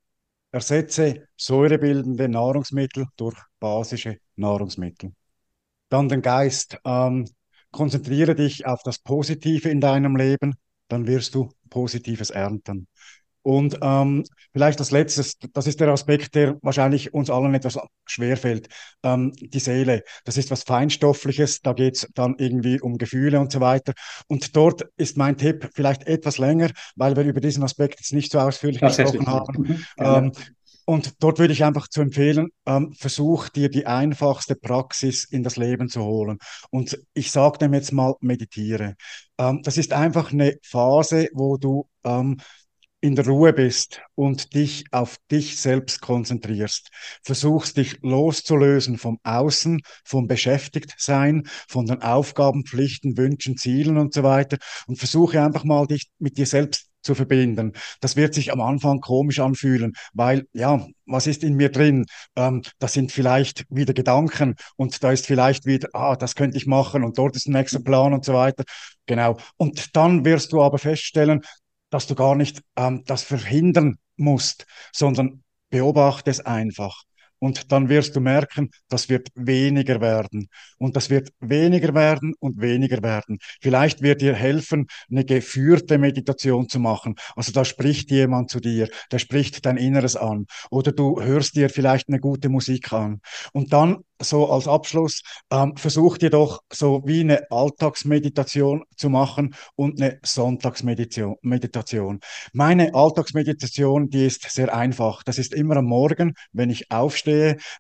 Ersetze 0.52 1.28
säurebildende 1.38 2.28
Nahrungsmittel 2.28 3.06
durch 3.16 3.38
basische 3.60 4.18
Nahrungsmittel. 4.36 5.14
Dann 5.90 6.10
den 6.10 6.22
Geist. 6.22 6.78
Ähm, 6.86 7.28
konzentriere 7.72 8.36
dich 8.36 8.66
auf 8.66 8.84
das 8.84 9.00
Positive 9.00 9.70
in 9.70 9.80
deinem 9.82 10.16
Leben, 10.16 10.56
dann 10.90 11.08
wirst 11.08 11.36
du 11.36 11.52
Positives 11.70 12.30
ernten. 12.30 12.88
Und 13.44 13.80
ähm, 13.82 14.24
vielleicht 14.54 14.80
das 14.80 14.92
Letzte, 14.92 15.24
das 15.54 15.68
ist 15.68 15.80
der 15.80 15.90
Aspekt, 15.90 16.36
der 16.36 16.58
wahrscheinlich 16.62 17.14
uns 17.14 17.30
allen 17.30 17.54
etwas 17.54 17.80
schwerfällt. 18.06 18.68
Ähm, 19.04 19.34
die 19.36 19.60
Seele, 19.60 20.04
das 20.26 20.38
ist 20.38 20.52
was 20.52 20.64
Feinstoffliches, 20.64 21.62
da 21.62 21.74
geht 21.74 21.96
es 21.96 22.08
dann 22.14 22.36
irgendwie 22.38 22.80
um 22.80 22.98
Gefühle 22.98 23.40
und 23.40 23.52
so 23.52 23.60
weiter. 23.60 23.94
Und 24.28 24.56
dort 24.56 24.84
ist 24.98 25.18
mein 25.18 25.38
Tipp 25.38 25.70
vielleicht 25.74 26.08
etwas 26.08 26.38
länger, 26.38 26.70
weil 26.96 27.16
wir 27.16 27.24
über 27.24 27.42
diesen 27.42 27.64
Aspekt 27.64 28.00
jetzt 28.00 28.14
nicht 28.14 28.32
so 28.32 28.40
ausführlich 28.40 28.82
gesprochen 28.82 29.28
haben. 29.28 29.62
Mhm, 29.62 29.86
ähm, 29.98 30.32
und 30.86 31.24
dort 31.24 31.40
würde 31.40 31.54
ich 31.54 31.64
einfach 31.64 31.88
zu 31.88 32.02
empfehlen, 32.02 32.50
ähm, 32.66 32.94
versuch 32.94 33.50
dir 33.50 33.70
die 33.70 33.86
einfachste 33.86 34.56
Praxis 34.56 35.24
in 35.24 35.44
das 35.44 35.56
Leben 35.56 35.90
zu 35.90 36.04
holen. 36.04 36.38
Und 36.70 37.00
ich 37.14 37.32
sage 37.32 37.60
dem 37.60 37.74
jetzt 37.74 37.94
mal, 37.94 38.16
meditiere. 38.20 38.96
Ähm, 39.38 39.62
das 39.64 39.78
ist 39.78 39.94
einfach 39.94 40.32
eine 40.32 40.58
Phase, 40.64 41.30
wo 41.34 41.58
du 41.58 41.88
ähm, 42.04 42.42
in 43.02 43.16
der 43.16 43.26
Ruhe 43.28 43.52
bist 43.52 44.02
und 44.16 44.54
dich 44.54 44.86
auf 44.92 45.18
dich 45.30 45.60
selbst 45.60 46.02
konzentrierst. 46.02 46.90
Versuchst 47.24 47.78
dich 47.78 47.98
loszulösen 48.02 48.98
vom 48.98 49.20
Außen, 49.24 49.82
vom 50.06 50.28
Beschäftigtsein, 50.28 51.44
von 51.68 51.88
den 51.88 52.02
Aufgaben, 52.02 52.66
Pflichten, 52.66 53.18
Wünschen, 53.18 53.58
Zielen 53.58 53.98
und 53.98 54.14
so 54.14 54.24
weiter 54.24 54.58
und 54.88 54.98
versuche 54.98 55.42
einfach 55.44 55.64
mal 55.64 55.88
dich 55.88 56.10
mit 56.20 56.38
dir 56.38 56.46
selbst 56.46 56.92
zu 57.02 57.16
verbinden. 57.16 57.74
Das 58.00 58.16
wird 58.16 58.34
sich 58.34 58.52
am 58.52 58.62
Anfang 58.62 59.00
komisch 59.00 59.40
anfühlen, 59.40 59.94
weil 60.14 60.46
ja, 60.54 60.86
was 61.06 61.28
ist 61.28 61.44
in 61.44 61.56
mir 61.56 61.70
drin? 61.70 62.06
Ähm, 62.36 62.62
das 62.80 62.94
sind 62.94 63.12
vielleicht 63.12 63.66
wieder 63.70 63.94
Gedanken 63.94 64.56
und 64.76 65.04
da 65.04 65.12
ist 65.12 65.26
vielleicht 65.26 65.66
wieder, 65.66 65.90
ah, 65.94 66.16
das 66.16 66.36
könnte 66.36 66.58
ich 66.58 66.68
machen 66.68 67.04
und 67.04 67.18
dort 67.18 67.36
ist 67.36 67.48
ein 67.48 67.54
nächster 67.54 67.80
Plan 67.80 68.14
und 68.14 68.24
so 68.24 68.34
weiter. 68.34 68.64
Genau. 69.08 69.38
Und 69.58 69.96
dann 69.96 70.24
wirst 70.26 70.54
du 70.54 70.62
aber 70.62 70.78
feststellen, 70.78 71.42
dass 71.92 72.08
du 72.08 72.16
gar 72.16 72.36
nicht 72.36 72.64
ähm, 72.76 73.04
das 73.06 73.22
verhindern 73.22 73.98
musst, 74.18 74.66
sondern 74.92 75.44
beobachte 75.70 76.32
es 76.32 76.40
einfach. 76.40 77.04
Und 77.42 77.72
dann 77.72 77.90
wirst 77.90 78.16
du 78.16 78.20
merken, 78.20 78.70
das 78.88 79.10
wird 79.10 79.30
weniger 79.34 80.00
werden. 80.00 80.48
Und 80.78 80.96
das 80.96 81.10
wird 81.10 81.30
weniger 81.40 81.96
werden 81.96 82.36
und 82.40 82.62
weniger 82.62 83.02
werden. 83.02 83.40
Vielleicht 83.60 84.04
wird 84.04 84.22
dir 84.22 84.36
helfen, 84.36 84.86
eine 85.10 85.26
geführte 85.26 85.98
Meditation 85.98 86.70
zu 86.70 86.80
machen. 86.80 87.16
Also 87.36 87.52
da 87.52 87.66
spricht 87.66 88.12
jemand 88.12 88.52
zu 88.52 88.60
dir, 88.60 88.90
der 89.12 89.18
spricht 89.18 89.66
dein 89.66 89.78
Inneres 89.78 90.16
an. 90.16 90.46
Oder 90.70 90.92
du 90.92 91.20
hörst 91.20 91.56
dir 91.56 91.70
vielleicht 91.70 92.10
eine 92.10 92.20
gute 92.20 92.50
Musik 92.50 92.94
an. 92.94 93.22
Und 93.54 93.74
dann 93.74 94.04
so 94.24 94.52
als 94.52 94.68
Abschluss, 94.68 95.22
ähm, 95.52 95.76
versucht 95.78 96.22
ihr 96.24 96.30
doch 96.30 96.62
so 96.72 97.02
wie 97.06 97.22
eine 97.22 97.50
Alltagsmeditation 97.50 98.84
zu 98.96 99.10
machen 99.10 99.56
und 99.76 100.02
eine 100.02 100.20
Sonntagsmeditation. 100.24 101.38
Meditation. 101.42 102.20
Meine 102.54 102.94
Alltagsmeditation, 102.94 104.10
die 104.10 104.26
ist 104.26 104.50
sehr 104.52 104.76
einfach. 104.76 105.24
Das 105.24 105.38
ist 105.38 105.54
immer 105.54 105.78
am 105.78 105.86
Morgen, 105.86 106.36
wenn 106.52 106.70
ich 106.70 106.92
aufstehe. 106.92 107.31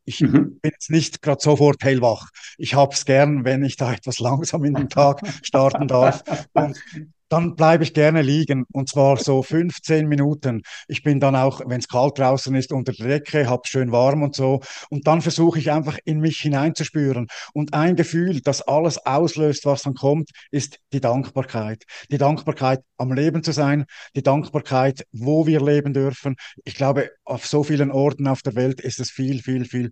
Ich 0.06 0.22
mhm. 0.22 0.32
bin 0.32 0.60
jetzt 0.64 0.90
nicht 0.90 1.22
gerade 1.22 1.42
sofort 1.42 1.84
hellwach. 1.84 2.30
Ich 2.58 2.76
habe 2.76 2.94
es 2.94 3.06
gern, 3.06 3.46
wenn 3.46 3.64
ich 3.64 3.78
da 3.78 3.94
etwas 3.94 4.20
langsam 4.20 4.64
in 4.64 4.74
den 4.74 4.90
Tag 4.90 5.22
starten 5.44 5.88
darf. 5.88 6.24
Und 6.54 6.80
dann 7.32 7.56
bleibe 7.56 7.84
ich 7.86 7.94
gerne 7.94 8.22
liegen 8.22 8.65
und 8.74 8.89
zwar 8.89 9.15
so 9.15 9.41
15 9.41 10.06
Minuten. 10.08 10.63
Ich 10.89 11.02
bin 11.02 11.22
dann 11.22 11.36
auch, 11.36 11.62
wenn 11.65 11.80
es 11.80 11.88
kalt 11.88 12.20
draußen 12.20 12.54
ist, 12.56 12.74
unter 12.74 12.91
der 12.91 13.08
Decke, 13.08 13.48
habe 13.48 13.62
schön 13.65 13.94
warm 13.94 14.22
und 14.22 14.36
so. 14.36 14.60
Und 14.89 15.08
dann 15.08 15.22
versuche 15.22 15.58
ich 15.58 15.72
einfach 15.72 15.98
in 16.04 16.20
mich 16.20 16.39
hineinzuspüren. 16.39 17.28
Und 17.54 17.74
ein 17.74 17.96
Gefühl, 17.96 18.41
das 18.41 18.62
alles 18.62 18.98
auslöst, 19.06 19.65
was 19.65 19.84
dann 19.84 19.94
kommt, 19.94 20.32
ist 20.52 20.80
die 20.91 21.00
Dankbarkeit. 21.00 21.86
Die 22.12 22.17
Dankbarkeit, 22.17 22.82
am 22.98 23.13
Leben 23.13 23.44
zu 23.44 23.54
sein, 23.54 23.86
die 24.13 24.24
Dankbarkeit, 24.24 25.06
wo 25.13 25.48
wir 25.48 25.62
leben 25.62 25.94
dürfen. 25.94 26.36
Ich 26.65 26.76
glaube, 26.76 27.12
auf 27.24 27.48
so 27.48 27.63
vielen 27.63 27.91
Orten 27.91 28.28
auf 28.28 28.41
der 28.41 28.56
Welt 28.56 28.82
ist 28.82 29.00
es 29.00 29.10
viel, 29.10 29.41
viel, 29.41 29.63
viel 29.63 29.91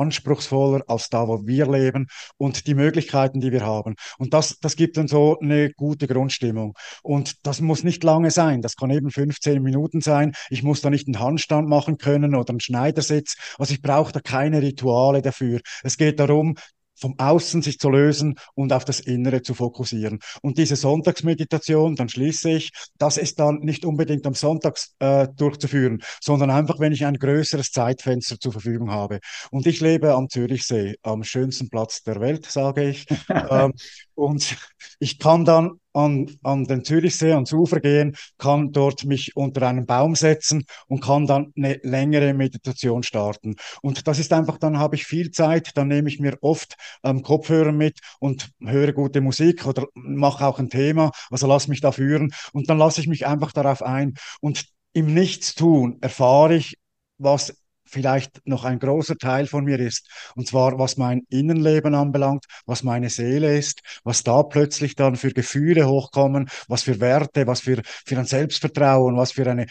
anspruchsvoller 0.00 0.82
als 0.88 1.08
da, 1.08 1.28
wo 1.28 1.46
wir 1.46 1.70
leben 1.70 2.06
und 2.36 2.66
die 2.66 2.74
Möglichkeiten, 2.74 3.40
die 3.40 3.52
wir 3.52 3.64
haben. 3.64 3.94
Und 4.18 4.34
das, 4.34 4.58
das 4.60 4.76
gibt 4.76 4.96
dann 4.96 5.08
so 5.08 5.38
eine 5.40 5.70
gute 5.72 6.06
Grundstimmung. 6.06 6.74
Und 7.02 7.46
das 7.46 7.60
muss 7.60 7.84
nicht 7.84 8.04
lange 8.04 8.30
sein. 8.30 8.62
Das 8.62 8.76
kann 8.76 8.90
eben 8.90 9.10
15 9.10 9.62
Minuten 9.62 10.00
sein. 10.00 10.32
Ich 10.50 10.62
muss 10.62 10.80
da 10.80 10.90
nicht 10.90 11.06
einen 11.06 11.20
Handstand 11.20 11.68
machen 11.68 11.98
können 11.98 12.34
oder 12.34 12.50
einen 12.50 12.60
Schneidersitz. 12.60 13.36
Also 13.58 13.74
ich 13.74 13.82
brauche 13.82 14.12
da 14.12 14.20
keine 14.20 14.62
Rituale 14.62 15.22
dafür. 15.22 15.60
Es 15.82 15.96
geht 15.96 16.20
darum, 16.20 16.56
vom 17.04 17.18
Außen 17.18 17.60
sich 17.60 17.78
zu 17.78 17.90
lösen 17.90 18.36
und 18.54 18.72
auf 18.72 18.86
das 18.86 18.98
Innere 18.98 19.42
zu 19.42 19.52
fokussieren. 19.52 20.20
Und 20.40 20.56
diese 20.56 20.74
Sonntagsmeditation, 20.74 21.96
dann 21.96 22.08
schließe 22.08 22.52
ich, 22.52 22.70
das 22.96 23.18
ist 23.18 23.38
dann 23.38 23.58
nicht 23.58 23.84
unbedingt 23.84 24.26
am 24.26 24.32
Sonntag 24.32 24.78
äh, 25.00 25.28
durchzuführen, 25.36 26.02
sondern 26.22 26.50
einfach, 26.50 26.80
wenn 26.80 26.92
ich 26.94 27.04
ein 27.04 27.18
größeres 27.18 27.72
Zeitfenster 27.72 28.40
zur 28.40 28.52
Verfügung 28.52 28.90
habe. 28.90 29.20
Und 29.50 29.66
ich 29.66 29.82
lebe 29.82 30.14
am 30.14 30.30
Zürichsee, 30.30 30.96
am 31.02 31.24
schönsten 31.24 31.68
Platz 31.68 32.02
der 32.04 32.20
Welt, 32.20 32.46
sage 32.46 32.88
ich. 32.88 33.06
ähm, 33.28 33.74
und 34.14 34.56
ich 34.98 35.18
kann 35.18 35.44
dann 35.44 35.80
an, 35.92 36.36
an 36.42 36.64
den 36.64 36.84
Zürichsee, 36.84 37.32
ans 37.32 37.52
Ufer 37.52 37.80
gehen, 37.80 38.16
kann 38.36 38.72
dort 38.72 39.04
mich 39.04 39.36
unter 39.36 39.66
einen 39.68 39.86
Baum 39.86 40.14
setzen 40.16 40.64
und 40.88 41.00
kann 41.02 41.26
dann 41.26 41.52
eine 41.56 41.78
längere 41.82 42.34
Meditation 42.34 43.02
starten. 43.02 43.56
Und 43.82 44.06
das 44.06 44.18
ist 44.18 44.32
einfach, 44.32 44.58
dann 44.58 44.78
habe 44.78 44.96
ich 44.96 45.06
viel 45.06 45.30
Zeit, 45.30 45.76
dann 45.76 45.88
nehme 45.88 46.08
ich 46.08 46.18
mir 46.20 46.36
oft 46.42 46.74
ähm, 47.04 47.22
Kopfhörer 47.22 47.72
mit 47.72 48.00
und 48.18 48.50
höre 48.60 48.92
gute 48.92 49.20
Musik 49.20 49.66
oder 49.66 49.86
mache 49.94 50.46
auch 50.46 50.58
ein 50.58 50.70
Thema, 50.70 51.12
also 51.30 51.46
lass 51.46 51.68
mich 51.68 51.80
da 51.80 51.92
führen 51.92 52.32
und 52.52 52.68
dann 52.68 52.78
lasse 52.78 53.00
ich 53.00 53.06
mich 53.06 53.26
einfach 53.26 53.52
darauf 53.52 53.82
ein. 53.82 54.14
Und 54.40 54.66
im 54.92 55.14
Nichtstun 55.14 55.98
erfahre 56.00 56.56
ich, 56.56 56.76
was 57.18 57.63
vielleicht 57.84 58.46
noch 58.46 58.64
ein 58.64 58.78
großer 58.78 59.16
Teil 59.16 59.46
von 59.46 59.64
mir 59.64 59.78
ist. 59.78 60.08
Und 60.34 60.48
zwar, 60.48 60.78
was 60.78 60.96
mein 60.96 61.22
Innenleben 61.28 61.94
anbelangt, 61.94 62.44
was 62.66 62.82
meine 62.82 63.10
Seele 63.10 63.56
ist, 63.56 63.80
was 64.04 64.22
da 64.22 64.42
plötzlich 64.42 64.94
dann 64.96 65.16
für 65.16 65.30
Gefühle 65.30 65.86
hochkommen, 65.86 66.48
was 66.68 66.82
für 66.82 67.00
Werte, 67.00 67.46
was 67.46 67.60
für, 67.60 67.82
für 67.84 68.18
ein 68.18 68.26
Selbstvertrauen, 68.26 69.16
was 69.16 69.32
für 69.32 69.48
eine 69.50 69.66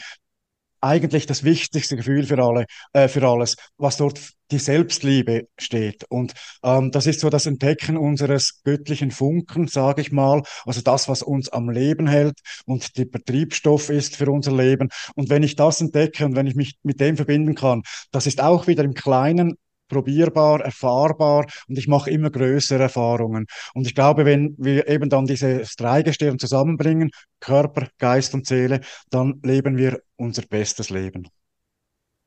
eigentlich 0.84 1.25
das 1.25 1.43
wichtigste 1.43 1.95
Gefühl 1.95 2.25
für 2.25 2.38
alle, 2.43 2.65
äh, 2.93 3.07
für 3.07 3.27
alles, 3.27 3.55
was 3.77 3.97
dort 3.97 4.19
die 4.51 4.59
Selbstliebe 4.59 5.47
steht. 5.57 6.03
Und 6.09 6.34
ähm, 6.63 6.91
das 6.91 7.07
ist 7.07 7.21
so 7.21 7.29
das 7.29 7.45
Entdecken 7.45 7.97
unseres 7.97 8.61
göttlichen 8.63 9.09
Funken, 9.11 9.67
sage 9.67 10.01
ich 10.01 10.11
mal. 10.11 10.43
Also 10.65 10.81
das, 10.81 11.07
was 11.07 11.23
uns 11.23 11.49
am 11.49 11.69
Leben 11.69 12.07
hält 12.07 12.39
und 12.65 12.97
der 12.97 13.05
Betriebsstoff 13.05 13.89
ist 13.89 14.15
für 14.17 14.29
unser 14.29 14.51
Leben. 14.51 14.89
Und 15.15 15.29
wenn 15.29 15.43
ich 15.43 15.55
das 15.55 15.81
entdecke 15.81 16.25
und 16.25 16.36
wenn 16.36 16.47
ich 16.47 16.55
mich 16.55 16.75
mit 16.84 16.99
dem 16.99 17.15
verbinden 17.15 17.55
kann, 17.55 17.81
das 18.11 18.27
ist 18.27 18.41
auch 18.41 18.67
wieder 18.67 18.84
im 18.84 18.93
Kleinen 18.93 19.55
probierbar, 19.94 20.62
erfahrbar 20.62 21.46
und 21.68 21.78
ich 21.78 21.88
mache 21.88 22.10
immer 22.10 22.30
größere 22.30 22.84
Erfahrungen. 22.84 23.46
Und 23.74 23.88
ich 23.88 23.96
glaube, 23.96 24.26
wenn 24.26 24.56
wir 24.58 24.88
eben 24.88 25.10
dann 25.10 25.26
diese 25.26 25.64
drei 25.78 26.02
Gestirn 26.02 26.39
zusammenbringen, 26.39 27.12
Körper, 27.39 27.88
Geist 28.00 28.34
und 28.34 28.48
Seele, 28.48 28.82
dann 29.10 29.39
leben 29.44 29.78
wir 29.78 30.02
unser 30.16 30.41
bestes 30.44 30.89
Leben. 30.89 31.28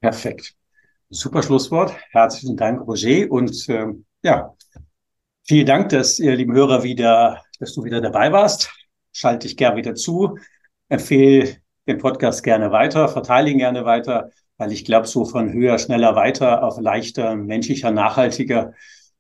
Perfekt. 0.01 0.55
Super 1.11 1.43
Schlusswort. 1.43 1.95
Herzlichen 2.11 2.57
Dank, 2.57 2.87
Roger. 2.87 3.31
Und 3.31 3.69
äh, 3.69 3.87
ja, 4.23 4.55
vielen 5.45 5.67
Dank, 5.67 5.89
dass 5.91 6.19
ihr, 6.19 6.35
lieben 6.37 6.55
Hörer, 6.55 6.83
wieder, 6.83 7.43
dass 7.59 7.75
du 7.75 7.85
wieder 7.85 8.01
dabei 8.01 8.33
warst. 8.33 8.71
Schalte 9.13 9.47
dich 9.47 9.57
gerne 9.57 9.77
wieder 9.77 9.95
zu. 9.95 10.39
Empfehle 10.89 11.57
den 11.87 11.99
Podcast 11.99 12.43
gerne 12.43 12.71
weiter, 12.73 13.09
verteile 13.09 13.51
ihn 13.51 13.59
gerne 13.59 13.85
weiter, 13.85 14.31
weil 14.59 14.73
ich 14.73 14.85
glaube, 14.85 15.07
so 15.07 15.25
von 15.25 15.53
höher, 15.53 15.79
schneller, 15.79 16.17
weiter 16.17 16.63
auf 16.63 16.81
leichter, 16.81 17.37
menschlicher, 17.37 17.91
nachhaltiger, 17.91 18.73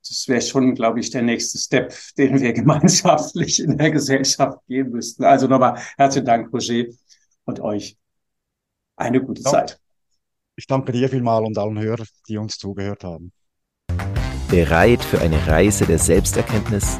das 0.09 0.29
wäre 0.29 0.41
schon, 0.41 0.75
glaube 0.75 1.01
ich, 1.01 1.11
der 1.11 1.23
nächste 1.23 1.59
Step, 1.59 1.95
den 2.19 2.41
wir 2.41 2.53
gemeinschaftlich 2.53 3.63
in 3.63 3.77
der 3.77 3.91
Gesellschaft 3.91 4.59
gehen 4.67 4.91
müssten. 4.91 5.25
Also 5.25 5.47
nochmal 5.47 5.79
herzlichen 5.97 6.27
Dank, 6.27 6.53
Roger, 6.53 6.85
und 7.45 7.61
euch 7.61 7.97
eine 8.97 9.23
gute 9.23 9.43
ja. 9.43 9.51
Zeit. 9.51 9.81
Ich 10.57 10.67
danke 10.67 10.93
dir 10.93 11.09
vielmal 11.09 11.45
und 11.45 11.59
allen 11.59 11.79
Hörern, 11.79 12.07
die 12.29 12.39
uns 12.39 12.57
zugehört 12.57 13.05
haben. 13.05 13.31
Bereit 14.49 15.03
für 15.05 15.21
eine 15.21 15.45
Reise 15.47 15.87
der 15.87 15.99
Selbsterkenntnis, 15.99 16.99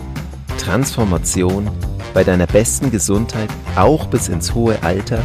Transformation 0.59 1.71
bei 2.13 2.23
deiner 2.23 2.47
besten 2.47 2.91
Gesundheit, 2.91 3.49
auch 3.77 4.07
bis 4.09 4.29
ins 4.29 4.55
hohe 4.55 4.83
Alter? 4.83 5.25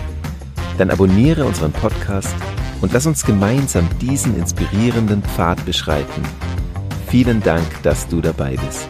Dann 0.78 0.92
abonniere 0.92 1.46
unseren 1.46 1.74
Podcast 1.74 2.36
und 2.82 2.94
lass 2.94 3.06
uns 3.06 3.24
gemeinsam 3.26 3.88
diesen 4.00 4.38
inspirierenden 4.38 5.22
Pfad 5.24 5.64
beschreiten. 5.66 6.24
Vielen 7.08 7.42
Dank, 7.42 7.66
dass 7.84 8.08
du 8.08 8.22
dabei 8.22 8.56
bist. 8.56 8.88